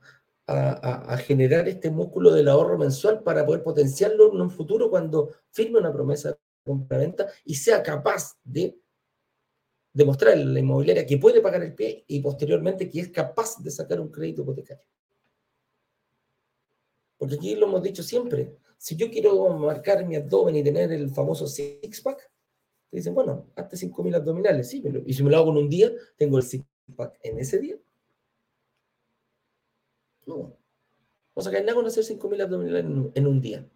a, 0.47 1.13
a, 1.13 1.17
generar 1.17 1.67
este 1.67 1.91
músculo 1.91 2.31
del 2.31 2.47
ahorro 2.47 2.79
mensual 2.79 3.21
para 3.21 3.45
poder 3.45 3.61
potenciarlo 3.61 4.33
en 4.33 4.41
un 4.41 4.49
futuro 4.49 4.89
cuando 4.89 5.35
firme 5.51 5.77
una 5.77 5.93
promesa 5.93 6.29
de 6.29 6.37
compra-venta 6.63 7.27
y 7.45 7.53
sea 7.53 7.83
capaz 7.83 8.39
de 8.43 8.79
demostrar 9.93 10.33
a 10.33 10.37
la 10.37 10.59
inmobiliaria 10.59 11.05
que 11.05 11.17
puede 11.17 11.41
pagar 11.41 11.63
el 11.63 11.73
pie 11.73 12.03
y 12.07 12.19
posteriormente 12.19 12.89
que 12.89 13.01
es 13.01 13.09
capaz 13.09 13.61
de 13.61 13.71
sacar 13.71 13.99
un 13.99 14.09
crédito 14.09 14.43
hipotecario. 14.43 14.83
Porque 17.17 17.35
aquí 17.35 17.55
lo 17.55 17.67
hemos 17.67 17.83
dicho 17.83 18.01
siempre, 18.01 18.55
si 18.77 18.95
yo 18.95 19.09
quiero 19.11 19.49
marcar 19.57 20.05
mi 20.05 20.15
abdomen 20.15 20.55
y 20.55 20.63
tener 20.63 20.91
el 20.91 21.09
famoso 21.09 21.47
six-pack, 21.47 22.31
te 22.89 22.97
dicen, 22.97 23.13
bueno, 23.13 23.47
hazte 23.55 23.75
5.000 23.75 24.15
abdominales, 24.15 24.69
sí, 24.69 24.81
y 25.05 25.13
si 25.13 25.21
me 25.21 25.29
lo 25.29 25.37
hago 25.37 25.51
en 25.51 25.57
un 25.57 25.69
día, 25.69 25.91
tengo 26.17 26.37
el 26.37 26.43
six-pack 26.43 27.19
en 27.23 27.39
ese 27.39 27.59
día. 27.59 27.77
No. 30.25 30.55
O 31.33 31.41
sea, 31.41 31.51
que 31.51 31.59
nada 31.59 31.75
con 31.75 31.85
hacer 31.85 32.03
5.000 32.03 32.41
abdominales 32.41 32.85
en, 32.85 33.11
en 33.13 33.27
un 33.27 33.41
día. 33.41 33.69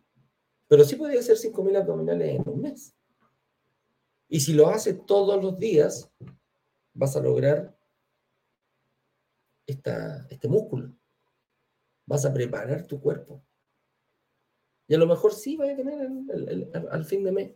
Pero 0.68 0.84
sí 0.86 0.96
puede 0.96 1.20
hacer 1.20 1.38
5.000 1.38 1.78
abdominales 1.78 2.40
en 2.40 2.50
un 2.50 2.62
mes. 2.62 2.96
Y 4.34 4.40
si 4.40 4.54
lo 4.54 4.68
haces 4.68 5.06
todos 5.06 5.40
los 5.44 5.60
días, 5.60 6.12
vas 6.96 7.16
a 7.16 7.20
lograr 7.20 7.78
este 9.68 10.48
músculo. 10.50 10.92
Vas 12.08 12.26
a 12.26 12.34
preparar 12.34 12.88
tu 12.88 13.00
cuerpo. 13.00 13.44
Y 14.88 14.96
a 14.96 14.98
lo 14.98 15.06
mejor 15.06 15.36
sí 15.36 15.56
vas 15.56 15.70
a 15.70 15.76
tener 15.76 16.10
al 16.90 17.06
fin 17.06 17.24
de 17.24 17.32
mes 17.32 17.52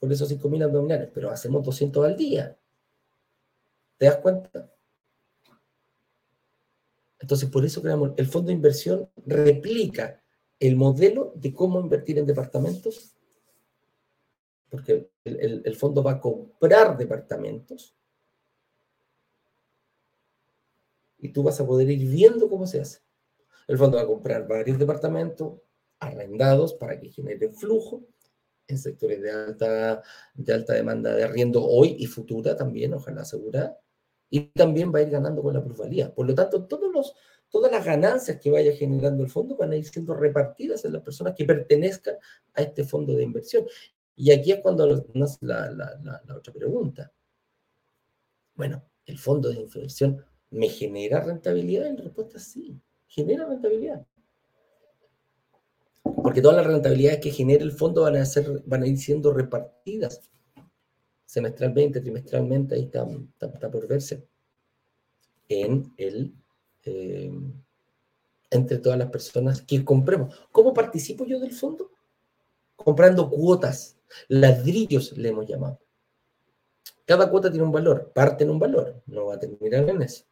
por 0.00 0.12
esos 0.12 0.28
5.000 0.32 0.64
abdominales, 0.64 1.10
pero 1.14 1.30
hacemos 1.30 1.64
200 1.64 2.06
al 2.06 2.16
día. 2.16 2.58
¿Te 3.98 4.06
das 4.06 4.16
cuenta? 4.16 4.68
Entonces, 7.20 7.48
por 7.48 7.64
eso 7.64 7.80
creamos 7.80 8.14
el 8.16 8.26
fondo 8.26 8.48
de 8.48 8.54
inversión, 8.54 9.08
replica 9.26 10.20
el 10.58 10.74
modelo 10.74 11.32
de 11.36 11.54
cómo 11.54 11.78
invertir 11.78 12.18
en 12.18 12.26
departamentos 12.26 13.14
porque 14.72 15.10
el, 15.24 15.76
fondo 15.76 16.02
va 16.02 16.12
a 16.12 16.20
comprar 16.20 16.96
departamentos 16.96 17.94
y 21.18 21.28
tú 21.28 21.42
vas 21.42 21.60
a 21.60 21.66
poder 21.66 21.90
ir 21.90 22.08
viendo 22.08 22.48
cómo 22.48 22.66
se 22.66 22.80
hace. 22.80 23.00
El 23.68 23.76
fondo 23.76 23.98
va 23.98 24.04
a 24.04 24.06
comprar 24.06 24.48
varios 24.48 24.78
departamentos 24.78 25.60
arrendados 25.98 26.72
para 26.72 26.98
que 26.98 27.10
genere 27.10 27.50
flujo 27.50 28.06
en 28.66 28.78
sectores 28.78 29.20
de 29.20 29.30
alta, 29.30 30.02
de 30.32 30.54
alta 30.54 30.72
demanda 30.72 31.14
de 31.14 31.22
arriendo 31.22 31.62
hoy 31.62 31.96
y 31.98 32.06
futura 32.06 32.56
también, 32.56 32.94
ojalá 32.94 33.20
asegurar, 33.20 33.78
y 34.30 34.40
también 34.52 34.90
va 34.90 35.00
a 35.00 35.02
ir 35.02 35.10
ganando 35.10 35.42
con 35.42 35.52
la 35.52 35.62
plusvalía. 35.62 36.14
Por 36.14 36.26
lo 36.26 36.34
tanto, 36.34 36.64
todos 36.64 36.90
los, 36.90 37.14
todas 37.50 37.70
las 37.70 37.84
ganancias 37.84 38.40
que 38.40 38.50
vaya 38.50 38.72
generando 38.72 39.22
el 39.22 39.28
fondo 39.28 39.54
van 39.54 39.72
a 39.72 39.76
ir 39.76 39.84
siendo 39.84 40.14
repartidas 40.14 40.82
en 40.86 40.94
las 40.94 41.02
personas 41.02 41.34
que 41.36 41.44
pertenezcan 41.44 42.14
a 42.54 42.62
este 42.62 42.84
fondo 42.84 43.14
de 43.14 43.22
inversión. 43.22 43.66
Y 44.22 44.30
aquí 44.30 44.52
es 44.52 44.60
cuando 44.60 45.04
nos 45.14 45.42
la, 45.42 45.68
la, 45.72 45.98
la, 46.00 46.36
otra 46.36 46.52
pregunta. 46.52 47.12
Bueno, 48.54 48.80
¿el 49.04 49.18
fondo 49.18 49.48
de 49.48 49.56
inversión 49.56 50.24
me 50.50 50.68
genera 50.68 51.24
rentabilidad? 51.24 51.90
La 51.90 52.04
respuesta 52.04 52.38
es 52.38 52.44
sí, 52.44 52.80
genera 53.08 53.46
rentabilidad. 53.46 54.06
Porque 56.04 56.40
todas 56.40 56.56
las 56.58 56.68
rentabilidades 56.68 57.18
que 57.18 57.32
genera 57.32 57.64
el 57.64 57.72
fondo 57.72 58.02
van 58.02 58.14
a, 58.14 58.24
ser, 58.24 58.62
van 58.64 58.84
a 58.84 58.86
ir 58.86 58.96
siendo 58.96 59.32
repartidas 59.32 60.30
semestralmente, 61.26 62.00
trimestralmente, 62.00 62.76
ahí 62.76 62.82
está, 62.82 63.04
está, 63.40 63.70
por 63.72 63.88
verse, 63.88 64.24
en 65.48 65.92
el, 65.96 66.32
eh, 66.84 67.32
entre 68.50 68.78
todas 68.78 69.00
las 69.00 69.10
personas 69.10 69.62
que 69.62 69.84
compremos. 69.84 70.46
¿Cómo 70.52 70.72
participo 70.72 71.26
yo 71.26 71.40
del 71.40 71.50
fondo? 71.50 71.90
Comprando 72.76 73.28
cuotas 73.28 73.98
Ladrillos 74.28 75.16
le 75.16 75.28
hemos 75.28 75.46
llamado. 75.46 75.80
Cada 77.04 77.28
cuota 77.30 77.50
tiene 77.50 77.64
un 77.64 77.72
valor, 77.72 78.12
parte 78.14 78.44
en 78.44 78.50
un 78.50 78.58
valor, 78.58 79.02
no 79.06 79.26
va 79.26 79.34
a 79.34 79.38
terminar 79.38 79.88
en 79.88 80.02
eso. 80.02 80.24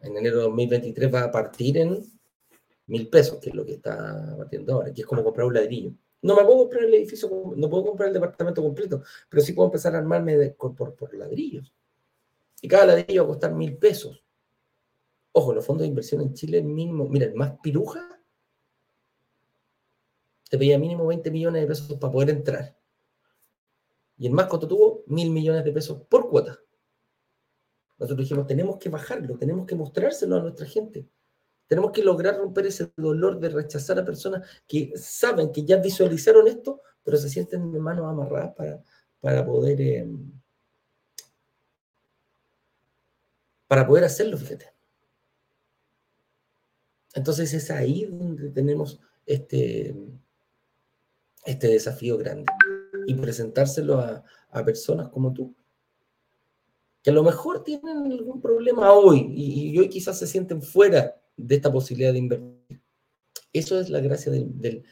En 0.00 0.16
enero 0.16 0.38
de 0.38 0.42
2023 0.44 1.12
va 1.12 1.24
a 1.24 1.30
partir 1.30 1.76
en 1.78 2.04
mil 2.86 3.08
pesos, 3.08 3.38
que 3.40 3.50
es 3.50 3.54
lo 3.54 3.64
que 3.64 3.74
está 3.74 4.34
partiendo 4.36 4.74
ahora, 4.74 4.92
que 4.92 5.00
es 5.00 5.06
como 5.06 5.24
comprar 5.24 5.46
un 5.46 5.54
ladrillo. 5.54 5.92
No 6.22 6.36
me 6.36 6.44
puedo 6.44 6.58
comprar 6.58 6.84
el 6.84 6.94
edificio, 6.94 7.28
no 7.56 7.68
puedo 7.68 7.86
comprar 7.86 8.08
el 8.08 8.14
departamento 8.14 8.62
completo, 8.62 9.02
pero 9.28 9.42
sí 9.42 9.52
puedo 9.52 9.68
empezar 9.68 9.94
a 9.94 9.98
armarme 9.98 10.50
por, 10.50 10.74
por 10.74 11.14
ladrillos. 11.14 11.72
Y 12.60 12.68
cada 12.68 12.86
ladrillo 12.86 13.22
va 13.22 13.26
a 13.26 13.32
costar 13.32 13.54
mil 13.54 13.76
pesos. 13.76 14.22
Ojo, 15.32 15.54
los 15.54 15.64
fondos 15.64 15.82
de 15.82 15.88
inversión 15.88 16.22
en 16.22 16.34
Chile, 16.34 16.58
el 16.58 16.64
mínimo, 16.64 17.06
mira, 17.08 17.26
el 17.26 17.34
más 17.34 17.58
piruja 17.60 18.17
te 20.48 20.58
pedía 20.58 20.78
mínimo 20.78 21.06
20 21.06 21.30
millones 21.30 21.62
de 21.62 21.68
pesos 21.68 21.98
para 21.98 22.12
poder 22.12 22.30
entrar. 22.30 22.76
Y 24.16 24.26
el 24.26 24.32
más 24.32 24.46
costo 24.46 24.66
tuvo 24.66 25.04
mil 25.06 25.30
millones 25.30 25.64
de 25.64 25.72
pesos 25.72 26.02
por 26.08 26.28
cuota. 26.28 26.58
nosotros 27.98 28.18
dijimos, 28.18 28.46
tenemos 28.46 28.78
que 28.78 28.88
bajarlo, 28.88 29.36
tenemos 29.36 29.66
que 29.66 29.74
mostrárselo 29.74 30.36
a 30.36 30.40
nuestra 30.40 30.66
gente. 30.66 31.08
Tenemos 31.66 31.92
que 31.92 32.02
lograr 32.02 32.36
romper 32.36 32.66
ese 32.66 32.90
dolor 32.96 33.38
de 33.38 33.50
rechazar 33.50 33.98
a 33.98 34.04
personas 34.04 34.46
que 34.66 34.92
saben, 34.96 35.52
que 35.52 35.64
ya 35.64 35.76
visualizaron 35.76 36.48
esto, 36.48 36.80
pero 37.04 37.16
se 37.18 37.28
sienten 37.28 37.70
de 37.70 37.78
manos 37.78 38.06
amarradas 38.06 38.54
para, 38.54 38.82
para 39.20 39.44
poder... 39.44 39.80
Eh, 39.80 40.08
para 43.66 43.86
poder 43.86 44.04
hacerlo, 44.04 44.38
fíjate. 44.38 44.72
Entonces 47.14 47.52
es 47.52 47.70
ahí 47.70 48.06
donde 48.06 48.50
tenemos 48.50 48.98
este, 49.26 49.94
este 51.44 51.68
desafío 51.68 52.16
grande. 52.18 52.46
Y 53.06 53.14
presentárselo 53.14 53.98
a, 54.00 54.24
personas 54.64 55.08
como 55.08 55.32
tú, 55.32 55.54
que 57.02 57.10
a 57.10 57.12
lo 57.12 57.22
mejor 57.22 57.62
tienen 57.62 58.10
algún 58.10 58.40
problema 58.40 58.92
hoy 58.92 59.30
y, 59.34 59.78
hoy 59.78 59.88
quizás 59.88 60.18
se 60.18 60.26
sienten 60.26 60.62
fuera 60.62 61.14
de 61.36 61.54
esta 61.54 61.70
posibilidad 61.70 62.12
de 62.12 62.18
invertir. 62.18 62.80
Eso 63.52 63.78
es 63.78 63.88
la 63.88 64.00
gracia 64.00 64.32
del... 64.32 64.84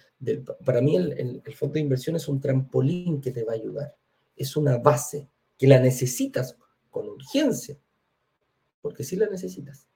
para 0.64 0.80
mí 0.80 0.97
el, 0.97 1.42
el 1.44 1.55
fondo 1.55 1.74
de 1.74 1.80
inversión 1.80 2.16
es 2.16 2.28
un 2.28 2.40
trampolín 2.40 3.20
que 3.20 3.32
te 3.32 3.44
va 3.44 3.53
a 3.53 3.57
ayudar. 3.57 3.97
Es 4.36 4.57
una 4.57 4.78
base 4.78 5.28
que 5.59 5.66
la 5.66 5.80
necesitas 5.80 6.57
con 6.90 7.09
urgencia, 7.09 7.76
porque 8.80 9.05
sí 9.05 9.16
la 9.16 9.26
necesitas. 9.26 9.86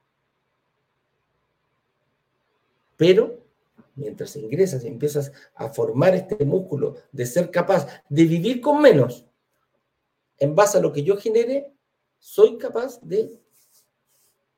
Pero 2.97 3.47
mientras 4.01 4.35
ingresas 4.35 4.83
y 4.83 4.89
empiezas 4.89 5.31
a 5.55 5.69
formar 5.69 6.15
este 6.15 6.45
músculo 6.45 6.97
de 7.13 7.27
ser 7.27 7.51
capaz 7.51 7.87
de 8.09 8.25
vivir 8.25 8.61
con 8.61 8.81
menos, 8.81 9.27
en 10.39 10.55
base 10.55 10.79
a 10.79 10.81
lo 10.81 10.93
que 10.93 11.03
yo 11.03 11.17
genere, 11.17 11.73
soy 12.19 12.57
capaz 12.57 13.01
de 13.03 13.41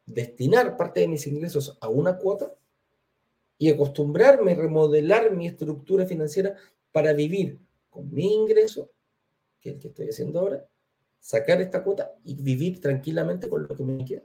destinar 0.06 0.76
parte 0.76 1.00
de 1.00 1.08
mis 1.08 1.26
ingresos 1.26 1.76
a 1.80 1.88
una 1.88 2.16
cuota 2.16 2.54
y 3.58 3.68
acostumbrarme, 3.68 4.54
remodelar 4.54 5.34
mi 5.34 5.48
estructura 5.48 6.06
financiera 6.06 6.56
para 6.92 7.12
vivir 7.12 7.58
con 7.90 8.12
mi 8.12 8.32
ingreso, 8.34 8.90
que 9.60 9.70
es 9.70 9.74
el 9.74 9.80
que 9.80 9.88
estoy 9.88 10.08
haciendo 10.08 10.40
ahora, 10.40 10.66
sacar 11.18 11.60
esta 11.60 11.82
cuota 11.82 12.14
y 12.24 12.34
vivir 12.34 12.80
tranquilamente 12.80 13.48
con 13.48 13.62
lo 13.62 13.76
que 13.76 13.82
me 13.82 14.04
queda. 14.04 14.22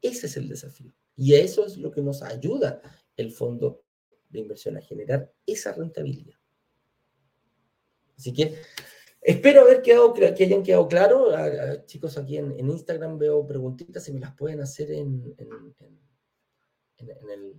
Ese 0.00 0.26
es 0.26 0.36
el 0.36 0.48
desafío. 0.48 0.92
Y 1.16 1.34
eso 1.34 1.66
es 1.66 1.76
lo 1.76 1.90
que 1.90 2.00
nos 2.00 2.22
ayuda 2.22 2.80
el 3.16 3.32
fondo 3.32 3.82
de 4.28 4.40
inversión 4.40 4.76
a 4.76 4.80
generar 4.80 5.32
esa 5.46 5.72
rentabilidad. 5.72 6.36
Así 8.16 8.32
que 8.32 8.56
espero 9.20 9.62
haber 9.62 9.82
quedado, 9.82 10.12
que 10.12 10.44
hayan 10.44 10.62
quedado 10.62 10.88
claro. 10.88 11.32
chicos, 11.86 12.18
aquí 12.18 12.36
en, 12.36 12.58
Instagram 12.58 13.18
veo 13.18 13.46
preguntitas, 13.46 14.04
si 14.04 14.12
me 14.12 14.20
las 14.20 14.34
pueden 14.34 14.60
hacer 14.60 14.90
en, 14.92 15.34
el, 16.98 17.54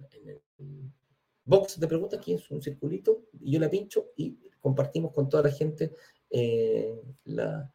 box 1.46 1.80
de 1.80 1.88
preguntas, 1.88 2.20
aquí 2.20 2.34
es 2.34 2.52
un 2.52 2.62
circulito, 2.62 3.26
y 3.40 3.54
yo 3.54 3.60
la 3.60 3.70
pincho 3.70 4.12
y 4.16 4.38
compartimos 4.60 5.14
con 5.14 5.30
toda 5.30 5.44
la 5.44 5.52
gente 5.52 5.96
eh, 6.30 7.02
la, 7.24 7.74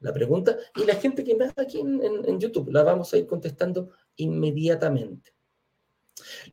la 0.00 0.12
pregunta. 0.12 0.56
Y 0.76 0.84
la 0.84 0.94
gente 0.94 1.24
que 1.24 1.34
me 1.34 1.46
hace 1.46 1.60
aquí 1.60 1.80
en, 1.80 2.38
YouTube, 2.38 2.70
la 2.70 2.82
vamos 2.82 3.12
a 3.12 3.18
ir 3.18 3.26
contestando 3.26 3.90
inmediatamente. 4.16 5.32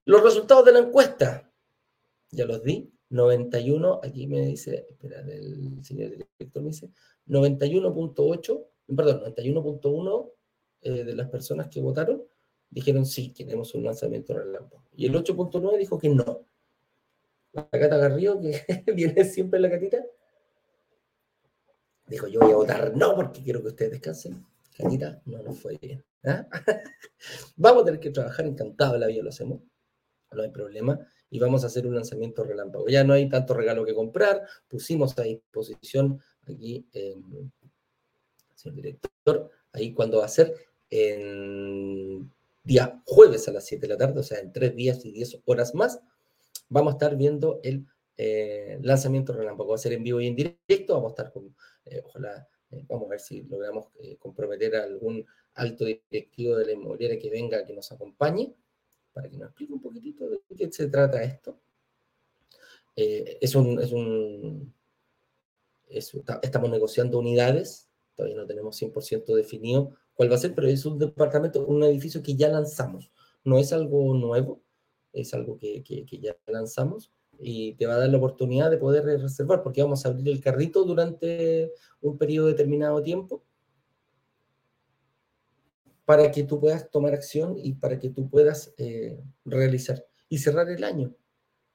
Los 0.05 0.23
resultados 0.23 0.65
de 0.65 0.71
la 0.71 0.79
encuesta, 0.79 1.51
ya 2.31 2.45
los 2.45 2.63
di, 2.63 2.91
91, 3.09 4.01
aquí 4.03 4.27
me 4.27 4.41
dice, 4.45 4.87
espera, 4.89 5.21
el 5.21 5.83
señor 5.83 6.09
director 6.11 6.61
me 6.61 6.69
dice, 6.69 6.89
91.8, 7.27 8.65
perdón, 8.95 9.33
91.1 9.35 10.31
eh, 10.81 11.03
de 11.03 11.15
las 11.15 11.29
personas 11.29 11.67
que 11.67 11.81
votaron 11.81 12.23
dijeron 12.69 13.05
sí, 13.05 13.31
queremos 13.31 13.73
un 13.73 13.85
lanzamiento 13.85 14.33
relámpago. 14.33 14.83
Y 14.95 15.05
el 15.05 15.15
8.9 15.15 15.77
dijo 15.77 15.97
que 15.97 16.09
no. 16.09 16.45
La 17.53 17.69
Cata 17.69 17.97
Garrido, 17.97 18.39
que 18.41 18.61
viene 18.93 19.23
siempre 19.23 19.57
en 19.57 19.63
la 19.63 19.69
catita, 19.69 20.05
dijo 22.07 22.27
yo 22.27 22.41
voy 22.41 22.51
a 22.51 22.55
votar 22.55 22.95
no 22.95 23.15
porque 23.15 23.41
quiero 23.41 23.61
que 23.61 23.69
ustedes 23.69 23.91
descansen. 23.91 24.45
No 25.25 25.41
nos 25.43 25.59
fue 25.59 25.77
bien. 25.77 26.03
¿ah? 26.25 26.47
vamos 27.55 27.83
a 27.83 27.85
tener 27.85 27.99
que 27.99 28.11
trabajar 28.11 28.45
encantado 28.45 28.97
la 28.97 29.07
vida, 29.07 29.23
lo 29.23 29.29
hacemos, 29.29 29.61
no 30.31 30.41
hay 30.41 30.49
problema, 30.49 30.99
y 31.29 31.39
vamos 31.39 31.63
a 31.63 31.67
hacer 31.67 31.87
un 31.87 31.95
lanzamiento 31.95 32.43
relámpago. 32.43 32.87
Ya 32.87 33.03
no 33.03 33.13
hay 33.13 33.29
tanto 33.29 33.53
regalo 33.53 33.85
que 33.85 33.93
comprar, 33.93 34.41
pusimos 34.67 35.17
a 35.17 35.23
disposición 35.23 36.19
aquí, 36.43 36.85
eh, 36.93 37.15
señor 38.55 38.75
director, 38.75 39.51
ahí 39.71 39.93
cuando 39.93 40.19
va 40.19 40.25
a 40.25 40.29
ser 40.29 40.53
en 40.89 42.31
día 42.63 43.01
jueves 43.05 43.47
a 43.47 43.51
las 43.51 43.65
7 43.65 43.81
de 43.87 43.93
la 43.93 43.97
tarde, 43.97 44.19
o 44.19 44.23
sea, 44.23 44.39
en 44.39 44.51
tres 44.51 44.75
días 44.75 45.05
y 45.05 45.11
10 45.11 45.41
horas 45.45 45.73
más, 45.73 46.01
vamos 46.69 46.93
a 46.93 46.95
estar 46.95 47.15
viendo 47.15 47.59
el 47.63 47.85
eh, 48.17 48.79
lanzamiento 48.81 49.33
relámpago. 49.33 49.69
Va 49.69 49.75
a 49.75 49.79
ser 49.79 49.93
en 49.93 50.03
vivo 50.03 50.21
y 50.21 50.27
en 50.27 50.35
directo, 50.35 50.95
vamos 50.95 51.11
a 51.11 51.13
estar 51.13 51.31
con, 51.31 51.55
eh, 51.85 52.01
ojalá, 52.05 52.47
vamos 52.87 53.07
a 53.07 53.09
ver 53.11 53.19
si 53.19 53.43
logramos 53.43 53.87
comprometer 54.19 54.75
a 54.75 54.83
algún 54.83 55.25
alto 55.55 55.85
directivo 55.85 56.55
de 56.55 56.65
la 56.65 56.71
inmobiliaria 56.73 57.19
que 57.19 57.29
venga, 57.29 57.65
que 57.65 57.73
nos 57.73 57.91
acompañe, 57.91 58.53
para 59.13 59.29
que 59.29 59.37
nos 59.37 59.49
explique 59.49 59.73
un 59.73 59.81
poquitito 59.81 60.29
de 60.29 60.41
qué 60.55 60.71
se 60.71 60.87
trata 60.87 61.23
esto. 61.23 61.57
Eh, 62.95 63.37
es 63.41 63.55
un, 63.55 63.79
es 63.81 63.91
un 63.91 64.73
estamos 65.87 66.69
negociando 66.69 67.19
unidades, 67.19 67.89
todavía 68.15 68.37
no 68.37 68.47
tenemos 68.47 68.81
100% 68.81 69.33
definido 69.35 69.95
cuál 70.13 70.31
va 70.31 70.35
a 70.35 70.39
ser, 70.39 70.55
pero 70.55 70.67
es 70.67 70.85
un 70.85 70.97
departamento, 70.97 71.65
un 71.65 71.83
edificio 71.83 72.23
que 72.23 72.35
ya 72.35 72.49
lanzamos. 72.49 73.11
No 73.43 73.59
es 73.59 73.71
algo 73.73 74.13
nuevo, 74.15 74.61
es 75.13 75.33
algo 75.33 75.57
que, 75.57 75.83
que, 75.83 76.05
que 76.05 76.19
ya 76.19 76.35
lanzamos 76.47 77.11
y 77.39 77.73
te 77.73 77.85
va 77.85 77.95
a 77.95 77.99
dar 77.99 78.09
la 78.09 78.17
oportunidad 78.17 78.71
de 78.71 78.77
poder 78.77 79.05
reservar, 79.05 79.63
porque 79.63 79.81
vamos 79.81 80.05
a 80.05 80.09
abrir 80.09 80.29
el 80.29 80.41
carrito 80.41 80.83
durante 80.83 81.71
un 82.01 82.17
periodo 82.17 82.47
determinado 82.47 82.97
de 82.97 83.03
tiempo 83.03 83.43
para 86.05 86.31
que 86.31 86.43
tú 86.43 86.59
puedas 86.59 86.89
tomar 86.91 87.13
acción 87.13 87.55
y 87.57 87.73
para 87.73 87.99
que 87.99 88.09
tú 88.09 88.29
puedas 88.29 88.73
eh, 88.77 89.19
realizar 89.43 90.05
y 90.29 90.37
cerrar 90.37 90.69
el 90.69 90.83
año 90.83 91.15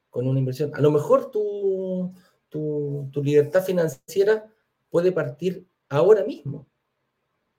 con 0.08 0.26
una 0.26 0.38
inversión. 0.38 0.72
A 0.74 0.80
lo 0.80 0.90
mejor 0.90 1.30
tu, 1.30 2.14
tu, 2.48 3.22
libertad 3.22 3.62
financiera 3.62 4.52
puede 4.88 5.12
partir 5.12 5.66
ahora 5.88 6.24
mismo, 6.24 6.68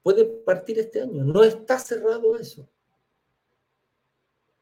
puede 0.02 0.26
partir 0.26 0.80
este 0.80 1.02
año, 1.02 1.24
no 1.24 1.44
está 1.44 1.78
cerrado 1.80 2.38
eso. 2.38 2.68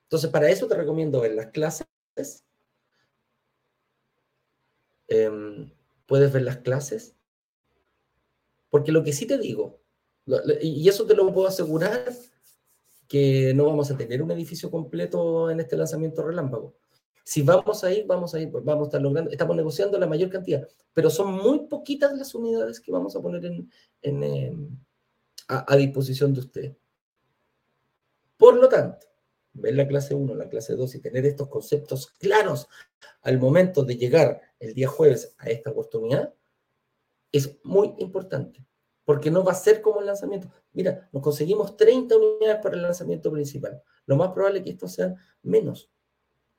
Entonces, 0.04 0.30
para 0.32 0.50
eso 0.50 0.68
te 0.68 0.76
recomiendo 0.76 1.22
ver 1.22 1.34
las 1.36 1.48
clases. 1.48 1.88
Em, 5.10 5.72
puedes 6.05 6.32
ver 6.32 6.43
las 6.43 6.57
clases. 6.57 7.16
Porque 8.70 8.91
lo 8.91 9.03
que 9.03 9.14
sí 9.14 9.26
te 9.26 9.38
digo, 9.38 9.80
y 10.62 10.88
eso 10.88 11.05
te 11.05 11.16
lo 11.16 11.34
puedo 11.34 11.47
asegurar 11.47 12.05
que 13.07 13.53
no 13.55 13.66
vamos 13.66 13.89
a 13.89 13.97
tener 13.97 14.22
un 14.22 14.30
edificio 14.30 14.70
completo 14.70 15.49
en 15.49 15.60
este 15.60 15.76
lanzamiento 15.76 16.22
relámpago. 16.22 16.76
Si 17.24 17.41
vamos 17.41 17.84
a 17.84 17.91
ir, 17.91 18.05
vamos 18.05 18.34
a 18.36 18.39
ir, 18.39 18.49
vamos 18.51 18.86
a 18.86 18.89
estar 18.89 19.01
logrando, 19.01 19.32
estamos 19.32 19.55
negociando 19.55 19.97
la 19.97 20.07
mayor 20.07 20.30
cantidad, 20.30 20.68
pero 20.93 21.10
son 21.10 21.34
muy 21.34 21.68
poquitas 21.68 22.16
las 22.16 22.34
unidades 22.36 22.80
que 22.80 22.91
vamos 22.91 23.16
a 23.16 23.22
poner 23.22 23.43
en, 23.45 23.70
em, 24.01 24.78
a, 25.47 25.76
disposición 25.76 26.34
de 26.34 26.39
usted. 26.39 26.78
Por 28.38 28.55
lo 28.55 28.70
tanto, 28.70 29.07
ver 29.53 29.76
la 29.76 29.88
clase 29.88 30.14
1, 30.14 30.36
la 30.36 30.47
clase 30.47 30.76
2 30.76 30.95
y 30.95 31.01
tener 31.01 31.26
estos 31.26 31.49
conceptos 31.49 32.07
claros 32.07 32.68
al 33.22 33.39
momento 33.39 33.84
de 33.84 33.97
llegar 33.97 34.41
el 34.60 34.74
día 34.74 34.88
jueves 34.88 35.36
a 35.38 35.49
esta 35.49 35.72
oportunidad 35.72 36.34
es 37.32 37.57
muy 37.64 37.93
importante 37.99 38.66
porque 39.10 39.32
no 39.32 39.43
va 39.43 39.53
a 39.53 39.55
ser 39.55 39.82
como 39.82 40.01
el 40.01 40.05
lanzamiento. 40.05 40.51
Mira, 40.72 41.10
nos 41.12 41.24
conseguimos 41.24 41.76
30 41.76 42.16
unidades 42.16 42.62
para 42.62 42.76
el 42.76 42.84
lanzamiento 42.84 43.32
principal. 43.32 43.82
Lo 44.05 44.16
más 44.16 44.32
probable 44.34 44.60
es 44.60 44.66
que 44.66 44.70
esto 44.70 44.88
sea 44.88 45.16
menos. 45.41 45.89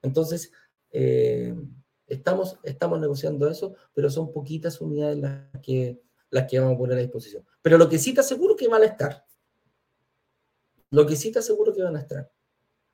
Entonces, 0.03 0.51
eh, 0.91 1.55
estamos, 2.09 2.59
estamos 2.65 2.99
negociando 2.99 3.49
eso, 3.49 3.77
pero 3.95 4.11
son 4.11 4.33
poquitas 4.33 4.81
unidades 4.81 5.19
las 5.19 5.63
que, 5.63 6.03
las 6.29 6.51
que 6.51 6.59
vamos 6.59 6.75
a 6.75 6.79
poner 6.79 6.99
a 6.99 7.03
disposición. 7.03 7.47
Pero 7.63 7.79
lo 7.79 7.89
que 7.89 7.99
sí 7.99 8.13
te 8.13 8.21
aseguro 8.21 8.57
que 8.57 8.67
van 8.67 8.83
a 8.83 8.87
estar. 8.87 9.25
Lo 10.91 11.07
que 11.07 11.15
sí 11.15 11.31
te 11.31 11.39
aseguro 11.39 11.73
que 11.73 11.85
van 11.85 11.95
a 11.95 12.01
estar. 12.01 12.33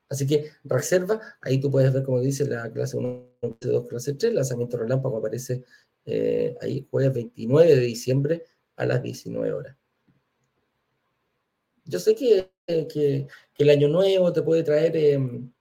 Así 0.09 0.25
que 0.25 0.51
reserva, 0.63 1.19
ahí 1.41 1.59
tú 1.59 1.69
puedes 1.69 1.91
ver, 1.91 2.03
como 2.03 2.21
dice 2.21 2.47
la 2.47 2.71
clase 2.71 2.97
1, 2.97 3.29
clase 3.41 3.73
2, 3.73 3.87
clase 3.87 4.13
3, 4.13 4.29
el 4.29 4.35
lanzamiento 4.35 4.77
relámpago 4.77 5.17
aparece 5.17 5.63
eh, 6.05 6.55
ahí 6.61 6.87
jueves 6.89 7.13
29 7.13 7.75
de 7.75 7.81
diciembre 7.81 8.43
a 8.77 8.85
las 8.85 9.03
19 9.03 9.51
horas. 9.51 9.77
Yo 11.83 11.99
sé 11.99 12.15
que, 12.15 12.49
el 13.57 13.69
año 13.69 13.87
nuevo 13.87 14.31
te 14.31 14.41
puede 14.41 14.63
traer 14.63 14.95
em, 14.95 15.51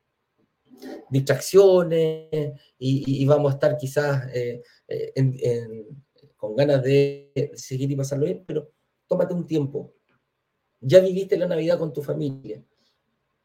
distracciones 1.11 2.53
y, 2.79 3.25
vamos 3.27 3.53
a 3.53 3.55
estar 3.55 3.77
quizás 3.77 4.29
eh, 4.35 4.63
eh, 4.89 5.87
con 6.37 6.55
ganas 6.57 6.83
de 6.83 7.53
seguir 7.55 7.91
y 7.91 7.97
pasarlo 7.97 8.27
bien, 8.27 8.45
pero 8.47 8.71
tómate 9.09 9.35
un 9.35 9.47
tiempo. 9.47 9.95
ya 10.81 11.01
viviste 11.01 11.37
la 11.37 11.47
Navidad 11.49 11.79
con 11.79 11.93
tu 11.93 12.03
familia. 12.03 12.63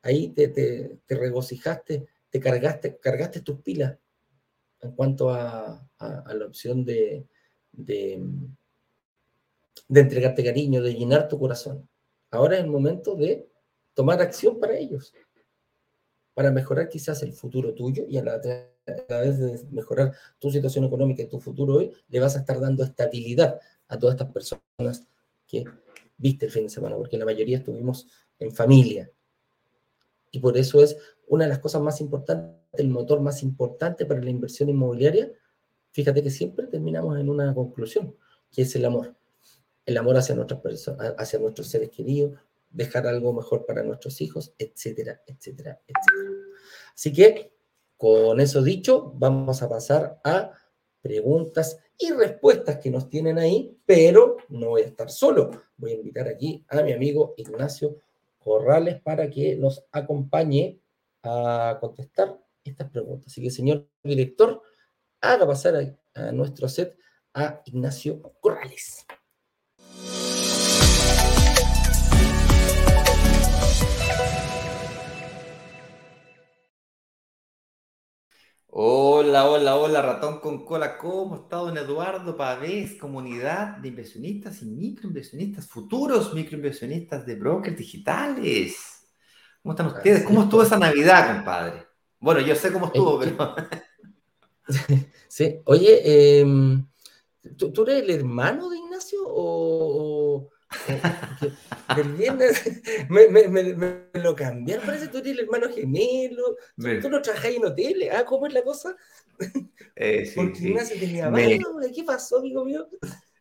Ahí 0.03 0.29
te, 0.29 0.99
regocijaste, 1.07 2.07
te 2.29 2.39
cargaste, 2.39 2.97
cargaste 2.97 3.41
tus 3.41 3.61
pilas 3.61 3.97
en 4.81 4.91
cuanto 4.93 5.29
a, 5.29 5.87
la 5.99 6.45
opción 6.45 6.83
de, 6.83 7.27
entregarte 9.89 10.43
cariño, 10.43 10.81
de 10.81 10.95
llenar 10.95 11.27
tu 11.27 11.37
corazón. 11.37 11.87
Ahora 12.31 12.57
es 12.57 12.63
el 12.63 12.69
momento 12.69 13.15
de 13.15 13.47
tomar 13.93 14.21
acción 14.21 14.59
para 14.59 14.77
ellos, 14.77 15.13
para 16.33 16.51
mejorar 16.51 16.89
quizás 16.89 17.21
el 17.21 17.33
futuro 17.33 17.73
tuyo 17.73 18.05
y 18.07 18.17
a 18.17 18.23
la, 18.23 18.37
vez 18.37 19.37
de 19.37 19.61
mejorar 19.71 20.15
tu 20.39 20.49
situación 20.49 20.85
económica 20.85 21.21
y 21.21 21.27
tu 21.27 21.39
futuro 21.39 21.75
hoy, 21.75 21.91
le 22.09 22.19
vas 22.19 22.35
a 22.35 22.39
estar 22.39 22.59
dando 22.59 22.83
estabilidad 22.83 23.59
a 23.87 23.99
todas 23.99 24.15
estas 24.15 24.31
personas 24.31 25.07
que 25.45 25.65
viste 26.17 26.45
el 26.47 26.51
fin 26.51 26.63
de 26.63 26.69
semana, 26.69 26.95
porque 26.95 27.17
la 27.17 27.25
mayoría 27.25 27.57
estuvimos 27.57 28.07
en 28.39 28.51
familia. 28.51 29.11
Y 30.31 30.39
por 30.39 30.57
eso 30.57 30.81
es 30.81 30.97
una 31.27 31.45
de 31.45 31.49
las 31.49 31.59
cosas 31.59 31.81
más 31.81 32.01
importantes, 32.01 32.55
el 32.73 32.89
motor 32.89 33.19
más 33.19 33.43
importante 33.43 34.05
para 34.05 34.21
la 34.21 34.29
inversión 34.29 34.69
inmobiliaria. 34.69 35.31
Fíjate 35.91 36.23
que 36.23 36.29
siempre 36.29 36.67
terminamos 36.67 37.19
en 37.19 37.29
una 37.29 37.53
conclusión, 37.53 38.15
que 38.51 38.63
es 38.63 38.75
el 38.75 38.85
amor. 38.85 39.15
El 39.85 39.97
amor 39.97 40.17
hacia 40.17 40.35
nuestras 40.35 40.61
personas, 40.61 41.13
hacia 41.17 41.39
nuestros 41.39 41.67
seres 41.67 41.89
queridos, 41.89 42.39
dejar 42.69 43.07
algo 43.07 43.33
mejor 43.33 43.65
para 43.65 43.83
nuestros 43.83 44.21
hijos, 44.21 44.53
etcétera, 44.57 45.21
etcétera, 45.27 45.81
etcétera. 45.85 46.29
Así 46.93 47.11
que, 47.11 47.53
con 47.97 48.39
eso 48.39 48.61
dicho, 48.61 49.11
vamos 49.15 49.61
a 49.61 49.69
pasar 49.69 50.19
a 50.23 50.51
preguntas 51.01 51.79
y 51.97 52.11
respuestas 52.11 52.77
que 52.77 52.89
nos 52.89 53.09
tienen 53.09 53.37
ahí, 53.37 53.77
pero 53.85 54.37
no 54.49 54.69
voy 54.69 54.81
a 54.81 54.85
estar 54.85 55.09
solo. 55.09 55.51
Voy 55.77 55.91
a 55.91 55.95
invitar 55.95 56.27
aquí 56.27 56.65
a 56.69 56.81
mi 56.81 56.93
amigo 56.93 57.33
Ignacio 57.37 57.97
Corrales 58.43 59.01
para 59.01 59.29
que 59.29 59.55
nos 59.55 59.85
acompañe 59.91 60.79
a 61.23 61.77
contestar 61.79 62.39
estas 62.63 62.89
preguntas. 62.89 63.27
Así 63.27 63.41
que, 63.41 63.51
señor 63.51 63.87
director, 64.03 64.61
haga 65.21 65.45
pasar 65.45 65.75
a, 65.75 66.19
a 66.19 66.31
nuestro 66.31 66.67
set 66.67 66.97
a 67.33 67.61
Ignacio 67.65 68.21
Corrales. 68.41 69.05
Hola, 78.73 79.49
hola, 79.49 79.75
hola, 79.75 80.01
ratón 80.01 80.39
con 80.39 80.63
cola. 80.63 80.97
¿Cómo 80.97 81.35
está 81.35 81.57
don 81.57 81.77
Eduardo 81.77 82.37
Pavés, 82.37 82.93
comunidad 82.93 83.75
de 83.79 83.89
inversionistas 83.89 84.61
y 84.61 84.65
microinversionistas, 84.65 85.67
futuros 85.67 86.33
microinversionistas 86.33 87.25
de 87.25 87.35
brokers 87.35 87.77
digitales? 87.77 89.09
¿Cómo 89.61 89.73
están 89.73 89.87
ustedes? 89.87 90.23
¿Cómo 90.23 90.43
estuvo 90.43 90.63
esa 90.63 90.79
Navidad, 90.79 91.35
compadre? 91.35 91.85
Bueno, 92.17 92.39
yo 92.39 92.55
sé 92.55 92.71
cómo 92.71 92.85
estuvo, 92.85 93.19
pero... 93.19 93.55
Sí, 95.27 95.59
oye, 95.65 96.39
em, 96.39 96.87
¿tú, 97.57 97.83
eres 97.83 98.03
el 98.03 98.09
hermano 98.09 98.69
de 98.69 98.77
Ignacio 98.77 99.19
o, 99.25 100.20
del 101.95 102.13
viernes 102.13 102.81
me, 103.09 103.27
me, 103.27 103.47
me, 103.47 104.05
lo 104.13 104.35
cambiaron, 104.35 104.85
parece 104.85 105.05
que 105.05 105.11
tú 105.11 105.17
eres 105.19 105.33
el 105.33 105.39
hermano 105.41 105.67
gemelo, 105.69 106.55
tú, 107.01 107.09
no 107.09 107.21
trabajas 107.21 107.51
en 107.51 107.65
hoteles, 107.65 108.09
¿ah? 108.13 108.25
¿Cómo 108.25 108.47
es 108.47 108.53
la 108.53 108.63
cosa? 108.63 108.95
Eh, 109.95 110.25
sí, 110.25 110.35
Porque 110.35 110.55
sí. 110.85 110.99
tenía 110.99 111.29
me... 111.29 111.59
¿qué 111.93 112.03
pasó, 112.03 112.37
amigo 112.37 112.63
mío? 112.63 112.87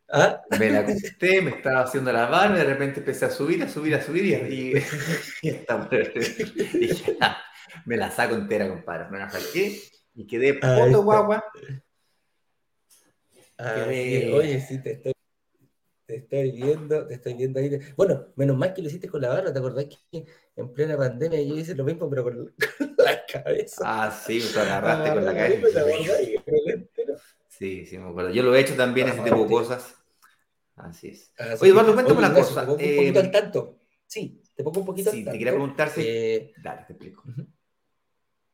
¿Ah? 0.09 0.41
Me 0.59 0.69
la 0.69 0.79
acosté, 0.79 1.41
me 1.41 1.51
estaba 1.51 1.81
haciendo 1.81 2.11
la 2.11 2.27
barba, 2.27 2.57
de 2.57 2.65
repente 2.65 2.99
empecé 2.99 3.25
a 3.25 3.29
subir, 3.29 3.63
a 3.63 3.69
subir, 3.69 3.95
a 3.95 4.01
subir 4.01 4.25
y, 4.25 4.33
y, 4.33 4.77
y 5.41 6.87
ya, 6.87 7.37
me 7.85 7.95
la 7.95 8.11
saco 8.11 8.35
entera, 8.35 8.67
compadre. 8.67 9.09
Me 9.09 9.19
la 9.19 9.29
saqué 9.29 9.81
y 10.13 10.27
quedé 10.27 10.55
poto 10.55 11.03
guagua. 11.03 11.43
Oye, 13.57 14.65
sí, 14.67 14.81
te 14.81 14.91
estoy 14.93 15.13
te 16.11 16.17
estoy 16.17 16.51
viendo, 16.51 17.07
te 17.07 17.13
estoy 17.13 17.33
viendo 17.35 17.59
ahí. 17.59 17.79
Bueno, 17.95 18.27
menos 18.35 18.57
mal 18.57 18.73
que 18.73 18.81
lo 18.81 18.89
hiciste 18.89 19.07
con 19.07 19.21
la 19.21 19.29
barba, 19.29 19.53
¿te 19.53 19.59
acordás 19.59 19.85
que 19.85 20.25
en 20.57 20.73
plena 20.73 20.97
pandemia 20.97 21.41
yo 21.41 21.55
hice 21.55 21.73
lo 21.73 21.85
mismo, 21.85 22.09
pero 22.09 22.23
con, 22.23 22.53
la 22.97 23.25
cabeza? 23.31 23.81
Ah, 23.85 24.11
sí, 24.11 24.41
te 24.53 24.59
agarraste 24.59 25.13
con 25.13 25.25
la 25.25 25.33
cabeza. 25.33 25.85
Sí, 27.47 27.85
sí, 27.85 27.97
me 27.97 28.09
acuerdo. 28.09 28.31
Yo 28.31 28.43
lo 28.43 28.53
he 28.53 28.59
hecho 28.59 28.75
también, 28.75 29.07
ese 29.07 29.21
tipo 29.21 29.43
de 29.43 29.47
cosas. 29.47 29.95
Así 30.75 31.09
es. 31.09 31.31
Oye, 31.61 31.71
Eduardo, 31.71 31.93
cuéntame 31.93 32.19
una 32.19 32.33
cosa. 32.33 32.61
Te 32.61 32.65
pongo 32.65 32.73
un 32.73 32.95
poquito 32.97 33.19
al 33.21 33.31
tanto. 33.31 33.79
Sí, 34.05 34.43
te 34.53 34.63
pongo 34.63 34.79
un 34.81 34.85
poquito 34.85 35.11
sí, 35.11 35.19
al 35.19 35.23
tanto. 35.23 35.31
Sí, 35.31 35.37
te 35.37 35.39
quería 35.39 35.53
preguntar 35.53 35.89
si... 35.89 36.01
Eh, 36.05 36.53
Dale, 36.61 36.83
te 36.87 36.93
explico. 36.93 37.23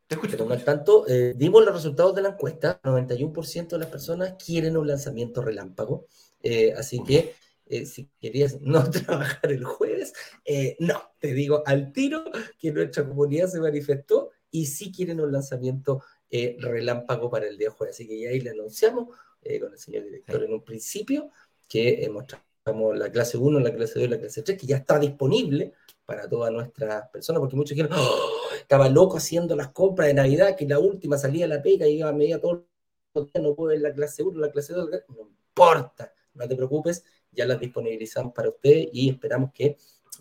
Te 0.06 0.14
escucho. 0.14 0.32
Te 0.32 0.38
pongo 0.38 0.52
al 0.52 0.64
tanto. 0.64 1.08
Eh, 1.08 1.34
dimos 1.36 1.64
los 1.64 1.74
resultados 1.74 2.14
de 2.14 2.22
la 2.22 2.28
encuesta. 2.28 2.80
91% 2.82 3.68
de 3.68 3.78
las 3.78 3.88
personas 3.88 4.34
quieren 4.44 4.76
un 4.76 4.86
lanzamiento 4.86 5.42
relámpago. 5.42 6.06
Eh, 6.40 6.72
así 6.76 7.02
que 7.02 7.34
eh, 7.68 7.86
si 7.86 8.10
querías 8.20 8.58
no 8.60 8.88
trabajar 8.90 9.50
el 9.52 9.64
jueves, 9.64 10.12
eh, 10.44 10.76
no, 10.80 11.02
te 11.18 11.32
digo 11.32 11.62
al 11.66 11.92
tiro 11.92 12.24
que 12.58 12.72
nuestra 12.72 13.06
comunidad 13.06 13.48
se 13.48 13.60
manifestó 13.60 14.30
y 14.50 14.66
sí 14.66 14.92
quieren 14.92 15.20
un 15.20 15.32
lanzamiento 15.32 16.02
eh, 16.30 16.56
relámpago 16.58 17.30
para 17.30 17.46
el 17.46 17.58
día 17.58 17.70
jueves. 17.70 17.96
Así 17.96 18.06
que 18.06 18.20
ya 18.20 18.30
ahí 18.30 18.40
le 18.40 18.50
anunciamos 18.50 19.16
con 19.60 19.72
el 19.72 19.78
señor 19.78 20.04
director 20.04 20.42
en 20.42 20.52
un 20.52 20.62
principio 20.62 21.30
que 21.66 22.06
mostramos 22.12 22.98
la 22.98 23.10
clase 23.10 23.38
1, 23.38 23.60
la 23.60 23.72
clase 23.72 23.98
2 23.98 24.08
y 24.08 24.10
la 24.10 24.18
clase 24.18 24.42
3, 24.42 24.58
que 24.58 24.66
ya 24.66 24.76
está 24.76 24.98
disponible 24.98 25.72
para 26.04 26.28
todas 26.28 26.52
nuestras 26.52 27.08
personas, 27.10 27.40
porque 27.40 27.56
muchos 27.56 27.76
dijeron, 27.76 27.96
¡Oh! 27.98 28.38
estaba 28.58 28.88
loco 28.88 29.16
haciendo 29.16 29.56
las 29.56 29.68
compras 29.68 30.08
de 30.08 30.14
Navidad, 30.14 30.56
que 30.56 30.66
la 30.66 30.78
última 30.78 31.16
salía 31.16 31.46
la 31.46 31.62
pega 31.62 31.86
y 31.86 31.98
iba 31.98 32.08
a 32.08 32.12
media 32.12 32.40
todo 32.40 32.66
el 33.14 33.24
día, 33.26 33.42
no 33.42 33.54
puedo 33.54 33.70
ver 33.70 33.80
la 33.80 33.92
clase 33.92 34.22
1, 34.22 34.38
la 34.38 34.50
clase 34.50 34.72
2, 34.74 34.90
no 35.08 35.20
importa, 35.20 36.12
no 36.34 36.48
te 36.48 36.56
preocupes, 36.56 37.04
ya 37.32 37.46
las 37.46 37.60
disponibilizamos 37.60 38.32
para 38.32 38.48
ustedes 38.48 38.88
y 38.92 39.10
esperamos 39.10 39.50
que 39.52 39.76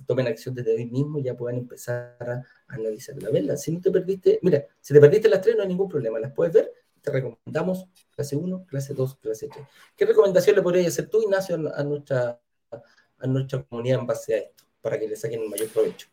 tomen 0.06 0.28
acción 0.28 0.54
desde 0.54 0.76
hoy 0.76 0.86
mismo 0.86 1.20
y 1.20 1.24
ya 1.24 1.36
puedan 1.36 1.58
empezar 1.58 2.18
a 2.20 2.44
analizar 2.68 3.22
la 3.22 3.30
vela. 3.30 3.58
Si 3.58 3.72
no 3.72 3.82
te 3.82 3.92
perdiste, 3.92 4.40
mira, 4.42 4.66
si 4.80 4.94
te 4.94 5.00
perdiste 5.00 5.28
las 5.30 5.42
tres 5.42 5.56
no 5.56 5.64
hay 5.64 5.68
ningún 5.68 5.90
problema, 5.90 6.20
las 6.20 6.34
puedes 6.34 6.54
ver, 6.54 6.72
te 7.02 7.12
recomendamos 7.12 7.88
clase 8.12 8.36
1, 8.36 8.66
clase 8.66 8.94
2, 8.94 9.16
clase 9.16 9.48
3. 9.48 9.66
¿Qué 9.96 10.06
recomendación 10.06 10.56
le 10.56 10.62
podrías 10.62 10.88
hacer 10.88 11.10
tú, 11.10 11.22
Ignacio, 11.22 11.56
a 11.56 11.84
nuestra, 11.84 12.40
a 12.72 13.28
nuestra 13.28 13.64
comunidad 13.64 14.00
en 14.00 14.08
base 14.08 14.34
a 14.34 14.38
esto, 14.40 14.66
para 14.82 15.00
que 15.00 15.08
le 15.08 15.16
saquen 15.16 15.42
el 15.42 15.50
mayor 15.50 15.70
provecho? 15.70 16.08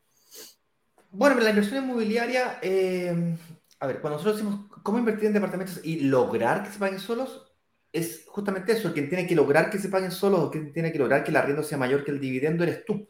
Bueno, 1.11 1.39
la 1.41 1.51
inversión 1.51 1.85
inmobiliaria, 1.85 2.59
eh, 2.63 3.37
a 3.79 3.87
ver, 3.87 4.01
cuando 4.01 4.19
nosotros 4.19 4.37
decimos 4.37 4.67
cómo 4.83 4.99
invertir 4.99 5.27
en 5.27 5.35
departamentos 5.35 5.81
y 5.85 6.01
lograr 6.01 6.65
que 6.65 6.71
se 6.71 6.79
paguen 6.79 6.99
solos, 6.99 7.54
es 7.95 8.25
justamente 8.27 8.73
eso, 8.73 8.89
el 8.89 8.93
quien 8.93 9.09
tiene 9.09 9.25
que 9.25 9.37
lograr 9.37 9.71
que 9.71 9.79
se 9.79 9.89
paguen 9.89 10.11
solos 10.11 10.41
o 10.41 10.51
quien 10.51 10.73
tiene 10.73 10.91
que 10.91 10.99
lograr 10.99 11.23
que 11.23 11.31
el 11.31 11.37
arriendo 11.37 11.63
sea 11.63 11.79
mayor 11.79 12.05
que 12.05 12.11
el 12.11 12.19
dividendo 12.19 12.65
eres 12.65 12.85
tú. 12.85 13.09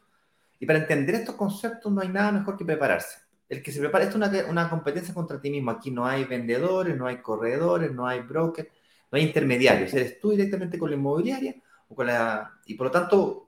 Y 0.60 0.66
para 0.66 0.80
entender 0.80 1.14
estos 1.14 1.36
conceptos 1.36 1.90
no 1.90 2.02
hay 2.02 2.08
nada 2.08 2.30
mejor 2.32 2.58
que 2.58 2.66
prepararse. 2.66 3.18
El 3.48 3.62
que 3.62 3.72
se 3.72 3.80
prepara, 3.80 4.04
esto 4.04 4.22
es 4.22 4.28
una, 4.28 4.50
una 4.50 4.68
competencia 4.68 5.14
contra 5.14 5.40
ti 5.40 5.50
mismo. 5.50 5.70
Aquí 5.70 5.90
no 5.90 6.04
hay 6.04 6.24
vendedores, 6.24 6.98
no 6.98 7.06
hay 7.06 7.22
corredores, 7.22 7.92
no 7.92 8.06
hay 8.06 8.20
brokers, 8.20 8.68
no 9.10 9.16
hay 9.16 9.24
intermediarios. 9.24 9.94
Eres 9.94 10.20
tú 10.20 10.32
directamente 10.32 10.78
con 10.78 10.90
la 10.90 10.96
inmobiliaria 10.96 11.54
o 11.88 11.94
con 11.94 12.06
la, 12.06 12.52
y 12.66 12.74
por 12.74 12.88
lo 12.88 12.90
tanto 12.90 13.43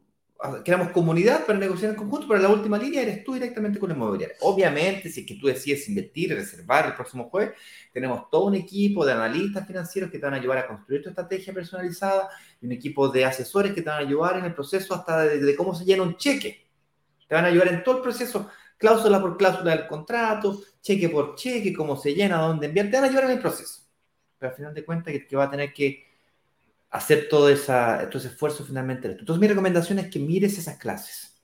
creamos 0.64 0.91
comunidad 0.91 1.47
para 1.47 1.59
negociar 1.59 1.91
en 1.93 1.97
conjunto, 1.97 2.28
pero 2.28 2.41
la 2.41 2.49
última 2.49 2.78
línea 2.78 3.03
eres 3.03 3.24
tú 3.24 3.34
directamente 3.34 3.78
con 3.78 3.89
la 3.89 3.95
inmobiliaria. 3.95 4.37
Obviamente, 4.41 5.09
si 5.09 5.20
es 5.20 5.26
que 5.26 5.37
tú 5.37 5.47
decides 5.47 5.89
invertir 5.89 6.34
reservar 6.34 6.87
el 6.87 6.95
próximo 6.95 7.28
jueves, 7.30 7.55
tenemos 7.93 8.28
todo 8.30 8.45
un 8.45 8.55
equipo 8.55 9.05
de 9.07 9.12
analistas 9.12 9.66
financieros 9.66 10.11
que 10.11 10.18
te 10.18 10.24
van 10.24 10.34
a 10.34 10.37
ayudar 10.37 10.59
a 10.59 10.66
construir 10.66 11.03
tu 11.03 11.09
estrategia 11.09 11.55
personalizada 11.55 12.28
y 12.61 12.66
un 12.66 12.72
equipo 12.72 13.09
de 13.09 13.24
asesores 13.24 13.72
que 13.72 13.80
te 13.80 13.89
van 13.89 13.99
a 13.99 14.07
ayudar 14.07 14.39
en 14.39 14.45
el 14.45 14.55
proceso 14.55 14.95
hasta 14.95 15.22
de, 15.22 15.57
cómo 15.57 15.74
se 15.74 15.84
llena 15.84 16.03
un 16.03 16.16
cheque. 16.16 16.66
Te 17.26 17.34
van 17.34 17.45
a 17.45 17.49
ayudar 17.49 17.68
en 17.68 17.82
todo 17.82 17.97
el 17.97 18.03
proceso, 18.03 18.51
cláusula 18.76 19.20
por 19.20 19.37
cláusula 19.37 19.74
del 19.74 19.87
contrato, 19.87 20.61
cheque 20.82 21.09
por 21.09 21.34
cheque, 21.34 21.72
cómo 21.72 21.97
se 21.97 22.14
llena, 22.14 22.39
dónde 22.39 22.66
enviar, 22.66 22.87
te 22.87 22.97
van 22.97 23.05
a 23.05 23.07
ayudar 23.09 23.24
en 23.24 23.30
el 23.32 23.41
proceso. 23.41 23.82
Pero 24.39 24.51
al 24.51 24.57
final 24.57 24.74
de 24.74 24.84
cuentas, 24.84 25.12
que, 25.12 25.26
que 25.26 25.37
va 25.37 25.45
a 25.45 25.51
tener 25.51 25.72
que 25.72 26.05
hacer 26.91 27.28
todo, 27.28 27.49
esa, 27.49 28.03
ese 28.03 28.28
esfuerzo 28.28 28.64
finalmente. 28.64 29.09
Entonces 29.09 29.41
mi 29.41 29.49
recomendación 29.49 29.99
es 29.99 30.11
que 30.11 30.18
mires 30.18 30.59
esas 30.59 30.78
clases. 30.78 31.43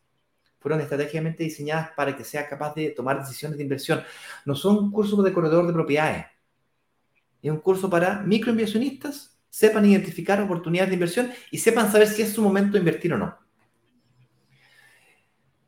Fueron 0.59 0.81
estratégicamente 0.81 1.43
diseñadas 1.43 1.91
para 1.97 2.17
que 2.17 2.25
seas 2.25 2.49
capaz 2.49 2.75
de 2.75 2.91
tomar 2.91 3.19
decisiones 3.19 3.59
de 3.59 3.65
inversión. 3.65 4.03
No 4.45 4.55
son 4.55 4.79
un 4.79 4.91
curso 4.91 5.21
de 5.23 5.33
corredor 5.33 5.67
de 5.67 5.73
propiedades. 5.73 6.27
Es 7.43 7.51
un 7.51 7.59
curso 7.59 7.91
para 7.91 8.21
microinversionistas, 8.21 9.37
sepan 9.51 9.85
identificar 9.85 10.41
oportunidades 10.41 10.91
de 10.91 10.95
inversión 10.95 11.33
y 11.51 11.59
sepan 11.59 11.91
saber 11.91 12.07
si 12.07 12.23
es 12.23 12.33
su 12.33 12.41
momento 12.41 12.73
de 12.75 12.79
invertir 12.79 13.13
o 13.13 13.19
no. 13.19 13.37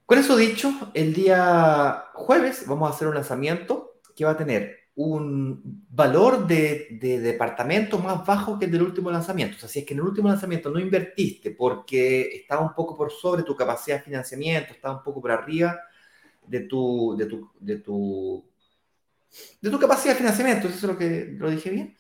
Con 0.07 0.19
eso 0.19 0.37
dicho, 0.37 0.93
el 0.95 1.13
día 1.13 2.05
jueves 2.15 2.65
vamos 2.67 2.91
a 2.91 2.95
hacer 2.95 3.09
un 3.09 3.15
lanzamiento 3.15 4.01
que 4.15 4.25
va 4.25 4.33
a 4.33 4.37
tener 4.37 4.84
un 4.97 5.85
valor 5.91 6.47
de, 6.47 6.99
departamento 7.01 7.99
más 7.99 8.25
bajo 8.25 8.59
que 8.59 8.67
el 8.67 8.71
del 8.71 8.83
último 8.83 9.11
lanzamiento. 9.11 9.57
O 9.57 9.59
sea, 9.59 9.69
si 9.69 9.81
es 9.81 9.85
que 9.85 9.95
en 9.95 10.01
el 10.01 10.07
último 10.07 10.29
lanzamiento 10.29 10.71
no 10.71 10.79
invertiste 10.79 11.51
porque 11.51 12.31
estaba 12.35 12.63
un 12.63 12.75
poco 12.75 12.97
por 12.97 13.11
sobre 13.11 13.43
tu 13.43 13.57
capacidad 13.57 13.97
de 13.97 14.05
financiamiento, 14.05 14.73
estaba 14.73 14.97
un 14.99 15.03
poco 15.03 15.21
por 15.21 15.33
arriba 15.33 15.81
de 16.47 16.61
tu, 16.61 17.17
de 17.17 17.27
tu, 17.27 17.51
de 17.59 17.77
tu, 17.79 18.45
de 19.61 19.71
tu 19.71 19.79
capacidad 19.79 20.13
de 20.15 20.19
financiamiento, 20.19 20.69
eso 20.69 20.77
es 20.77 20.83
lo 20.85 20.97
que 20.99 21.35
lo 21.37 21.51
dije 21.51 21.71
bien. 21.71 21.97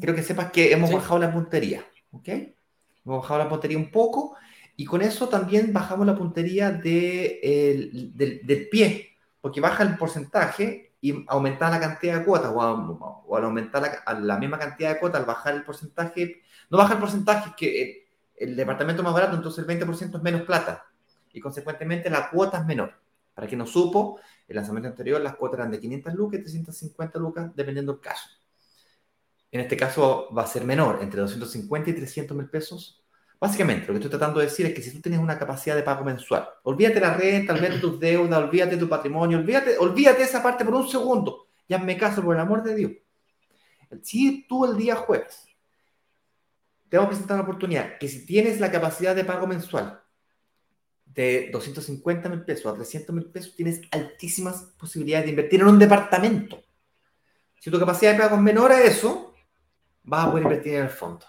Creo 0.00 0.14
que 0.14 0.22
sepas 0.22 0.50
que 0.50 0.72
hemos 0.72 0.90
bajado 0.90 1.18
la 1.20 1.32
puntería, 1.32 1.84
¿ok? 2.10 2.28
Hemos 2.28 3.20
bajado 3.20 3.38
la 3.38 3.48
puntería 3.48 3.76
un 3.76 3.90
poco 3.90 4.36
y 4.74 4.84
con 4.84 5.00
eso 5.02 5.28
también 5.28 5.72
bajamos 5.72 6.06
la 6.06 6.16
puntería 6.16 6.72
de, 6.72 8.10
del 8.14 8.68
pie, 8.68 9.10
porque 9.40 9.60
baja 9.60 9.84
el 9.84 9.96
porcentaje 9.96 10.85
y 11.06 11.24
aumentar 11.28 11.70
la 11.70 11.78
cantidad 11.78 12.18
de 12.18 12.24
cuotas 12.24 12.50
o, 12.52 13.36
al 13.36 13.44
aumentar 13.44 14.02
la, 14.20 14.38
misma 14.38 14.58
cantidad 14.58 14.92
de 14.92 14.98
cuotas, 14.98 15.20
al 15.20 15.26
bajar 15.26 15.54
el 15.54 15.62
porcentaje, 15.62 16.42
no 16.68 16.78
baja 16.78 16.94
el 16.94 16.98
porcentaje, 16.98 17.52
que 17.56 18.08
el, 18.34 18.56
departamento 18.56 19.04
más 19.04 19.14
barato, 19.14 19.36
entonces 19.36 19.64
el 19.64 19.78
20% 19.78 20.16
es 20.16 20.22
menos 20.22 20.42
plata 20.42 20.84
y 21.32 21.38
consecuentemente 21.38 22.10
la 22.10 22.28
cuota 22.28 22.58
es 22.58 22.66
menor. 22.66 22.92
Para 23.34 23.46
quien 23.46 23.60
no 23.60 23.66
supo, 23.66 24.18
el 24.48 24.56
lanzamiento 24.56 24.88
anterior 24.88 25.20
las 25.20 25.36
cuotas 25.36 25.60
eran 25.60 25.70
de 25.70 25.78
500 25.78 26.14
lucas 26.14 26.40
y 26.40 26.42
350 26.42 27.18
lucas, 27.20 27.52
dependiendo 27.54 27.92
del 27.92 28.00
caso. 28.00 28.28
En 29.52 29.60
este 29.60 29.76
caso 29.76 30.28
va 30.36 30.42
a 30.42 30.46
ser 30.48 30.64
menor, 30.64 30.98
entre 31.02 31.20
250 31.20 31.90
y 31.90 31.92
300 31.92 32.36
mil 32.36 32.48
pesos 32.48 33.05
Básicamente, 33.38 33.86
lo 33.86 33.92
que 33.92 33.98
estoy 33.98 34.10
tratando 34.10 34.40
de 34.40 34.46
decir 34.46 34.66
es 34.66 34.74
que 34.74 34.80
si 34.80 34.92
tú 34.92 35.00
tienes 35.00 35.20
una 35.20 35.38
capacidad 35.38 35.76
de 35.76 35.82
pago 35.82 36.04
mensual, 36.04 36.48
olvídate 36.62 37.00
la 37.00 37.12
renta, 37.12 37.52
olvídate 37.52 37.78
tus 37.78 38.00
deudas, 38.00 38.38
olvídate 38.38 38.76
tu 38.78 38.88
patrimonio, 38.88 39.38
olvídate, 39.38 39.76
olvídate 39.78 40.22
esa 40.22 40.42
parte 40.42 40.64
por 40.64 40.74
un 40.74 40.88
segundo. 40.88 41.48
Ya 41.68 41.78
me 41.78 41.98
caso 41.98 42.22
por 42.22 42.34
el 42.34 42.40
amor 42.40 42.62
de 42.62 42.74
Dios. 42.74 42.92
Si 44.02 44.46
tú 44.48 44.64
el 44.64 44.76
día 44.76 44.96
jueves 44.96 45.46
te 46.88 46.96
voy 46.96 47.06
a 47.06 47.08
presentar 47.08 47.34
una 47.36 47.44
oportunidad 47.44 47.98
que 47.98 48.08
si 48.08 48.24
tienes 48.24 48.60
la 48.60 48.70
capacidad 48.70 49.14
de 49.14 49.24
pago 49.24 49.46
mensual 49.46 50.00
de 51.04 51.50
250 51.52 52.28
mil 52.28 52.44
pesos 52.44 52.72
a 52.72 52.74
300 52.74 53.14
mil 53.14 53.26
pesos, 53.26 53.54
tienes 53.54 53.80
altísimas 53.90 54.62
posibilidades 54.78 55.26
de 55.26 55.30
invertir 55.30 55.60
en 55.60 55.66
un 55.66 55.78
departamento. 55.78 56.62
Si 57.58 57.70
tu 57.70 57.78
capacidad 57.78 58.12
de 58.12 58.18
pago 58.18 58.36
es 58.36 58.42
menor 58.42 58.72
a 58.72 58.82
eso, 58.82 59.34
vas 60.04 60.26
a 60.26 60.30
poder 60.30 60.44
invertir 60.44 60.74
en 60.74 60.84
el 60.84 60.90
fondo 60.90 61.26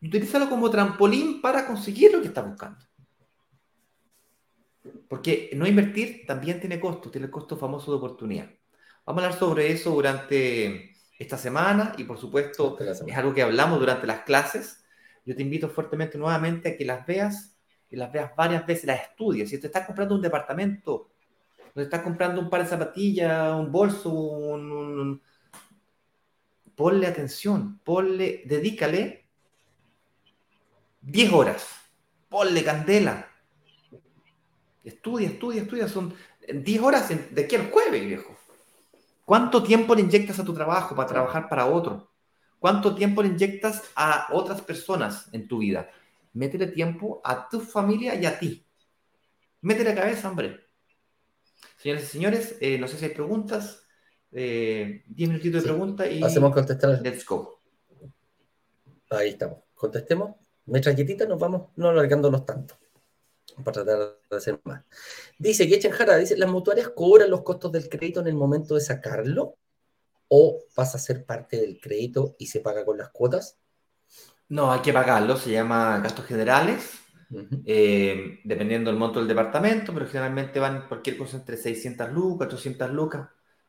y 0.00 0.08
utilízalo 0.08 0.48
como 0.48 0.70
trampolín 0.70 1.40
para 1.40 1.66
conseguir 1.66 2.12
lo 2.12 2.20
que 2.20 2.28
estás 2.28 2.46
buscando. 2.46 2.84
Porque 5.08 5.50
no 5.54 5.66
invertir 5.66 6.24
también 6.26 6.60
tiene 6.60 6.78
costo, 6.78 7.10
tiene 7.10 7.26
el 7.26 7.32
costo 7.32 7.56
famoso 7.56 7.90
de 7.90 7.98
oportunidad. 7.98 8.50
Vamos 9.04 9.22
a 9.22 9.26
hablar 9.26 9.38
sobre 9.38 9.72
eso 9.72 9.90
durante 9.90 10.94
esta 11.18 11.36
semana 11.36 11.94
y 11.96 12.04
por 12.04 12.18
supuesto 12.18 12.76
es 12.78 13.16
algo 13.16 13.34
que 13.34 13.42
hablamos 13.42 13.80
durante 13.80 14.06
las 14.06 14.20
clases. 14.20 14.84
Yo 15.24 15.34
te 15.34 15.42
invito 15.42 15.68
fuertemente 15.68 16.16
nuevamente 16.18 16.70
a 16.70 16.76
que 16.76 16.84
las 16.84 17.06
veas 17.06 17.56
y 17.90 17.96
las 17.96 18.12
veas 18.12 18.36
varias 18.36 18.66
veces, 18.66 18.84
las 18.84 19.00
estudies. 19.00 19.50
Si 19.50 19.58
te 19.58 19.66
estás 19.66 19.86
comprando 19.86 20.14
un 20.14 20.22
departamento, 20.22 21.10
te 21.74 21.82
estás 21.82 22.02
comprando 22.02 22.40
un 22.40 22.50
par 22.50 22.62
de 22.62 22.68
zapatillas, 22.68 23.54
un 23.54 23.72
bolso, 23.72 24.10
un, 24.10 25.20
ponle 26.74 27.06
atención, 27.06 27.80
ponle, 27.82 28.42
dedícale 28.46 29.27
10 31.00 31.32
horas. 31.32 31.66
Ponle 32.28 32.62
candela. 32.62 33.26
Estudia, 34.84 35.28
estudia, 35.28 35.62
estudia. 35.62 35.88
Son 35.88 36.14
10 36.52 36.82
horas 36.82 37.08
de 37.08 37.44
aquí 37.44 37.56
al 37.56 37.70
jueves, 37.70 38.04
viejo. 38.04 38.36
¿Cuánto 39.24 39.62
tiempo 39.62 39.94
le 39.94 40.02
inyectas 40.02 40.38
a 40.38 40.44
tu 40.44 40.54
trabajo 40.54 40.94
para 40.94 41.08
trabajar 41.08 41.48
para 41.48 41.66
otro? 41.66 42.10
¿Cuánto 42.58 42.94
tiempo 42.94 43.22
le 43.22 43.28
inyectas 43.28 43.82
a 43.94 44.28
otras 44.32 44.62
personas 44.62 45.28
en 45.32 45.46
tu 45.46 45.58
vida? 45.58 45.90
Métele 46.32 46.66
tiempo 46.68 47.20
a 47.24 47.48
tu 47.48 47.60
familia 47.60 48.14
y 48.14 48.26
a 48.26 48.38
ti. 48.38 48.64
Métele 49.60 49.94
cabeza, 49.94 50.30
hombre. 50.30 50.60
Señores 51.76 52.04
y 52.04 52.06
señores, 52.06 52.56
eh, 52.60 52.78
no 52.78 52.88
sé 52.88 52.96
si 52.96 53.04
hay 53.04 53.12
preguntas. 53.12 53.84
Eh, 54.32 55.04
10 55.06 55.30
minutitos 55.30 55.62
de 55.62 55.68
preguntas 55.68 56.08
y. 56.10 56.22
Hacemos 56.22 56.52
contestar. 56.52 57.00
Let's 57.02 57.24
go. 57.24 57.60
Ahí 59.10 59.30
estamos. 59.30 59.58
Contestemos 59.74 60.47
quietita 60.94 61.26
nos 61.26 61.38
vamos 61.38 61.68
no 61.76 61.88
alargándonos 61.88 62.44
tanto 62.44 62.78
para 63.64 63.84
tratar 63.84 64.18
de 64.30 64.36
hacer 64.36 64.60
más. 64.64 64.84
Dice 65.38 65.68
que 65.68 65.90
Jara, 65.90 66.16
dice, 66.16 66.36
¿las 66.36 66.48
mutuarias 66.48 66.90
cobran 66.90 67.30
los 67.30 67.42
costos 67.42 67.72
del 67.72 67.88
crédito 67.88 68.20
en 68.20 68.28
el 68.28 68.34
momento 68.34 68.74
de 68.74 68.80
sacarlo? 68.80 69.56
¿O 70.28 70.60
pasa 70.74 70.98
a 70.98 71.00
ser 71.00 71.24
parte 71.24 71.58
del 71.58 71.80
crédito 71.80 72.36
y 72.38 72.46
se 72.46 72.60
paga 72.60 72.84
con 72.84 72.98
las 72.98 73.08
cuotas? 73.10 73.58
No, 74.48 74.72
hay 74.72 74.80
que 74.80 74.92
pagarlo, 74.92 75.36
se 75.36 75.50
llama 75.50 75.98
gastos 76.00 76.24
generales, 76.24 76.98
eh, 77.66 78.40
dependiendo 78.44 78.90
del 78.90 78.98
monto 78.98 79.18
del 79.18 79.28
departamento, 79.28 79.92
pero 79.92 80.06
generalmente 80.06 80.58
van 80.58 80.88
cualquier 80.88 81.18
cosa 81.18 81.36
entre 81.36 81.56
600 81.56 82.10
lucas, 82.12 82.48
800 82.48 82.90
lucas, 82.90 83.28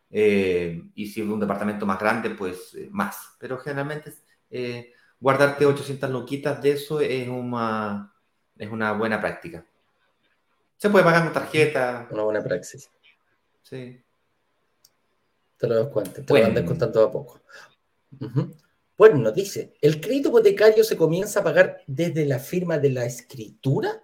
eh, 0.09 0.81
y 0.95 1.07
si 1.07 1.21
es 1.21 1.27
un 1.27 1.39
departamento 1.39 1.85
más 1.85 1.99
grande, 1.99 2.31
pues 2.31 2.73
eh, 2.75 2.87
más, 2.91 3.35
pero 3.39 3.57
generalmente 3.57 4.13
guardarte 5.19 5.65
800 5.65 6.09
loquitas 6.09 6.61
de 6.61 6.71
eso 6.71 7.01
es 7.01 7.27
una, 7.27 8.13
es 8.57 8.69
una 8.69 8.93
buena 8.93 9.19
práctica. 9.19 9.65
Se 10.77 10.89
puede 10.89 11.03
pagar 11.03 11.23
con 11.25 11.33
tarjeta. 11.33 12.07
Una 12.11 12.23
buena 12.23 12.41
praxis. 12.41 12.89
Sí. 13.63 14.01
Te 15.57 15.67
lo 15.67 15.75
das 15.75 15.87
cuenta, 15.87 16.23
te 16.23 16.33
lo 16.33 16.41
van 16.41 16.53
descontando 16.53 17.03
a 17.03 17.11
poco. 17.11 17.41
Bueno, 18.97 19.17
nos 19.17 19.33
dice, 19.33 19.73
¿el 19.81 19.99
crédito 19.99 20.29
hipotecario 20.29 20.83
se 20.83 20.95
comienza 20.95 21.41
a 21.41 21.43
pagar 21.43 21.81
desde 21.85 22.25
la 22.25 22.39
firma 22.39 22.77
de 22.77 22.91
la 22.91 23.05
escritura 23.05 24.03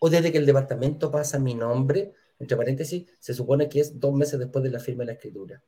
o 0.00 0.10
desde 0.10 0.32
que 0.32 0.38
el 0.38 0.46
departamento 0.46 1.10
pasa 1.12 1.38
mi 1.38 1.54
nombre? 1.54 2.12
Entre 2.38 2.56
paréntesis, 2.56 3.06
se 3.20 3.34
supone 3.34 3.68
que 3.68 3.80
es 3.80 3.98
dos 3.98 4.12
meses 4.12 4.38
después 4.38 4.64
de 4.64 4.70
la 4.70 4.80
firma 4.80 5.02
de 5.02 5.06
la 5.06 5.12
escritura. 5.12 5.62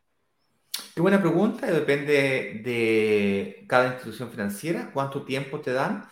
Qué 0.98 1.02
buena 1.02 1.20
pregunta, 1.20 1.70
depende 1.70 2.60
de 2.64 3.64
cada 3.68 3.92
institución 3.92 4.32
financiera, 4.32 4.90
cuánto 4.92 5.24
tiempo 5.24 5.60
te 5.60 5.72
dan, 5.72 6.10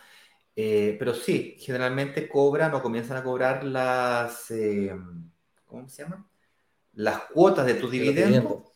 eh, 0.55 0.95
pero 0.97 1.13
sí, 1.13 1.57
generalmente 1.59 2.29
cobran 2.29 2.73
o 2.73 2.81
comienzan 2.81 3.17
a 3.17 3.23
cobrar 3.25 3.65
las, 3.65 4.49
eh, 4.49 4.95
¿cómo 5.65 5.89
se 5.89 6.03
llama? 6.03 6.25
Las 6.93 7.19
cuotas 7.23 7.65
de 7.65 7.73
tu 7.73 7.89
dividendo 7.89 8.71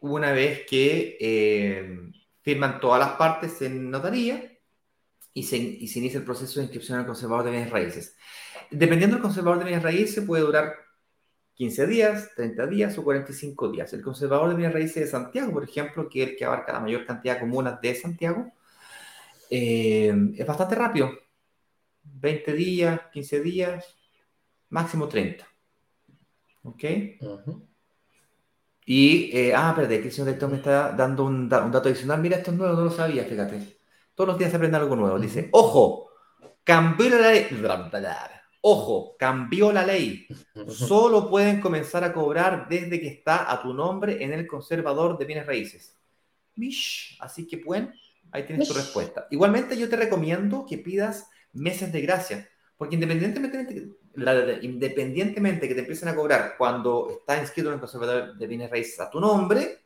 una 0.00 0.32
vez 0.32 0.66
que 0.68 1.16
eh, 1.18 2.12
firman 2.42 2.78
todas 2.78 3.00
las 3.00 3.12
partes 3.12 3.62
en 3.62 3.90
notaría 3.90 4.52
y 5.32 5.44
se, 5.44 5.56
y 5.56 5.88
se 5.88 5.98
inicia 6.00 6.18
el 6.18 6.26
proceso 6.26 6.60
de 6.60 6.64
inscripción 6.64 6.98
al 6.98 7.06
conservador 7.06 7.46
de 7.46 7.52
bienes 7.52 7.70
raíces. 7.70 8.18
Dependiendo 8.70 9.16
del 9.16 9.22
conservador 9.22 9.60
de 9.60 9.64
bienes 9.64 9.82
raíces, 9.82 10.26
puede 10.26 10.42
durar 10.42 10.74
15 11.62 11.86
días, 11.86 12.30
30 12.34 12.66
días 12.66 12.98
o 12.98 13.04
45 13.04 13.70
días. 13.70 13.92
El 13.92 14.02
conservador 14.02 14.48
de 14.48 14.56
bienes 14.56 14.74
raíces 14.74 15.04
de 15.04 15.06
Santiago, 15.06 15.52
por 15.52 15.62
ejemplo, 15.62 16.08
que 16.08 16.24
es 16.24 16.30
el 16.30 16.36
que 16.36 16.44
abarca 16.44 16.72
la 16.72 16.80
mayor 16.80 17.06
cantidad 17.06 17.34
de 17.34 17.40
comunas 17.40 17.80
de 17.80 17.94
Santiago, 17.94 18.52
eh, 19.48 20.12
es 20.36 20.44
bastante 20.44 20.74
rápido. 20.74 21.12
20 22.02 22.52
días, 22.54 23.00
15 23.12 23.40
días, 23.42 23.96
máximo 24.70 25.08
30. 25.08 25.46
¿Ok? 26.64 26.84
Y, 28.84 29.30
eh, 29.32 29.54
ah, 29.54 29.68
espérate, 29.70 30.00
que 30.00 30.08
el 30.08 30.12
señor 30.12 30.26
director 30.26 30.50
me 30.50 30.56
está 30.56 30.90
dando 30.90 31.24
un, 31.24 31.48
dato 31.48 31.78
adicional. 31.78 32.20
Mira, 32.20 32.38
esto 32.38 32.50
es 32.50 32.56
nuevo, 32.56 32.74
no 32.74 32.84
lo 32.86 32.90
sabía, 32.90 33.22
fíjate. 33.22 33.78
Todos 34.16 34.26
los 34.30 34.38
días 34.38 34.50
se 34.50 34.56
aprende 34.56 34.78
algo 34.78 34.96
nuevo. 34.96 35.16
Dice, 35.20 35.48
ojo, 35.52 36.08
cambió 36.64 37.08
la 37.08 37.30
ley. 37.30 37.46
Ojo, 38.64 39.16
cambió 39.18 39.72
la 39.72 39.84
ley. 39.84 40.26
Solo 40.68 41.28
pueden 41.28 41.60
comenzar 41.60 42.04
a 42.04 42.12
cobrar 42.12 42.68
desde 42.68 43.00
que 43.00 43.08
está 43.08 43.50
a 43.50 43.60
tu 43.60 43.74
nombre 43.74 44.22
en 44.22 44.32
el 44.32 44.46
conservador 44.46 45.18
de 45.18 45.24
bienes 45.24 45.46
raíces. 45.46 45.98
Mish. 46.54 47.18
Así 47.20 47.46
que, 47.46 47.58
pueden, 47.58 47.92
ahí 48.30 48.44
tienes 48.44 48.68
tu 48.68 48.74
respuesta. 48.74 49.26
Igualmente, 49.30 49.76
yo 49.76 49.88
te 49.88 49.96
recomiendo 49.96 50.64
que 50.64 50.78
pidas 50.78 51.28
meses 51.52 51.92
de 51.92 52.02
gracia, 52.02 52.48
porque 52.76 52.94
independientemente, 52.94 53.88
independientemente 54.62 55.66
que 55.66 55.74
te 55.74 55.80
empiecen 55.80 56.08
a 56.08 56.14
cobrar 56.14 56.54
cuando 56.56 57.10
está 57.10 57.40
inscrito 57.40 57.68
en 57.68 57.74
el 57.74 57.80
conservador 57.80 58.36
de 58.36 58.46
bienes 58.46 58.70
raíces 58.70 59.00
a 59.00 59.10
tu 59.10 59.18
nombre, 59.18 59.80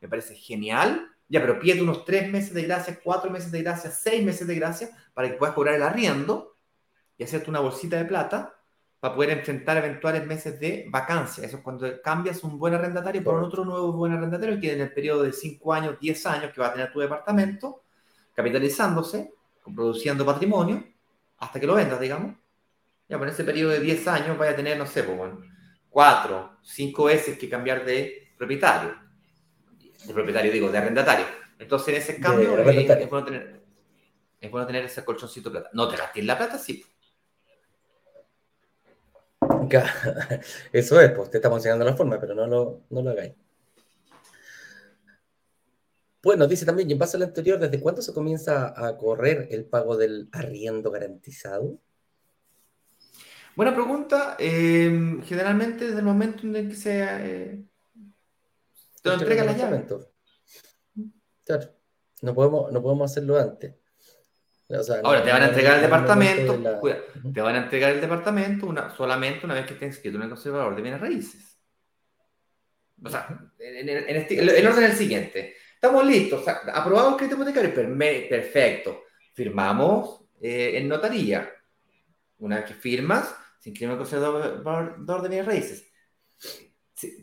me 0.00 0.08
parece 0.08 0.34
genial. 0.34 1.08
Ya, 1.30 1.40
pero 1.40 1.58
pide 1.58 1.80
unos 1.82 2.04
tres 2.04 2.30
meses 2.30 2.54
de 2.54 2.62
gracia, 2.62 3.00
cuatro 3.02 3.30
meses 3.30 3.50
de 3.52 3.62
gracia, 3.62 3.90
seis 3.90 4.24
meses 4.24 4.46
de 4.46 4.54
gracia 4.54 4.90
para 5.12 5.30
que 5.30 5.36
puedas 5.36 5.54
cobrar 5.54 5.74
el 5.74 5.82
arriendo 5.82 6.57
y 7.18 7.24
hacerte 7.24 7.50
una 7.50 7.60
bolsita 7.60 7.96
de 7.96 8.04
plata 8.04 8.54
para 9.00 9.14
poder 9.14 9.30
enfrentar 9.30 9.76
eventuales 9.76 10.26
meses 10.26 10.58
de 10.58 10.86
vacancia. 10.88 11.44
Eso 11.44 11.58
es 11.58 11.62
cuando 11.62 11.86
cambias 12.02 12.42
un 12.42 12.58
buen 12.58 12.74
arrendatario 12.74 13.22
por 13.22 13.42
otro 13.42 13.64
nuevo 13.64 13.92
buen 13.92 14.12
arrendatario 14.12 14.58
que 14.60 14.72
en 14.72 14.80
el 14.80 14.92
periodo 14.92 15.24
de 15.24 15.32
5 15.32 15.72
años, 15.72 16.00
10 16.00 16.26
años 16.26 16.52
que 16.52 16.60
va 16.60 16.68
a 16.68 16.72
tener 16.72 16.92
tu 16.92 17.00
departamento, 17.00 17.82
capitalizándose, 18.34 19.32
produciendo 19.74 20.24
patrimonio, 20.24 20.84
hasta 21.38 21.60
que 21.60 21.66
lo 21.66 21.74
vendas, 21.74 22.00
digamos. 22.00 22.36
Ya, 23.08 23.18
por 23.18 23.28
ese 23.28 23.44
periodo 23.44 23.72
de 23.72 23.80
10 23.80 24.08
años 24.08 24.38
vaya 24.38 24.52
a 24.52 24.56
tener, 24.56 24.76
no 24.76 24.86
sé, 24.86 25.02
pues, 25.02 25.16
bueno, 25.16 25.40
4, 25.90 26.58
5 26.62 27.04
veces 27.04 27.38
que 27.38 27.48
cambiar 27.48 27.84
de 27.84 28.32
propietario. 28.36 28.94
De 30.04 30.12
propietario, 30.12 30.52
digo, 30.52 30.70
de 30.70 30.78
arrendatario. 30.78 31.26
Entonces, 31.58 31.88
en 31.88 31.94
ese 31.94 32.20
cambio, 32.20 32.58
eh, 32.58 32.86
es, 32.86 33.10
bueno 33.10 33.24
tener, 33.24 33.62
es 34.40 34.50
bueno 34.50 34.66
tener 34.66 34.84
ese 34.84 35.04
colchoncito 35.04 35.50
de 35.50 35.60
plata. 35.60 35.70
No 35.72 35.88
te 35.88 35.96
gastes 35.96 36.24
la 36.24 36.36
plata, 36.36 36.58
sí. 36.58 36.84
Eso 40.72 41.00
es, 41.00 41.10
pues 41.12 41.30
te 41.30 41.38
estamos 41.38 41.58
enseñando 41.58 41.84
la 41.84 41.96
forma, 41.96 42.18
pero 42.20 42.34
no 42.34 42.46
lo, 42.46 42.82
no 42.90 43.02
lo 43.02 43.10
hagáis. 43.10 43.32
Bueno, 46.22 46.46
dice 46.46 46.66
también, 46.66 46.90
y 46.90 46.92
en 46.92 46.98
base 46.98 47.16
al 47.16 47.22
anterior, 47.22 47.58
¿desde 47.58 47.80
cuándo 47.80 48.02
se 48.02 48.12
comienza 48.12 48.74
a 48.76 48.96
correr 48.96 49.48
el 49.50 49.64
pago 49.64 49.96
del 49.96 50.28
arriendo 50.32 50.90
garantizado? 50.90 51.78
Buena 53.54 53.74
pregunta. 53.74 54.36
Eh, 54.38 55.20
generalmente 55.24 55.86
desde 55.86 55.98
el 55.98 56.04
momento 56.04 56.46
en 56.46 56.68
que 56.68 56.74
se 56.74 57.02
eh, 57.02 57.64
te 59.02 59.08
lo 59.08 59.14
entrega 59.14 59.44
la 59.44 59.56
llave. 59.56 59.86
Claro, 61.44 61.70
no 62.22 62.34
podemos, 62.34 62.72
no 62.72 62.82
podemos 62.82 63.10
hacerlo 63.10 63.38
antes. 63.38 63.74
Ahora, 65.02 65.24
te 65.24 65.32
van 65.32 65.42
a 65.42 65.48
entregar 65.48 65.76
el 65.76 65.82
departamento, 65.82 66.80
te 67.32 67.40
van 67.40 67.54
a 67.54 67.62
entregar 67.64 67.92
el 67.92 68.02
departamento 68.02 68.66
una, 68.66 68.94
solamente 68.94 69.46
una 69.46 69.54
vez 69.54 69.64
que 69.64 69.72
estés 69.72 69.88
inscrito 69.94 70.18
en 70.18 70.24
el 70.24 70.28
conservador 70.28 70.76
de 70.76 70.82
bienes 70.82 71.00
raíces. 71.00 71.58
O 73.02 73.08
sea, 73.08 73.28
en, 73.58 73.88
el 73.88 74.66
orden 74.66 74.84
es 74.84 74.90
el 74.90 74.96
siguiente. 74.96 75.54
Estamos 75.74 76.04
listos, 76.04 76.46
aprobamos 76.46 77.12
el 77.12 77.16
crédito 77.16 77.36
hipotecario, 77.36 78.28
perfecto. 78.28 79.04
Firmamos 79.32 80.24
eh, 80.40 80.72
en 80.74 80.88
notaría. 80.88 81.50
Una 82.40 82.56
vez 82.56 82.66
que 82.66 82.74
firmas, 82.74 83.34
se 83.58 83.70
inscribe 83.70 83.92
en 83.92 83.98
el 83.98 84.04
conservador 84.04 85.22
de 85.22 85.28
bienes 85.28 85.46
raíces. 85.46 85.90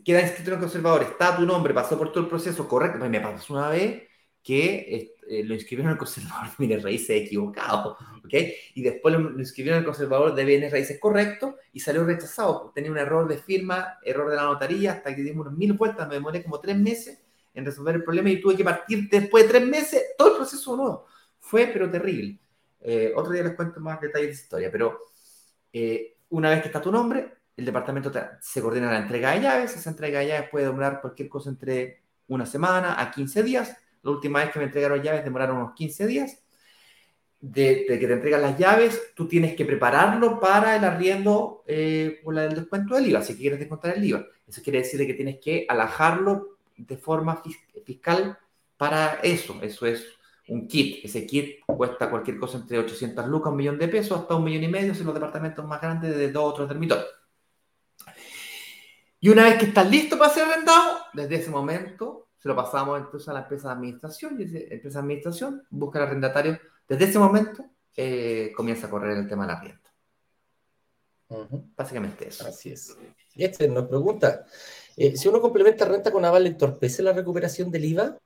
Queda 0.04 0.22
inscrito 0.22 0.50
en 0.50 0.54
el 0.54 0.60
conservador, 0.60 1.02
está 1.02 1.36
tu 1.36 1.46
nombre, 1.46 1.72
pasó 1.72 1.96
por 1.96 2.10
todo 2.10 2.24
el 2.24 2.30
proceso 2.30 2.66
correcto. 2.66 2.98
Me 2.98 3.20
pasó 3.20 3.54
una 3.54 3.68
vez 3.68 4.02
que 4.42 5.14
eh, 5.28 5.44
lo 5.44 5.54
inscribieron 5.54 5.92
el 5.92 5.98
conservador 5.98 6.46
de 6.46 6.54
bienes 6.58 6.82
raíces 6.82 7.22
equivocado, 7.22 7.96
¿ok? 8.24 8.34
Y 8.74 8.82
después 8.82 9.14
lo, 9.14 9.38
inscribieron 9.38 9.78
en 9.78 9.82
el 9.82 9.86
conservador 9.86 10.34
de 10.34 10.44
bienes 10.44 10.72
raíces 10.72 10.98
correcto 11.00 11.56
y 11.72 11.80
salió 11.80 12.04
rechazado. 12.04 12.72
Tenía 12.74 12.90
un 12.90 12.98
error 12.98 13.26
de 13.28 13.38
firma, 13.38 13.98
error 14.04 14.30
de 14.30 14.36
la 14.36 14.44
notaría, 14.44 14.92
hasta 14.92 15.14
que 15.14 15.22
dimos 15.22 15.46
unos 15.46 15.58
mil 15.58 15.72
vueltas, 15.72 16.08
me 16.08 16.14
demoré 16.14 16.42
como 16.42 16.60
tres 16.60 16.76
meses 16.76 17.22
en 17.54 17.64
resolver 17.64 17.96
el 17.96 18.04
problema 18.04 18.30
y 18.30 18.40
tuve 18.40 18.56
que 18.56 18.64
partir 18.64 19.08
después 19.10 19.44
de 19.44 19.50
tres 19.50 19.66
meses 19.66 20.02
todo 20.16 20.30
el 20.32 20.36
proceso 20.36 20.76
nuevo. 20.76 21.06
Fue, 21.40 21.70
pero 21.72 21.90
terrible. 21.90 22.38
Eh, 22.80 23.12
otro 23.16 23.32
día 23.32 23.42
les 23.42 23.54
cuento 23.54 23.80
más 23.80 24.00
detalles 24.00 24.28
de 24.28 24.32
esa 24.32 24.42
historia, 24.42 24.70
pero 24.70 25.00
eh, 25.72 26.18
una 26.28 26.50
vez 26.50 26.60
que 26.60 26.68
está 26.68 26.80
tu 26.80 26.92
nombre, 26.92 27.34
el 27.56 27.64
departamento 27.64 28.12
se 28.40 28.60
coordina 28.60 28.90
la 28.90 28.98
entrega 28.98 29.32
de 29.32 29.40
llaves, 29.40 29.74
esa 29.74 29.90
entrega 29.90 30.20
de 30.20 30.28
llaves 30.28 30.50
puede 30.50 30.66
demorar 30.66 31.00
cualquier 31.00 31.28
cosa 31.28 31.50
entre 31.50 32.02
una 32.28 32.44
semana 32.44 33.00
a 33.00 33.10
15 33.10 33.42
días, 33.42 33.76
la 34.06 34.12
última 34.12 34.38
vez 34.38 34.52
que 34.52 34.60
me 34.60 34.66
entregaron 34.66 35.02
llaves 35.02 35.24
demoraron 35.24 35.56
unos 35.56 35.74
15 35.74 36.06
días. 36.06 36.42
De, 37.38 37.84
que 37.86 37.98
te 37.98 38.12
entregan 38.12 38.40
las 38.40 38.58
llaves, 38.58 39.12
tú 39.14 39.28
tienes 39.28 39.54
que 39.54 39.64
prepararlo 39.64 40.40
para 40.40 40.74
el 40.76 40.84
arriendo 40.84 41.62
eh, 41.66 42.20
por 42.24 42.36
el 42.38 42.54
descuento 42.54 42.94
del 42.94 43.08
IVA, 43.08 43.22
si 43.22 43.36
quieres 43.36 43.58
descontar 43.58 43.96
el 43.96 44.04
IVA. 44.04 44.26
Eso 44.46 44.62
quiere 44.62 44.78
decir 44.78 45.04
que 45.06 45.14
tienes 45.14 45.38
que 45.38 45.66
alajarlo 45.68 46.58
de 46.76 46.96
forma 46.96 47.42
fiscal 47.84 48.38
para 48.76 49.20
eso. 49.22 49.58
Eso 49.60 49.86
es 49.86 50.06
un 50.48 50.66
kit. 50.66 51.04
Ese 51.04 51.26
kit 51.26 51.64
cuesta 51.66 52.08
cualquier 52.08 52.38
cosa 52.38 52.58
entre 52.58 52.78
800 52.78 53.26
lucas, 53.26 53.50
un 53.50 53.58
millón 53.58 53.78
de 53.78 53.88
pesos, 53.88 54.20
hasta 54.20 54.36
un 54.36 54.44
millón 54.44 54.64
y 54.64 54.68
medio 54.68 54.92
en 54.92 55.04
los 55.04 55.14
departamentos 55.14 55.64
más 55.66 55.80
grandes 55.80 56.16
de 56.16 56.32
dos 56.32 56.52
o 56.52 56.54
tres 56.54 56.68
dormitorios. 56.68 57.06
Y 59.20 59.28
una 59.28 59.44
vez 59.44 59.58
que 59.58 59.66
estás 59.66 59.90
listo 59.90 60.16
para 60.16 60.32
ser 60.32 60.44
arrendado, 60.44 60.98
desde 61.12 61.36
ese 61.36 61.50
momento 61.50 62.25
lo 62.46 62.56
pasamos 62.56 62.98
entonces 62.98 63.28
a 63.28 63.32
la 63.32 63.40
empresa 63.40 63.68
de 63.68 63.74
administración 63.74 64.40
y 64.40 64.46
la 64.46 64.74
empresa 64.74 64.98
de 64.98 65.02
administración 65.02 65.62
busca 65.70 65.98
el 65.98 66.06
arrendatario. 66.06 66.58
Desde 66.88 67.04
ese 67.04 67.18
momento 67.18 67.64
eh, 67.96 68.52
comienza 68.56 68.86
a 68.86 68.90
correr 68.90 69.16
el 69.16 69.28
tema 69.28 69.44
de 69.44 69.52
la 69.52 69.58
arriendo. 69.58 69.80
Básicamente 71.76 72.28
eso. 72.28 72.46
Así 72.46 72.70
es. 72.70 72.96
Y 73.34 73.44
este 73.44 73.68
nos 73.68 73.86
pregunta, 73.88 74.46
eh, 74.96 75.16
si 75.16 75.28
uno 75.28 75.40
complementa 75.40 75.84
renta 75.84 76.12
con 76.12 76.24
aval, 76.24 76.46
¿entorpece 76.46 77.02
la 77.02 77.12
recuperación 77.12 77.70
del 77.70 77.84
IVA? 77.84 78.18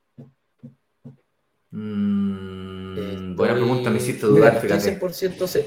Mm, 1.70 3.34
buena 3.36 3.54
pregunta, 3.54 3.90
me 3.90 3.96
hiciste 3.96 4.26
dudar. 4.26 4.60
Mira, 4.62 4.76
estoy 4.76 4.94
100% 4.96 5.64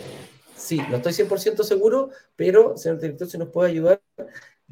sí, 0.56 0.82
no 0.90 0.98
estoy 0.98 1.14
100% 1.14 1.64
seguro, 1.64 2.10
pero 2.36 2.78
señor 2.78 3.00
director, 3.00 3.28
si 3.28 3.38
nos 3.38 3.50
puede 3.50 3.72
ayudar, 3.72 4.02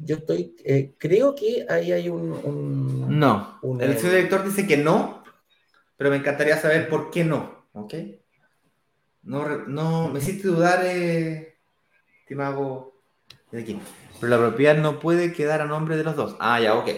yo 0.04 0.16
estoy, 0.16 0.56
eh, 0.64 0.94
creo 0.98 1.34
que 1.34 1.64
ahí 1.68 1.92
hay 1.92 2.08
un... 2.08 3.06
no, 3.08 3.60
el 3.80 3.96
señor 3.96 4.16
director 4.16 4.44
dice 4.44 4.66
que 4.66 4.76
no, 4.76 5.22
pero 5.96 6.10
me 6.10 6.16
encantaría 6.16 6.56
saber 6.56 6.88
por 6.88 7.10
qué 7.10 7.24
no, 7.24 7.66
¿ok? 7.72 7.94
No, 9.22 9.66
no 9.68 10.08
me 10.08 10.18
hiciste 10.18 10.48
dudar, 10.48 10.84
eh, 10.84 11.54
estimado 12.20 12.94
de 13.52 13.60
aquí. 13.62 13.78
Pero 14.20 14.30
la 14.30 14.38
propiedad 14.38 14.76
no 14.76 14.98
puede 14.98 15.32
quedar 15.32 15.60
a 15.60 15.66
nombre 15.66 15.96
de 15.96 16.02
los 16.02 16.16
dos. 16.16 16.36
Ah, 16.40 16.60
ya, 16.60 16.74
ok. 16.74 16.90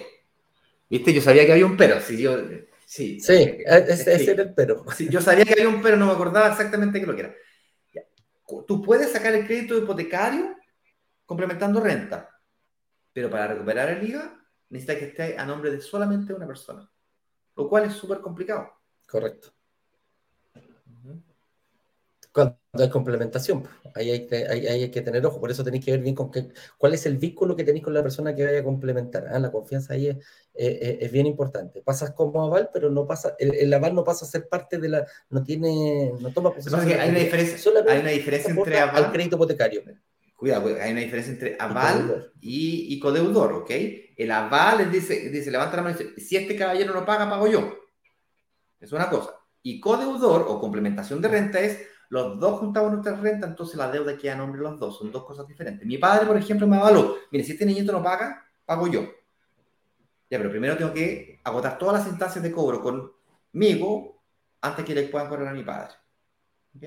Viste, 0.89 1.13
yo 1.13 1.21
sabía 1.21 1.45
que 1.45 1.53
había 1.53 1.67
un 1.67 1.77
pero. 1.77 2.01
Si 2.01 2.21
yo, 2.21 2.39
sí, 2.87 3.21
sí, 3.21 3.33
e, 3.33 3.85
ese, 3.89 4.31
era 4.31 4.45
el 4.45 4.55
pero. 4.55 4.85
Sí, 4.95 5.09
yo 5.11 5.21
sabía 5.21 5.45
que 5.45 5.53
había 5.53 5.69
un 5.69 5.83
pero, 5.83 5.99
no 5.99 6.07
me 6.07 6.13
acordaba 6.13 6.49
exactamente 6.49 7.01
qué 7.01 7.07
lo 7.07 7.15
que 7.15 7.21
era. 7.21 7.35
Tú 8.67 8.83
puedes 8.83 9.13
sacar 9.13 9.35
el 9.35 9.47
crédito 9.47 9.77
hipotecario 9.77 10.57
complementando 11.27 11.81
renta 11.81 12.34
pero 13.15 13.31
para 13.31 13.47
recuperar 13.47 13.89
el 13.89 14.07
IVA 14.07 14.45
necesita 14.69 14.99
que 14.99 15.07
esté 15.07 15.39
a 15.39 15.47
nombre 15.47 15.71
de 15.71 15.81
solamente 15.81 16.35
una 16.35 16.47
persona, 16.47 16.91
lo 17.57 17.69
cual 17.69 17.85
es 17.85 17.95
súper 17.95 18.19
complicado. 18.19 18.69
Correcto. 19.07 19.55
Cuando 22.33 22.59
hay 22.73 22.91
complementación, 22.91 23.62
ahí 23.95 24.11
hay, 24.11 24.27
que, 24.27 24.45
hay 24.45 24.91
que 24.91 25.03
tener 25.03 25.25
ojo, 25.25 25.39
por 25.39 25.53
eso 25.53 25.62
tenéis 25.62 25.85
que 25.85 25.93
ver 25.93 26.01
bien 26.01 26.17
con 26.17 26.33
qué, 26.33 26.49
cuál 26.77 26.93
es 26.93 27.07
el 27.07 27.17
vínculo 27.17 27.55
que 27.55 27.62
tenéis 27.62 27.85
con 27.85 27.95
la 27.95 28.03
persona 28.03 28.35
que 28.35 28.45
vaya 28.45 28.59
a 28.59 28.65
complementar. 28.65 29.29
¿ah? 29.29 29.39
La 29.39 29.53
confianza 29.53 29.95
ahí 29.95 30.09
es, 30.09 30.17
es, 30.53 31.12
bien 31.12 31.27
importante. 31.27 31.81
Pasas 31.83 32.11
como 32.11 32.43
aval, 32.43 32.71
pero 32.73 32.91
no 32.91 33.07
pasa, 33.07 33.37
el, 33.39 33.73
aval 33.73 33.95
no 33.95 34.03
pasa 34.03 34.25
a 34.25 34.29
ser 34.29 34.49
parte 34.49 34.79
de 34.79 34.89
la, 34.89 35.07
no 35.31 35.45
tiene, 35.45 36.12
no 36.19 36.33
toma 36.33 36.53
hay 36.57 37.11
una 37.11 37.21
diferencia, 37.21 37.71
hay 37.87 38.01
una 38.01 38.11
diferencia 38.11 38.51
entre 38.51 38.81
aval 38.81 39.05
al 39.05 39.12
crédito 39.12 39.37
hipotecario. 39.37 39.85
Cuidado, 40.45 40.76
hay 40.78 40.92
una 40.92 41.01
diferencia 41.01 41.32
entre 41.32 41.57
aval 41.59 42.30
y, 42.38 42.92
y, 42.95 43.01
codeudor, 43.01 43.55
¿ok? 43.55 43.70
El 44.14 44.30
aval 44.30 44.92
dice, 44.92 45.30
dice, 45.30 45.51
levanta 45.51 45.76
la 45.76 45.84
mano 45.84 45.97
y 45.99 46.05
dice, 46.05 46.20
si 46.20 46.36
este 46.36 46.55
caballero 46.55 46.92
no 46.92 47.07
paga, 47.07 47.30
pago 47.30 47.47
yo. 47.47 47.78
Es 48.78 48.92
una 48.92 49.09
cosa. 49.09 49.30
Y 49.62 49.80
codeudor 49.80 50.45
o 50.47 50.61
complementación 50.61 51.22
de 51.22 51.28
renta 51.28 51.61
es, 51.61 51.86
los 52.11 52.38
dos 52.38 52.61
juntamos 52.61 52.92
nuestra 52.92 53.16
renta, 53.16 53.47
entonces 53.47 53.76
la 53.76 53.90
deuda 53.90 54.18
queda 54.18 54.34
a 54.34 54.36
nombre 54.36 54.59
de 54.59 54.68
los 54.68 54.78
dos. 54.78 54.99
Son 54.99 55.11
dos 55.11 55.24
cosas 55.24 55.47
diferentes. 55.47 55.86
Mi 55.86 55.97
padre, 55.97 56.26
por 56.26 56.36
ejemplo, 56.36 56.66
me 56.66 56.76
avaló. 56.76 57.16
Mire, 57.30 57.42
si 57.42 57.53
este 57.53 57.64
niñito 57.64 57.92
no 57.92 58.03
paga, 58.03 58.47
pago 58.66 58.86
yo. 58.86 59.01
Ya, 60.28 60.36
pero 60.36 60.51
primero 60.51 60.76
tengo 60.76 60.92
que 60.92 61.40
agotar 61.42 61.78
todas 61.78 62.01
las 62.01 62.07
instancias 62.07 62.45
de 62.45 62.53
cobro 62.53 62.82
conmigo 62.82 64.22
antes 64.61 64.84
que 64.84 64.95
le 64.95 65.05
puedan 65.05 65.30
cobrar 65.30 65.49
a 65.49 65.55
mi 65.55 65.64
padre. 65.64 65.95
¿Ok? 66.76 66.84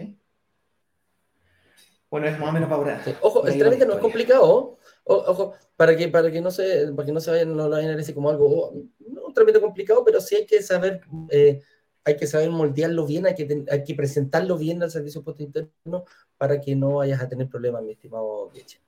Bueno, 2.10 2.28
es 2.28 2.40
más 2.40 2.50
o 2.50 2.52
menos 2.54 2.70
para 2.70 3.02
Ojo, 3.22 3.46
el 3.46 3.58
trámite 3.58 3.86
no 3.86 3.96
es 3.96 4.00
complicado. 4.00 4.78
ojo, 5.04 5.54
para 5.76 5.96
que, 5.96 6.08
para 6.08 6.32
que 6.32 6.42
no 6.42 6.52
se, 6.52 6.88
para 6.94 7.06
que 7.06 7.12
no 7.12 7.20
se 7.20 7.32
vayan, 7.32 7.56
no 7.56 7.68
lo 7.68 7.76
vayan 7.76 7.92
a 7.92 7.96
decir 7.98 8.16
como 8.16 8.30
algo, 8.30 8.74
no 9.00 9.26
un 9.26 9.34
trámite 9.34 9.60
complicado, 9.60 10.04
pero 10.06 10.22
sí 10.22 10.36
hay 10.36 10.46
que 10.46 10.62
saber, 10.62 11.02
eh, 11.30 11.62
hay 12.06 12.16
que 12.16 12.28
saber 12.28 12.50
moldearlo 12.50 13.06
bien, 13.06 13.26
hay 13.26 13.36
que, 13.36 13.66
hay 13.70 13.84
que 13.84 13.96
presentarlo 13.96 14.58
bien 14.58 14.82
al 14.82 14.92
servicio 14.92 15.24
puesto 15.24 15.44
interno 15.44 16.06
para 16.38 16.62
que 16.62 16.76
no 16.76 16.96
vayas 16.96 17.22
a 17.22 17.28
tener 17.28 17.50
problemas, 17.50 17.84
mi 17.84 17.92
estimado 17.92 18.50
Vieche. 18.50 18.80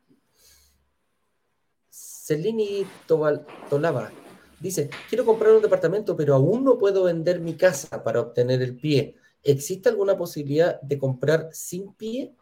Celini 1.90 2.86
Tolava 3.08 4.12
dice, 4.60 4.90
quiero 5.10 5.26
comprar 5.26 5.54
un 5.54 5.62
departamento, 5.62 6.16
pero 6.16 6.36
aún 6.36 6.64
no 6.64 6.78
puedo 6.78 7.04
vender 7.04 7.40
mi 7.40 7.56
casa 7.56 8.04
para 8.04 8.22
obtener 8.22 8.62
el 8.62 8.76
pie. 8.76 9.16
¿Existe 9.44 9.90
alguna 9.90 10.18
posibilidad 10.18 10.80
de 10.82 10.98
comprar 10.98 11.50
sin 11.52 11.94
pie? 11.94 12.34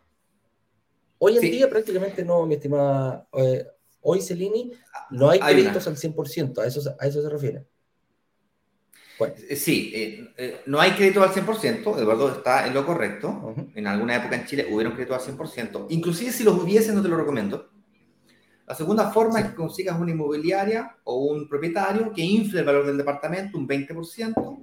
Hoy 1.19 1.37
en 1.37 1.41
día 1.41 1.69
prácticamente 1.69 2.23
no, 2.23 2.45
mi 2.45 2.55
estimada. 2.55 3.27
Eh, 3.33 3.65
hoy, 4.01 4.21
Celini, 4.21 4.71
no 5.11 5.29
hay, 5.29 5.39
créditos 5.39 5.87
al 5.87 5.95
100%, 5.95 6.59
a 6.59 6.67
eso, 6.67 6.95
a 6.99 7.07
eso 7.07 7.21
se 7.21 7.29
refiere. 7.29 7.65
Eh, 9.49 9.55
sí, 9.55 9.91
eh, 9.95 10.61
no 10.67 10.79
hay 10.79 10.91
crédito 10.91 11.23
al 11.23 11.31
100%, 11.31 11.99
Eduardo 11.99 12.29
está 12.31 12.67
en 12.67 12.73
lo 12.73 12.85
correcto. 12.85 13.55
En 13.73 13.87
alguna 13.87 14.15
época 14.15 14.35
en 14.35 14.45
Chile 14.45 14.67
hubieron 14.69 14.93
crédito 14.93 15.15
al 15.15 15.21
100%. 15.21 15.87
Inclusive 15.89 16.31
si 16.31 16.43
los 16.43 16.61
hubiese, 16.61 16.93
no 16.93 17.01
te 17.01 17.09
lo 17.09 17.17
recomiendo. 17.17 17.69
La 18.67 18.75
segunda 18.75 19.11
forma 19.11 19.39
es 19.39 19.47
que 19.47 19.55
consigas 19.55 19.99
una 19.99 20.11
inmobiliaria 20.11 20.97
o 21.05 21.19
un 21.19 21.47
propietario 21.47 22.11
que 22.11 22.21
infle 22.21 22.59
el 22.59 22.65
valor 22.65 22.85
del 22.85 22.97
departamento 22.97 23.57
un 23.57 23.67
20% 23.67 24.59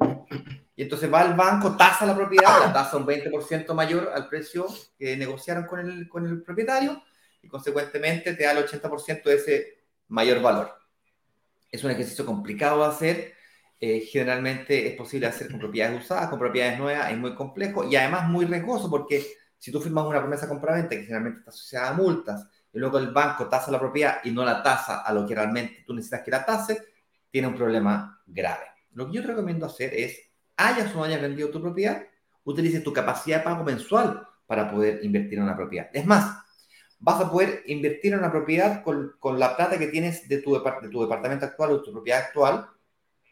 y 0.76 0.82
entonces 0.82 1.12
va 1.12 1.20
al 1.20 1.34
banco, 1.34 1.76
tasa 1.76 2.04
la 2.04 2.16
propiedad, 2.16 2.60
la 2.60 2.72
tasa 2.72 2.96
un 2.96 3.06
20% 3.06 3.74
mayor 3.74 4.10
al 4.14 4.28
precio 4.28 4.66
que 4.98 5.16
negociaron 5.16 5.66
con 5.66 5.80
el, 5.80 6.08
con 6.08 6.26
el 6.26 6.42
propietario 6.42 7.02
y 7.42 7.48
consecuentemente 7.48 8.34
te 8.34 8.44
da 8.44 8.52
el 8.52 8.66
80% 8.66 9.22
de 9.24 9.34
ese 9.34 9.84
mayor 10.08 10.40
valor. 10.42 10.72
Es 11.70 11.84
un 11.84 11.90
ejercicio 11.90 12.24
complicado 12.26 12.80
de 12.82 12.88
hacer. 12.88 13.34
eh, 13.80 14.00
generalmente 14.00 14.86
es 14.86 14.96
posible 14.96 15.26
hacer 15.26 15.50
con 15.50 15.58
propiedades 15.58 16.04
usadas, 16.04 16.30
con 16.30 16.38
propiedades 16.38 16.78
nuevas, 16.78 17.10
es 17.10 17.18
muy 17.18 17.34
complejo 17.34 17.84
y 17.84 17.96
además 17.96 18.28
muy 18.28 18.46
riesgoso 18.46 18.88
porque 18.88 19.26
si 19.58 19.70
tú 19.72 19.80
firmas 19.80 20.04
una 20.06 20.20
promesa 20.20 20.48
compraventa 20.48 20.90
que 20.90 21.02
generalmente 21.02 21.40
está 21.40 21.50
asociada 21.50 21.90
a 21.90 21.92
multas 21.94 22.48
y 22.72 22.78
luego 22.78 22.98
el 22.98 23.10
banco 23.12 23.48
tasa 23.48 23.70
la 23.70 23.78
propiedad 23.78 24.18
y 24.24 24.30
no 24.30 24.44
la 24.44 24.62
tasa 24.62 25.02
a 25.02 25.12
lo 25.12 25.26
que 25.26 25.34
realmente 25.34 25.84
tú 25.86 25.94
necesitas 25.94 26.22
que 26.22 26.30
la 26.30 26.44
tase, 26.44 26.82
tiene 27.30 27.48
un 27.48 27.54
problema 27.54 28.22
grave. 28.26 28.64
Lo 28.92 29.06
que 29.06 29.14
yo 29.16 29.22
te 29.22 29.28
recomiendo 29.28 29.66
hacer 29.66 29.92
es, 29.94 30.18
hayas 30.56 30.94
o 30.94 30.98
no 30.98 31.04
hayas 31.04 31.20
vendido 31.20 31.50
tu 31.50 31.60
propiedad, 31.60 32.06
utilices 32.44 32.82
tu 32.82 32.92
capacidad 32.92 33.38
de 33.38 33.44
pago 33.44 33.64
mensual 33.64 34.26
para 34.46 34.70
poder 34.70 35.04
invertir 35.04 35.38
en 35.38 35.44
una 35.44 35.56
propiedad. 35.56 35.88
Es 35.92 36.06
más, 36.06 36.44
vas 36.98 37.20
a 37.20 37.30
poder 37.30 37.62
invertir 37.66 38.12
en 38.12 38.20
una 38.20 38.30
propiedad 38.30 38.82
con, 38.82 39.14
con 39.18 39.38
la 39.38 39.56
plata 39.56 39.78
que 39.78 39.88
tienes 39.88 40.28
de 40.28 40.38
tu, 40.38 40.54
de 40.54 40.88
tu 40.88 41.02
departamento 41.02 41.46
actual 41.46 41.72
o 41.72 41.82
tu 41.82 41.92
propiedad 41.92 42.20
actual 42.20 42.68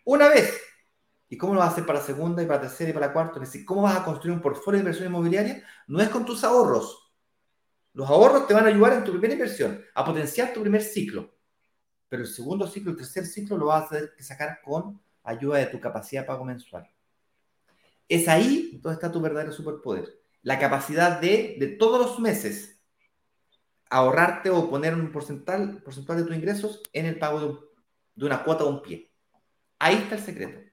una 0.05 0.29
vez. 0.29 0.61
¿Y 1.29 1.39
cómo 1.39 1.55
lo 1.55 1.61
vas 1.61 1.71
a 1.71 1.73
hacer 1.73 1.87
para 1.87 2.01
la 2.01 2.05
segunda 2.05 2.43
y 2.43 2.47
para 2.47 2.63
la 2.63 2.69
tercera 2.69 2.91
y 2.91 2.93
para 2.93 3.07
la 3.07 3.13
cuarta? 3.15 3.35
Es 3.37 3.51
decir, 3.51 3.65
¿cómo 3.65 3.83
vas 3.83 3.97
a 3.97 4.05
construir 4.05 4.35
un 4.37 4.43
portfolio 4.43 4.77
de 4.77 4.83
inversión 4.83 5.09
inmobiliaria? 5.09 5.65
No 5.87 6.01
es 6.01 6.11
con 6.11 6.27
tus 6.27 6.45
ahorros. 6.45 7.11
Los 7.95 8.09
ahorros 8.09 8.47
te 8.47 8.53
van 8.53 8.67
a 8.67 8.69
ayudar 8.69 8.95
en 8.95 9.05
tu 9.05 9.13
primera 9.13 9.33
inversión, 9.33 9.83
a 9.95 10.05
potenciar 10.05 10.53
tu 10.53 10.61
primer 10.61 10.83
ciclo. 10.83 11.35
Pero 12.09 12.23
el 12.23 12.29
segundo 12.29 12.67
ciclo, 12.67 12.91
el 12.91 12.99
tercer 12.99 13.25
ciclo, 13.25 13.57
lo 13.57 13.67
vas 13.67 13.91
a 13.93 13.99
sacar 14.19 14.61
con 14.63 15.01
ayuda 15.23 15.59
de 15.59 15.67
tu 15.67 15.81
capacidad 15.81 16.23
de 16.23 16.27
pago 16.27 16.45
mensual. 16.45 16.87
Es 18.09 18.29
ahí 18.29 18.79
donde 18.83 18.95
está 18.95 19.11
tu 19.11 19.21
verdadero 19.21 19.53
superpoder. 19.53 20.19
La 20.43 20.59
capacidad 20.59 21.21
de, 21.21 21.57
de 21.59 21.69
todos 21.69 22.01
los 22.01 22.19
meses, 22.19 22.81
ahorrarte 23.91 24.51
o 24.51 24.69
poner 24.69 24.95
un 24.95 25.13
porcentaje, 25.13 25.67
porcentaje 25.85 26.21
de 26.21 26.27
tus 26.27 26.37
ingresos 26.37 26.83
en 26.93 27.07
el 27.07 27.19
pago 27.19 27.41
de, 27.41 27.55
de 28.17 28.27
una 28.27 28.43
cuota 28.43 28.65
o 28.65 28.71
un 28.71 28.83
pie. 28.83 29.11
Ahí 29.79 29.97
está 29.97 30.17
el 30.17 30.23
secreto 30.23 30.73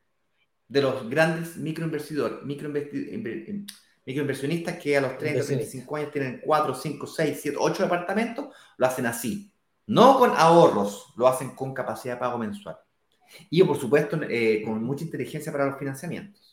de 0.69 0.81
los 0.81 1.09
grandes 1.09 1.57
microinversidores, 1.57 2.45
microinversionistas 2.45 4.77
que 4.77 4.95
a 4.95 5.01
los 5.01 5.17
30, 5.17 5.43
35 5.43 5.95
años 5.95 6.11
tienen 6.11 6.39
4, 6.45 6.75
5, 6.75 7.07
6, 7.07 7.39
7, 7.41 7.57
8 7.59 7.83
departamentos, 7.83 8.55
lo 8.77 8.85
hacen 8.85 9.07
así. 9.07 9.51
No 9.87 10.19
con 10.19 10.31
ahorros, 10.35 11.11
lo 11.17 11.27
hacen 11.27 11.55
con 11.55 11.73
capacidad 11.73 12.13
de 12.13 12.19
pago 12.19 12.37
mensual. 12.37 12.77
Y 13.49 13.63
por 13.63 13.79
supuesto, 13.79 14.19
eh, 14.29 14.61
con 14.63 14.83
mucha 14.83 15.03
inteligencia 15.03 15.51
para 15.51 15.65
los 15.65 15.79
financiamientos. 15.79 16.48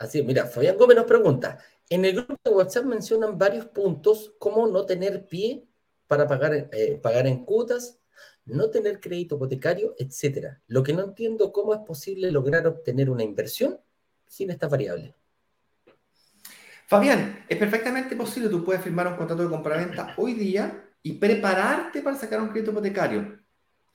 Así, 0.00 0.22
mira, 0.22 0.46
Fabián 0.46 0.78
Gómez 0.78 0.96
nos 0.96 1.04
pregunta, 1.04 1.58
en 1.90 2.06
el 2.06 2.14
grupo 2.14 2.34
de 2.42 2.50
WhatsApp 2.52 2.86
mencionan 2.86 3.36
varios 3.36 3.66
puntos, 3.66 4.34
como 4.38 4.66
no 4.66 4.86
tener 4.86 5.26
pie 5.26 5.66
para 6.06 6.26
pagar, 6.26 6.70
eh, 6.72 6.98
pagar 7.02 7.26
en 7.26 7.44
cuotas, 7.44 8.00
no 8.46 8.70
tener 8.70 8.98
crédito 8.98 9.36
hipotecario, 9.36 9.94
etcétera. 9.98 10.62
Lo 10.68 10.82
que 10.82 10.94
no 10.94 11.04
entiendo 11.04 11.52
cómo 11.52 11.74
es 11.74 11.80
posible 11.80 12.32
lograr 12.32 12.66
obtener 12.66 13.10
una 13.10 13.24
inversión 13.24 13.78
sin 14.26 14.50
esta 14.50 14.68
variable. 14.68 15.14
Fabián, 16.86 17.44
es 17.46 17.58
perfectamente 17.58 18.16
posible. 18.16 18.48
Tú 18.48 18.64
puedes 18.64 18.82
firmar 18.82 19.06
un 19.06 19.16
contrato 19.16 19.42
de 19.42 19.50
compraventa 19.50 20.14
hoy 20.16 20.32
día 20.32 20.82
y 21.02 21.12
prepararte 21.12 22.00
para 22.00 22.16
sacar 22.16 22.40
un 22.40 22.48
crédito 22.48 22.70
hipotecario. 22.70 23.38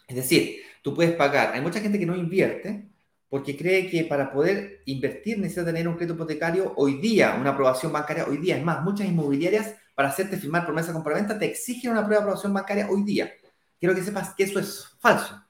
Es 0.07 0.15
decir, 0.15 0.61
tú 0.83 0.93
puedes 0.93 1.15
pagar. 1.15 1.55
Hay 1.55 1.61
mucha 1.61 1.79
gente 1.79 1.97
que 1.97 2.05
no 2.05 2.15
invierte 2.15 2.94
porque 3.29 3.57
cree 3.57 3.89
que 3.89 4.03
para 4.05 4.31
poder 4.31 4.81
invertir 4.85 5.37
necesita 5.39 5.65
tener 5.65 5.87
un 5.87 5.95
crédito 5.95 6.13
hipotecario 6.13 6.73
hoy 6.75 6.99
día, 6.99 7.35
una 7.39 7.51
aprobación 7.51 7.91
bancaria 7.91 8.25
hoy 8.25 8.37
día. 8.37 8.57
Es 8.57 8.63
más, 8.63 8.83
muchas 8.83 9.07
inmobiliarias 9.07 9.75
para 9.93 10.09
hacerte 10.09 10.37
firmar 10.37 10.65
promesa 10.65 10.89
de 10.89 10.93
compraventa 10.93 11.37
te 11.37 11.45
exigen 11.45 11.91
una 11.91 12.05
prueba 12.05 12.21
de 12.21 12.23
aprobación 12.23 12.53
bancaria 12.53 12.87
hoy 12.89 13.03
día 13.03 13.31
quiero 13.79 13.95
que 13.95 14.03
sepas 14.03 14.33
que 14.33 14.43
eso 14.43 14.59
es 14.59 14.87
falso. 14.99 15.41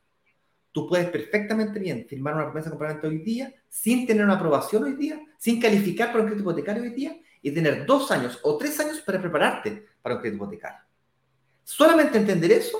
Tú 0.71 0.89
puedes 0.89 1.09
perfectamente 1.09 1.79
bien 1.79 2.05
firmar 2.07 2.35
una 2.35 2.45
promesa 2.45 2.65
de 2.65 2.71
compraventa 2.71 3.07
hoy 3.07 3.19
día, 3.19 3.53
sin 3.69 4.05
tener 4.05 4.25
una 4.25 4.33
aprobación 4.33 4.83
hoy 4.83 4.95
día, 4.95 5.19
sin 5.37 5.59
calificar 5.61 6.09
para 6.09 6.21
un 6.21 6.25
crédito 6.25 6.49
hipotecario 6.49 6.83
hoy 6.83 6.89
día, 6.89 7.17
y 7.41 7.51
tener 7.51 7.85
dos 7.85 8.11
años 8.11 8.39
o 8.43 8.57
tres 8.57 8.77
años 8.79 8.99
para 8.99 9.21
prepararte 9.21 9.85
para 10.01 10.15
un 10.15 10.21
crédito 10.21 10.43
hipotecario. 10.43 10.79
Solamente 11.63 12.17
entender 12.17 12.51
eso 12.51 12.77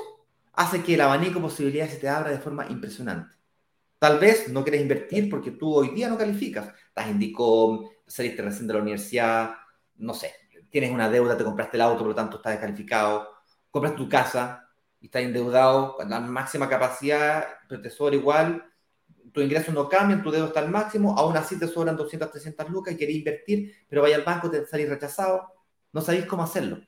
hace 0.53 0.83
que 0.83 0.95
el 0.95 1.01
abanico 1.01 1.35
de 1.35 1.41
posibilidades 1.41 1.93
se 1.93 1.99
te 1.99 2.09
abra 2.09 2.31
de 2.31 2.39
forma 2.39 2.67
impresionante. 2.67 3.33
Tal 3.99 4.19
vez 4.19 4.49
no 4.49 4.63
quieres 4.63 4.81
invertir 4.81 5.29
porque 5.29 5.51
tú 5.51 5.73
hoy 5.73 5.89
día 5.89 6.09
no 6.09 6.17
calificas. 6.17 6.73
Estás 6.87 7.07
en 7.07 7.19
DICOM, 7.19 7.87
saliste 8.05 8.41
recién 8.41 8.67
de 8.67 8.73
la 8.73 8.81
universidad, 8.81 9.55
no 9.95 10.13
sé, 10.13 10.33
tienes 10.69 10.91
una 10.91 11.09
deuda, 11.09 11.37
te 11.37 11.43
compraste 11.43 11.77
el 11.77 11.81
auto, 11.81 11.99
por 11.99 12.09
lo 12.09 12.15
tanto 12.15 12.37
estás 12.37 12.53
descalificado, 12.53 13.29
compras 13.71 13.95
tu 13.95 14.09
casa, 14.09 14.69
y 14.99 15.05
estás 15.05 15.21
endeudado 15.21 15.95
con 15.95 16.09
la 16.09 16.19
máxima 16.19 16.67
capacidad, 16.67 17.45
pero 17.69 17.81
te 17.81 17.89
sobra 17.89 18.15
igual, 18.15 18.65
tu 19.31 19.41
ingreso 19.41 19.71
no 19.71 19.87
cambia, 19.87 20.21
tu 20.21 20.31
deuda 20.31 20.47
está 20.47 20.61
al 20.61 20.71
máximo, 20.71 21.15
aún 21.17 21.37
así 21.37 21.59
te 21.59 21.67
sobran 21.67 21.95
200, 21.95 22.31
300 22.31 22.69
lucas 22.69 22.93
y 22.93 22.97
querés 22.97 23.15
invertir, 23.17 23.73
pero 23.87 24.01
vaya 24.01 24.15
al 24.15 24.23
banco, 24.23 24.49
te 24.49 24.65
salís 24.65 24.89
rechazado, 24.89 25.43
no 25.93 26.01
sabéis 26.01 26.25
cómo 26.25 26.43
hacerlo. 26.43 26.79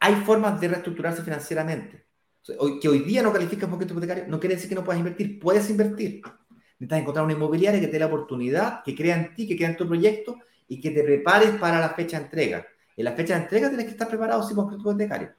Hay 0.00 0.16
formas 0.16 0.60
de 0.60 0.68
reestructurarse 0.68 1.22
financieramente. 1.22 2.06
Que 2.44 2.88
hoy 2.88 2.98
día 3.00 3.22
no 3.22 3.32
calificas 3.32 3.68
por 3.68 3.78
crédito 3.78 3.94
hipotecario 3.94 4.24
no 4.26 4.40
quiere 4.40 4.56
decir 4.56 4.68
que 4.68 4.74
no 4.74 4.82
puedas 4.82 4.98
invertir, 4.98 5.38
puedes 5.38 5.70
invertir. 5.70 6.22
Necesitas 6.78 7.00
encontrar 7.00 7.24
una 7.24 7.34
inmobiliaria 7.34 7.80
que 7.80 7.86
te 7.86 7.92
dé 7.92 8.00
la 8.00 8.06
oportunidad, 8.06 8.82
que 8.82 8.96
crea 8.96 9.16
en 9.16 9.34
ti, 9.34 9.46
que 9.46 9.56
crea 9.56 9.68
en 9.68 9.76
tu 9.76 9.86
proyecto 9.86 10.38
y 10.66 10.80
que 10.80 10.90
te 10.90 11.04
prepares 11.04 11.50
para 11.52 11.78
la 11.78 11.90
fecha 11.90 12.18
de 12.18 12.24
entrega. 12.24 12.66
En 12.96 13.04
la 13.04 13.12
fecha 13.12 13.36
de 13.36 13.42
entrega 13.42 13.68
tienes 13.68 13.86
que 13.86 13.92
estar 13.92 14.08
preparado 14.08 14.42
si 14.42 14.54
por 14.54 14.66
crédito 14.66 14.90
hipotecario. 14.90 15.32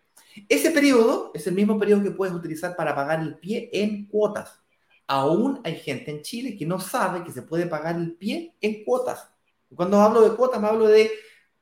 Ese 0.47 0.71
periodo 0.71 1.31
es 1.33 1.45
el 1.47 1.53
mismo 1.53 1.77
periodo 1.77 2.03
que 2.03 2.11
puedes 2.11 2.33
utilizar 2.33 2.75
para 2.75 2.95
pagar 2.95 3.19
el 3.19 3.37
pie 3.37 3.69
en 3.73 4.05
cuotas. 4.07 4.61
Aún 5.07 5.59
hay 5.63 5.75
gente 5.75 6.11
en 6.11 6.21
Chile 6.21 6.55
que 6.57 6.65
no 6.65 6.79
sabe 6.79 7.23
que 7.23 7.31
se 7.31 7.41
puede 7.41 7.67
pagar 7.67 7.97
el 7.97 8.13
pie 8.15 8.55
en 8.61 8.83
cuotas. 8.83 9.29
Cuando 9.75 9.99
hablo 9.99 10.21
de 10.21 10.35
cuotas, 10.35 10.61
me 10.61 10.67
hablo 10.67 10.87
de 10.87 11.11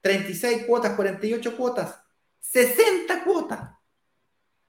36 0.01 0.65
cuotas, 0.65 0.95
48 0.95 1.57
cuotas, 1.57 1.99
60 2.39 3.23
cuotas. 3.23 3.80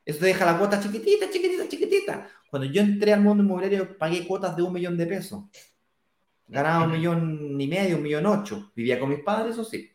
Eso 0.04 0.18
te 0.18 0.26
deja 0.26 0.44
la 0.44 0.58
cuota 0.58 0.80
chiquitita, 0.80 1.30
chiquitita, 1.30 1.68
chiquitita. 1.68 2.28
Cuando 2.50 2.68
yo 2.68 2.82
entré 2.82 3.12
al 3.12 3.20
mundo 3.20 3.42
inmobiliario, 3.42 3.96
pagué 3.96 4.26
cuotas 4.26 4.56
de 4.56 4.62
un 4.62 4.72
millón 4.72 4.96
de 4.96 5.06
pesos. 5.06 5.44
Ganaba 6.48 6.84
un 6.84 6.92
millón 6.92 7.60
y 7.60 7.66
medio, 7.66 7.96
un 7.96 8.02
millón 8.02 8.26
ocho. 8.26 8.72
Vivía 8.74 8.98
con 8.98 9.08
mis 9.08 9.20
padres, 9.20 9.52
eso 9.52 9.64
sí. 9.64 9.90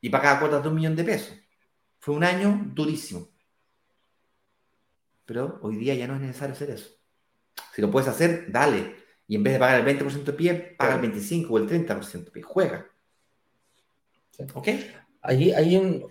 Y 0.00 0.10
pagaba 0.10 0.40
cuotas 0.40 0.62
de 0.62 0.68
un 0.68 0.74
millón 0.74 0.94
de 0.94 1.04
pesos. 1.04 1.34
Fue 1.98 2.14
un 2.14 2.22
año 2.22 2.70
durísimo. 2.74 3.28
Pero 5.24 5.58
hoy 5.62 5.76
día 5.76 5.94
ya 5.94 6.06
no 6.06 6.14
es 6.14 6.20
necesario 6.20 6.54
hacer 6.54 6.70
eso. 6.70 6.90
Si 7.74 7.82
lo 7.82 7.90
puedes 7.90 8.08
hacer, 8.08 8.50
dale. 8.50 8.96
Y 9.26 9.36
en 9.36 9.42
vez 9.42 9.54
de 9.54 9.58
pagar 9.58 9.80
el 9.80 9.98
20% 9.98 10.24
de 10.24 10.32
pie, 10.32 10.54
paga 10.78 10.94
el 10.94 11.00
25 11.00 11.52
o 11.52 11.58
el 11.58 11.66
30% 11.66 12.24
de 12.24 12.30
pie. 12.30 12.42
Juega. 12.42 12.86
¿Ok? 14.54 14.68
Hay, 15.20 15.50
hay, 15.52 15.76
un, 15.76 16.06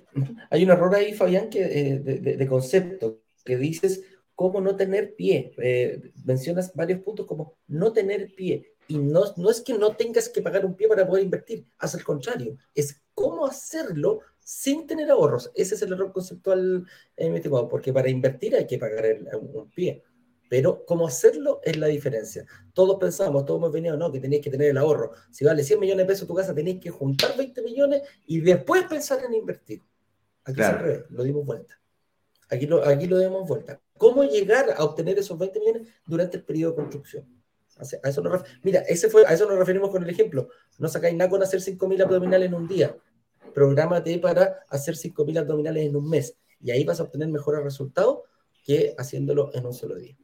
hay 0.50 0.64
un 0.64 0.72
error 0.72 0.94
ahí, 0.96 1.14
Fabián, 1.14 1.50
que, 1.50 1.64
eh, 1.64 2.00
de, 2.00 2.48
concepto, 2.48 3.22
que 3.44 3.58
dices 3.58 4.04
cómo 4.36 4.62
no 4.62 4.76
tener 4.76 5.16
pie. 5.16 5.54
Eh, 5.58 6.12
mencionas 6.26 6.74
varios 6.74 7.02
puntos 7.02 7.26
como 7.26 7.58
no 7.68 7.94
tener 7.94 8.34
pie. 8.36 8.74
Y 8.88 8.98
no, 8.98 9.24
no 9.36 9.50
es 9.50 9.62
que 9.62 9.74
no 9.74 9.96
tengas 9.96 10.30
que 10.30 10.42
pagar 10.42 10.66
un 10.66 10.76
pie 10.76 10.88
para 10.88 11.06
poder 11.06 11.24
invertir, 11.24 11.66
haz 11.78 11.96
el 11.96 12.04
contrario, 12.04 12.58
es 12.74 13.02
cómo 13.14 13.46
hacerlo 13.46 14.22
sin 14.40 14.88
tener 14.88 15.12
ahorros. 15.12 15.52
Ese 15.56 15.76
es 15.76 15.82
el 15.82 15.92
error 15.92 16.14
conceptual, 16.14 16.86
eh, 17.18 17.42
porque 17.70 17.92
para 17.92 18.10
invertir 18.10 18.56
hay 18.56 18.66
que 18.66 18.78
pagar 18.78 19.06
un 19.42 19.70
pie. 19.72 20.04
Pero 20.50 20.86
cómo 20.86 21.08
hacerlo 21.08 21.60
es 21.64 21.78
la 21.78 21.88
diferencia. 21.88 22.46
Todos 22.74 22.98
pensamos, 23.00 23.46
todos 23.46 23.60
hemos 23.60 23.72
venido, 23.72 23.98
no, 23.98 24.12
que 24.12 24.20
tenéis 24.20 24.42
que 24.42 24.50
tener 24.50 24.70
el 24.70 24.78
ahorro. 24.78 25.12
Si 25.32 25.44
vale 25.44 25.64
100 25.64 25.80
millones 25.80 26.06
de 26.06 26.14
pesos 26.14 26.28
tu 26.28 26.34
casa, 26.34 26.54
tenéis 26.54 26.80
que 26.80 26.90
juntar 26.90 27.36
20 27.36 27.62
millones 27.62 28.02
y 28.26 28.40
después 28.42 28.84
pensar 28.86 29.24
en 29.24 29.34
invertir. 29.34 29.82
Aquí 30.44 30.62
se 30.62 31.06
lo 31.10 31.24
dimos 31.24 31.46
vuelta. 31.46 31.80
Aquí 32.50 32.66
lo, 32.66 32.86
aquí 32.86 33.08
lo 33.08 33.18
dimos 33.20 33.48
vuelta. 33.48 33.82
¿Cómo 33.98 34.24
llegar 34.24 34.74
a 34.78 34.84
obtener 34.84 35.18
esos 35.20 35.38
20 35.38 35.60
millones 35.60 35.88
durante 36.06 36.38
el 36.38 36.44
periodo 36.44 36.72
de 36.72 36.76
construcción? 36.78 37.26
A 38.04 38.10
eso 38.10 38.22
nos, 38.22 38.42
mira, 38.64 38.80
ese 38.82 39.10
fue, 39.10 39.26
a 39.26 39.34
eso 39.34 39.48
nos 39.48 39.60
referimos 39.60 39.92
con 39.92 40.04
el 40.04 40.10
ejemplo. 40.10 40.50
No 40.80 40.88
sacáis 40.88 41.16
nada 41.16 41.30
con 41.30 41.44
hacer 41.44 41.60
5.000 41.60 42.02
abdominales 42.04 42.48
en 42.48 42.54
un 42.56 42.68
día 42.68 42.96
prográmate 43.58 44.20
para 44.20 44.60
hacer 44.70 44.94
5.000 44.94 45.40
abdominales 45.40 45.88
en 45.88 45.96
un 45.96 46.08
mes 46.08 46.38
y 46.62 46.70
ahí 46.70 46.84
vas 46.84 47.00
a 47.00 47.04
obtener 47.04 47.28
mejores 47.30 47.64
resultados 47.64 48.20
que 48.64 48.94
haciéndolo 49.00 49.50
en 49.56 49.66
un 49.66 49.74
solo 49.74 49.96
día. 49.96 50.16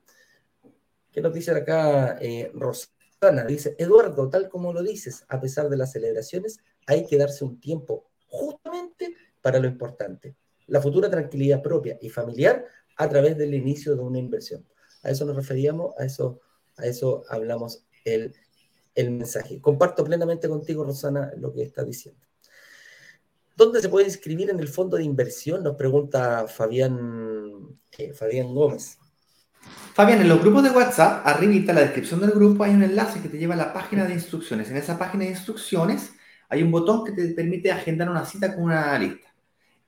¿Qué 1.13 1.21
nos 1.21 1.33
dice 1.33 1.51
acá 1.51 2.17
eh, 2.19 2.51
Rosana? 2.55 3.45
Dice, 3.47 3.75
Eduardo, 3.77 4.29
tal 4.29 4.49
como 4.49 4.73
lo 4.73 4.81
dices, 4.81 5.23
a 5.29 5.39
pesar 5.39 5.69
de 5.69 5.77
las 5.77 5.91
celebraciones, 5.91 6.59
hay 6.87 7.05
que 7.05 7.17
darse 7.17 7.45
un 7.45 7.59
tiempo 7.59 8.09
justamente 8.27 9.15
para 9.41 9.59
lo 9.59 9.67
importante, 9.67 10.35
la 10.67 10.81
futura 10.81 11.09
tranquilidad 11.11 11.61
propia 11.61 11.99
y 12.01 12.09
familiar 12.09 12.65
a 12.97 13.07
través 13.07 13.37
del 13.37 13.53
inicio 13.53 13.95
de 13.95 14.01
una 14.01 14.17
inversión. 14.17 14.67
A 15.03 15.11
eso 15.11 15.23
nos 15.25 15.35
referíamos, 15.35 15.93
a 15.99 16.05
eso, 16.05 16.41
a 16.77 16.87
eso 16.87 17.23
hablamos 17.29 17.85
el, 18.05 18.33
el 18.95 19.11
mensaje. 19.11 19.61
Comparto 19.61 20.03
plenamente 20.03 20.49
contigo, 20.49 20.83
Rosana, 20.83 21.31
lo 21.37 21.53
que 21.53 21.61
estás 21.61 21.85
diciendo. 21.85 22.25
¿Dónde 23.55 23.81
se 23.81 23.89
puede 23.89 24.07
inscribir 24.07 24.49
en 24.49 24.59
el 24.59 24.67
fondo 24.67 24.97
de 24.97 25.03
inversión? 25.03 25.63
Nos 25.63 25.75
pregunta 25.75 26.47
Fabián, 26.47 27.79
eh, 27.99 28.13
Fabián 28.13 28.53
Gómez. 28.53 28.97
Fabián, 29.93 30.21
en 30.21 30.29
los 30.29 30.41
grupos 30.41 30.63
de 30.63 30.71
WhatsApp, 30.71 31.25
arribita 31.25 31.71
en 31.71 31.75
la 31.75 31.83
descripción 31.83 32.19
del 32.19 32.31
grupo 32.31 32.63
hay 32.63 32.71
un 32.71 32.81
enlace 32.81 33.21
que 33.21 33.29
te 33.29 33.37
lleva 33.37 33.53
a 33.53 33.57
la 33.57 33.73
página 33.73 34.05
de 34.05 34.13
instrucciones. 34.13 34.71
En 34.71 34.77
esa 34.77 34.97
página 34.97 35.25
de 35.25 35.31
instrucciones 35.31 36.13
hay 36.49 36.63
un 36.63 36.71
botón 36.71 37.05
que 37.05 37.11
te 37.11 37.27
permite 37.29 37.71
agendar 37.71 38.09
una 38.09 38.25
cita 38.25 38.55
con 38.55 38.63
un 38.63 38.71
analista. 38.71 39.31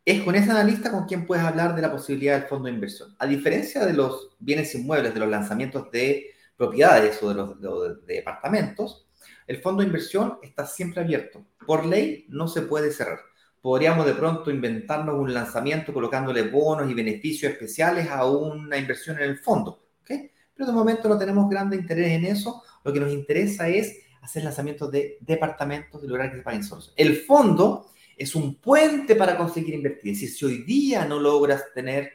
Es 0.06 0.22
con 0.22 0.36
ese 0.36 0.52
analista 0.52 0.92
con 0.92 1.06
quien 1.06 1.26
puedes 1.26 1.44
hablar 1.44 1.76
de 1.76 1.82
la 1.82 1.92
posibilidad 1.92 2.40
del 2.40 2.48
fondo 2.48 2.68
de 2.68 2.76
inversión. 2.76 3.16
A 3.18 3.26
diferencia 3.26 3.84
de 3.84 3.94
los 3.94 4.36
bienes 4.38 4.76
inmuebles, 4.76 5.14
de 5.14 5.20
los 5.20 5.30
lanzamientos 5.30 5.90
de 5.90 6.28
propiedades 6.56 7.22
o 7.24 7.30
de 7.30 7.36
los 7.36 8.06
departamentos, 8.06 9.08
el 9.48 9.62
fondo 9.62 9.82
de 9.82 9.88
inversión 9.88 10.38
está 10.44 10.68
siempre 10.68 11.02
abierto. 11.02 11.44
Por 11.66 11.86
ley 11.86 12.26
no 12.30 12.48
se 12.48 12.62
puede 12.62 12.92
cerrar 12.92 13.20
podríamos 13.66 14.06
de 14.06 14.14
pronto 14.14 14.52
inventarnos 14.52 15.16
un 15.16 15.34
lanzamiento 15.34 15.92
colocándole 15.92 16.44
bonos 16.44 16.88
y 16.88 16.94
beneficios 16.94 17.52
especiales 17.52 18.08
a 18.12 18.24
una 18.24 18.78
inversión 18.78 19.18
en 19.18 19.24
el 19.24 19.40
fondo. 19.40 19.88
Pero 20.06 20.68
de 20.68 20.72
momento 20.72 21.10
no 21.10 21.18
tenemos 21.18 21.50
grande 21.50 21.76
interés 21.76 22.12
en 22.12 22.26
eso. 22.26 22.62
Lo 22.84 22.94
que 22.94 23.00
nos 23.00 23.12
interesa 23.12 23.68
es 23.68 24.02
hacer 24.22 24.44
lanzamientos 24.44 24.92
de 24.92 25.18
departamentos 25.20 26.04
y 26.04 26.08
lograr 26.08 26.30
que 26.30 26.38
se 26.38 26.44
paguen 26.44 26.64
solos. 26.64 26.94
El 26.96 27.18
fondo 27.18 27.90
es 28.16 28.36
un 28.36 28.62
puente 28.62 29.16
para 29.16 29.36
conseguir 29.36 29.74
invertir. 29.74 30.14
Es 30.14 30.22
decir, 30.22 30.38
si 30.38 30.46
hoy 30.46 30.64
día 30.64 31.06
no 31.06 31.20
logras 31.20 31.74
tener 31.74 32.12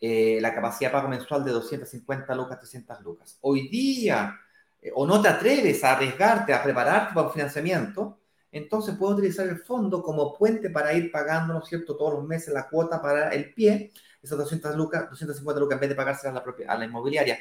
eh, 0.00 0.38
la 0.40 0.54
capacidad 0.54 0.90
de 0.90 0.92
pago 0.92 1.08
mensual 1.08 1.44
de 1.44 1.50
250 1.50 2.32
lucas, 2.36 2.60
300 2.60 3.00
lucas, 3.00 3.36
hoy 3.40 3.68
día, 3.68 4.38
eh, 4.80 4.92
o 4.94 5.08
no 5.08 5.20
te 5.20 5.26
atreves 5.26 5.82
a 5.82 5.96
arriesgarte, 5.96 6.54
a 6.54 6.62
prepararte 6.62 7.14
para 7.14 7.26
un 7.26 7.32
financiamiento, 7.32 8.20
entonces 8.54 8.94
puedo 8.96 9.14
utilizar 9.14 9.48
el 9.48 9.58
fondo 9.58 10.00
como 10.00 10.38
puente 10.38 10.70
para 10.70 10.92
ir 10.94 11.10
pagando, 11.10 11.54
¿no 11.54 11.58
es 11.58 11.68
cierto?, 11.68 11.96
todos 11.96 12.14
los 12.14 12.24
meses 12.24 12.54
la 12.54 12.68
cuota 12.68 13.02
para 13.02 13.30
el 13.30 13.52
pie, 13.52 13.92
esas 14.22 14.38
200 14.38 14.76
lucas, 14.76 15.10
250 15.10 15.60
lucas, 15.60 15.74
en 15.74 15.80
vez 15.80 15.88
de 15.88 15.96
pagárselas 15.96 16.30
a 16.30 16.38
la, 16.38 16.44
propia, 16.44 16.70
a 16.70 16.78
la 16.78 16.84
inmobiliaria, 16.84 17.36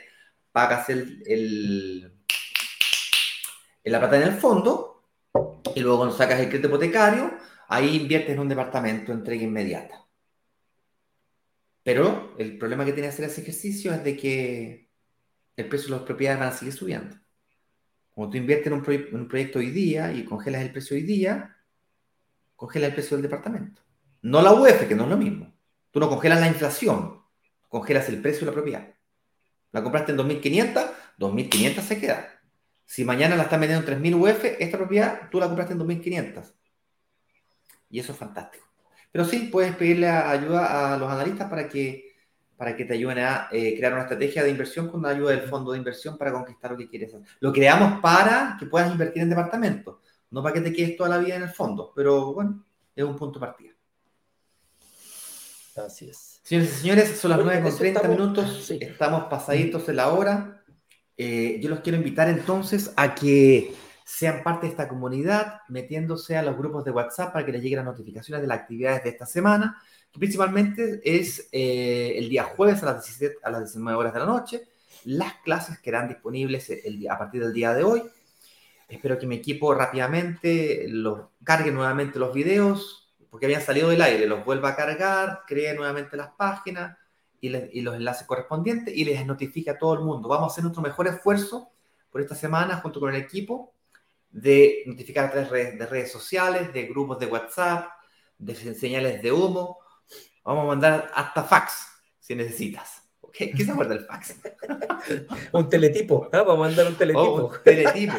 pagas 0.52 0.90
el, 0.90 1.22
el, 1.28 2.20
la 3.84 4.00
plata 4.00 4.18
en 4.18 4.24
el 4.24 4.34
fondo 4.34 5.04
y 5.76 5.82
luego 5.82 6.10
sacas 6.12 6.40
el 6.40 6.50
crédito 6.50 6.70
hipotecario, 6.70 7.32
ahí 7.68 7.96
inviertes 7.96 8.32
en 8.32 8.40
un 8.40 8.50
departamento 8.50 9.12
entrega 9.12 9.44
inmediata. 9.44 10.04
Pero 11.84 12.34
el 12.40 12.58
problema 12.58 12.86
que 12.86 12.94
tiene 12.94 13.10
hacer 13.10 13.26
ese 13.26 13.42
ejercicio 13.42 13.94
es 13.94 14.04
de 14.04 14.18
que 14.18 14.90
el 15.58 15.70
precio 15.70 15.90
de 15.90 15.98
las 15.98 16.06
propiedades 16.06 16.40
van 16.40 16.50
a 16.50 16.72
subiendo. 16.72 17.23
Como 18.14 18.30
tú 18.30 18.38
inviertes 18.38 18.68
en 18.68 18.74
un, 18.74 19.28
proyecto 19.28 19.60
hoy 19.60 19.72
día 19.72 20.12
y 20.14 20.24
congelas 20.24 20.62
el 20.62 20.72
precio 20.72 20.96
hoy 20.96 21.04
día, 21.04 21.58
congelas 22.56 22.90
el 22.90 22.94
precio 22.94 23.18
del 23.18 23.24
departamento. 23.24 23.82
No 24.22 24.42
la 24.42 24.54
UEF, 24.54 24.88
que 24.88 24.96
no 24.96 25.04
es 25.04 25.10
lo 25.10 25.18
mismo. 25.18 25.52
Tú 25.92 26.00
no 26.00 26.10
congelas 26.10 26.40
la 26.40 26.48
inflación, 26.48 27.22
congelas 27.68 28.08
el 28.10 28.22
precio 28.22 28.42
de 28.42 28.46
la 28.48 28.54
propiedad. 28.54 28.88
La 29.72 29.82
compraste 29.82 30.12
en 30.12 30.20
2.500, 30.20 30.92
2.500 31.18 31.82
se 31.82 32.00
queda. 32.00 32.30
Si 32.86 33.04
mañana 33.04 33.36
la 33.36 33.44
están 33.44 33.62
vendiendo 33.62 33.92
en 33.92 34.02
3.000 34.02 34.16
UF, 34.16 34.46
esta 34.60 34.78
propiedad 34.78 35.30
tú 35.32 35.40
la 35.40 35.48
compraste 35.48 35.74
en 35.74 35.80
2.500. 35.80 36.54
Y 37.90 38.00
eso 38.00 38.12
es 38.12 38.18
fantástico. 38.18 38.66
Pero 39.12 39.26
sí, 39.26 39.50
puedes 39.52 39.76
pedirle 39.76 40.08
ayuda 40.08 40.94
a 40.94 40.98
los 40.98 41.12
analistas 41.12 41.50
para 41.50 41.68
que 41.68 42.13
para 42.58 42.76
que 42.76 42.86
te 42.86 42.94
ayuden 42.94 43.20
a 43.20 43.48
eh, 43.52 43.76
crear 43.78 43.94
una 43.94 44.04
estrategia 44.04 44.44
de 44.44 44.50
inversión 44.50 44.90
con 44.90 45.02
la 45.02 45.10
ayuda 45.10 45.32
del 45.32 45.50
fondo 45.50 45.72
de 45.72 45.78
inversión 45.80 46.18
para 46.18 46.32
conquistar 46.32 46.72
lo 46.72 46.78
que 46.78 46.88
quieres 46.88 47.14
hacer. 47.14 47.28
Lo 47.40 47.52
creamos 47.52 48.00
para 48.00 48.56
que 48.60 48.66
puedas 48.66 48.92
invertir 48.92 49.24
en 49.24 49.30
departamentos, 49.30 49.98
no 50.32 50.42
para 50.42 50.54
que 50.54 50.62
te 50.62 50.74
quedes 50.74 50.96
toda 50.96 51.10
la 51.10 51.18
vida 51.18 51.36
en 51.36 51.44
el 51.44 51.50
fondo, 51.50 51.92
pero 51.96 52.34
bueno, 52.34 52.64
es 52.96 53.04
un 53.04 53.16
punto 53.16 53.40
de 53.40 53.46
partida. 53.46 53.72
Así 55.76 56.10
es. 56.10 56.40
Señores 56.44 56.72
y 56.72 56.82
señores, 56.82 57.18
son 57.18 57.32
las 57.32 57.40
9 57.44 57.62
con 57.64 57.76
30 57.76 58.08
minutos, 58.08 58.70
estamos 58.72 59.24
pasaditos 59.26 59.88
en 59.90 59.96
la 59.96 60.10
hora. 60.10 60.64
Eh, 61.18 61.60
yo 61.62 61.70
los 61.70 61.80
quiero 61.80 61.98
invitar 61.98 62.30
entonces 62.30 62.94
a 62.96 63.16
que 63.16 63.74
sean 64.06 64.44
parte 64.44 64.66
de 64.68 64.72
esta 64.72 64.88
comunidad, 64.88 65.62
metiéndose 65.70 66.38
a 66.38 66.44
los 66.44 66.58
grupos 66.58 66.84
de 66.84 66.92
WhatsApp 66.92 67.34
para 67.34 67.46
que 67.46 67.54
les 67.54 67.64
lleguen 67.64 67.78
las 67.78 67.86
notificaciones 67.86 68.42
de 68.42 68.48
las 68.48 68.60
actividades 68.60 69.04
de 69.04 69.10
esta 69.10 69.26
semana 69.26 69.82
principalmente 70.20 71.02
es 71.04 71.50
eh, 71.52 72.14
el 72.18 72.30
día 72.30 72.44
jueves 72.44 72.84
a 72.84 72.88
las, 72.88 73.06
17, 73.06 73.38
a 73.44 73.52
las 73.52 73.62
19 73.62 73.98
horas 73.98 74.14
de 74.14 74.20
la 74.20 74.26
noche. 74.26 74.64
Las 75.06 75.34
clases 75.44 75.80
quedarán 75.80 76.08
disponibles 76.08 76.70
el 76.70 77.08
a 77.10 77.18
partir 77.18 77.44
del 77.44 77.54
día 77.54 77.74
de 77.74 77.84
hoy. 77.84 78.04
Espero 78.88 79.18
que 79.18 79.26
mi 79.26 79.36
equipo 79.36 79.74
rápidamente 79.74 80.86
los 80.88 81.30
cargue 81.44 81.72
nuevamente 81.72 82.20
los 82.20 82.34
videos, 82.34 83.12
porque 83.30 83.48
habían 83.48 83.62
salido 83.62 83.90
del 83.90 84.02
aire, 84.02 84.28
los 84.28 84.46
vuelva 84.46 84.70
a 84.70 84.76
cargar, 84.76 85.42
cree 85.48 85.74
nuevamente 85.74 86.16
las 86.16 86.30
páginas 86.38 86.98
y, 87.42 87.50
los 87.82 87.96
enlaces 87.96 88.26
correspondientes 88.28 88.96
y 88.96 89.04
les 89.04 89.26
notifique 89.26 89.72
a 89.72 89.78
todo 89.78 89.96
el 89.96 90.02
mundo. 90.02 90.30
Vamos 90.30 90.50
a 90.50 90.52
hacer 90.52 90.64
nuestro 90.64 90.84
mejor 90.84 91.08
esfuerzo 91.08 91.72
por 92.12 92.22
esta 92.22 92.36
semana 92.36 92.78
junto 92.78 93.00
con 93.00 93.14
el 93.14 93.22
equipo 93.22 93.74
de 94.30 94.84
notificar 94.86 95.26
a 95.26 95.32
través 95.32 95.78
de 95.78 95.86
redes 95.86 96.12
sociales, 96.12 96.72
de 96.72 96.84
grupos 96.86 97.20
de 97.20 97.26
WhatsApp, 97.26 97.88
de 98.38 98.56
señales 98.76 99.22
de 99.22 99.32
humo, 99.32 99.80
Vamos 100.44 100.64
a 100.64 100.68
mandar 100.68 101.12
hasta 101.14 101.44
fax 101.44 101.88
si 102.20 102.36
necesitas. 102.36 103.02
¿Qué, 103.32 103.52
se 103.58 103.72
acuerda 103.72 103.96
del 103.96 104.06
fax? 104.06 104.36
un 105.52 105.68
teletipo, 105.68 106.30
¿ah? 106.32 106.44
Vamos 106.44 106.54
a 106.54 106.70
mandar 106.70 106.88
un 106.88 106.96
teletipo. 106.96 107.22
Oh, 107.22 107.48
un 107.48 107.64
teletipo. 107.64 108.14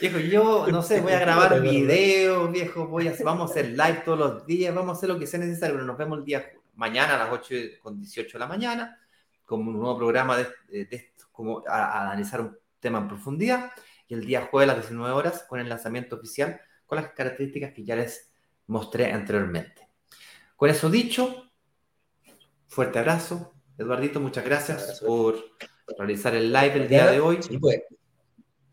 Viejo, 0.00 0.18
yo 0.18 0.66
no 0.68 0.82
sé, 0.82 1.02
voy 1.02 1.12
a 1.12 1.20
grabar 1.20 1.60
videos, 1.60 2.50
viejo, 2.50 2.86
voy 2.86 3.08
a, 3.08 3.14
vamos 3.22 3.50
a 3.50 3.52
hacer 3.52 3.66
live 3.70 4.02
todos 4.04 4.18
los 4.18 4.46
días, 4.46 4.74
vamos 4.74 4.94
a 4.94 4.98
hacer 4.98 5.10
lo 5.10 5.18
que 5.18 5.26
sea 5.26 5.38
necesario, 5.38 5.74
pero 5.74 5.86
nos 5.86 5.98
vemos 5.98 6.18
el 6.18 6.24
día 6.24 6.50
mañana 6.76 7.14
a 7.16 7.18
las 7.18 7.32
8 7.32 7.54
con 7.82 7.98
18 7.98 8.32
de 8.32 8.38
la 8.38 8.46
mañana, 8.46 8.98
con 9.44 9.60
un 9.60 9.78
nuevo 9.78 9.98
programa 9.98 10.38
de, 10.38 10.88
esto, 10.90 11.26
como 11.30 11.62
a, 11.66 12.02
analizar 12.02 12.40
un 12.40 12.56
tema 12.80 12.98
en 12.98 13.08
profundidad, 13.08 13.70
y 14.08 14.14
el 14.14 14.24
día 14.24 14.48
jueves 14.50 14.70
a 14.70 14.76
las 14.76 14.84
19 14.84 15.12
horas 15.12 15.44
con 15.46 15.60
el 15.60 15.68
lanzamiento 15.68 16.16
oficial 16.16 16.60
con 16.86 16.96
las 16.96 17.12
características 17.12 17.72
que 17.72 17.84
ya 17.84 17.96
les 17.96 18.32
mostré 18.66 19.12
anteriormente. 19.12 19.88
Con 20.62 20.70
eso 20.70 20.88
dicho, 20.88 21.50
fuerte 22.68 23.00
abrazo. 23.00 23.52
Eduardito, 23.76 24.20
muchas 24.20 24.44
gracias 24.44 25.00
por 25.00 25.34
realizar 25.98 26.36
el 26.36 26.52
live 26.52 26.74
el 26.74 26.88
día 26.88 27.10
de 27.10 27.18
hoy. 27.18 27.42
Sí, 27.42 27.58
pues. 27.58 27.82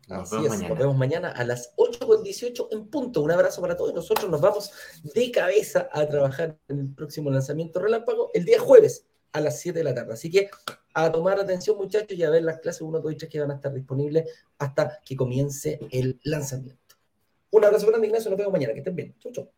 Nos 0.06 0.30
vemos, 0.30 0.50
mañana. 0.50 0.68
nos 0.68 0.78
vemos 0.78 0.96
mañana 0.96 1.30
a 1.32 1.42
las 1.42 1.74
8.18 1.74 2.68
en 2.70 2.86
punto. 2.86 3.22
Un 3.22 3.32
abrazo 3.32 3.60
para 3.60 3.76
todos. 3.76 3.92
Nosotros 3.92 4.30
nos 4.30 4.40
vamos 4.40 4.70
de 5.02 5.32
cabeza 5.32 5.88
a 5.90 6.06
trabajar 6.06 6.56
en 6.68 6.78
el 6.78 6.94
próximo 6.94 7.28
lanzamiento 7.28 7.80
relámpago 7.80 8.30
el 8.34 8.44
día 8.44 8.60
jueves 8.60 9.08
a 9.32 9.40
las 9.40 9.58
7 9.58 9.76
de 9.76 9.84
la 9.84 9.92
tarde. 9.92 10.12
Así 10.12 10.30
que 10.30 10.48
a 10.94 11.10
tomar 11.10 11.40
atención, 11.40 11.76
muchachos, 11.76 12.16
y 12.16 12.22
a 12.22 12.30
ver 12.30 12.44
las 12.44 12.60
clases 12.60 12.82
1, 12.82 13.00
2 13.00 13.12
y 13.12 13.16
3 13.16 13.28
que 13.28 13.40
van 13.40 13.50
a 13.50 13.54
estar 13.54 13.74
disponibles 13.74 14.30
hasta 14.58 15.00
que 15.04 15.16
comience 15.16 15.80
el 15.90 16.20
lanzamiento. 16.22 16.94
Un 17.50 17.64
abrazo 17.64 17.88
grande, 17.88 18.06
Ignacio. 18.06 18.30
Nos 18.30 18.38
vemos 18.38 18.52
mañana. 18.52 18.74
Que 18.74 18.78
estén 18.78 18.94
bien. 18.94 19.16
Chau, 19.18 19.32
chau. 19.32 19.50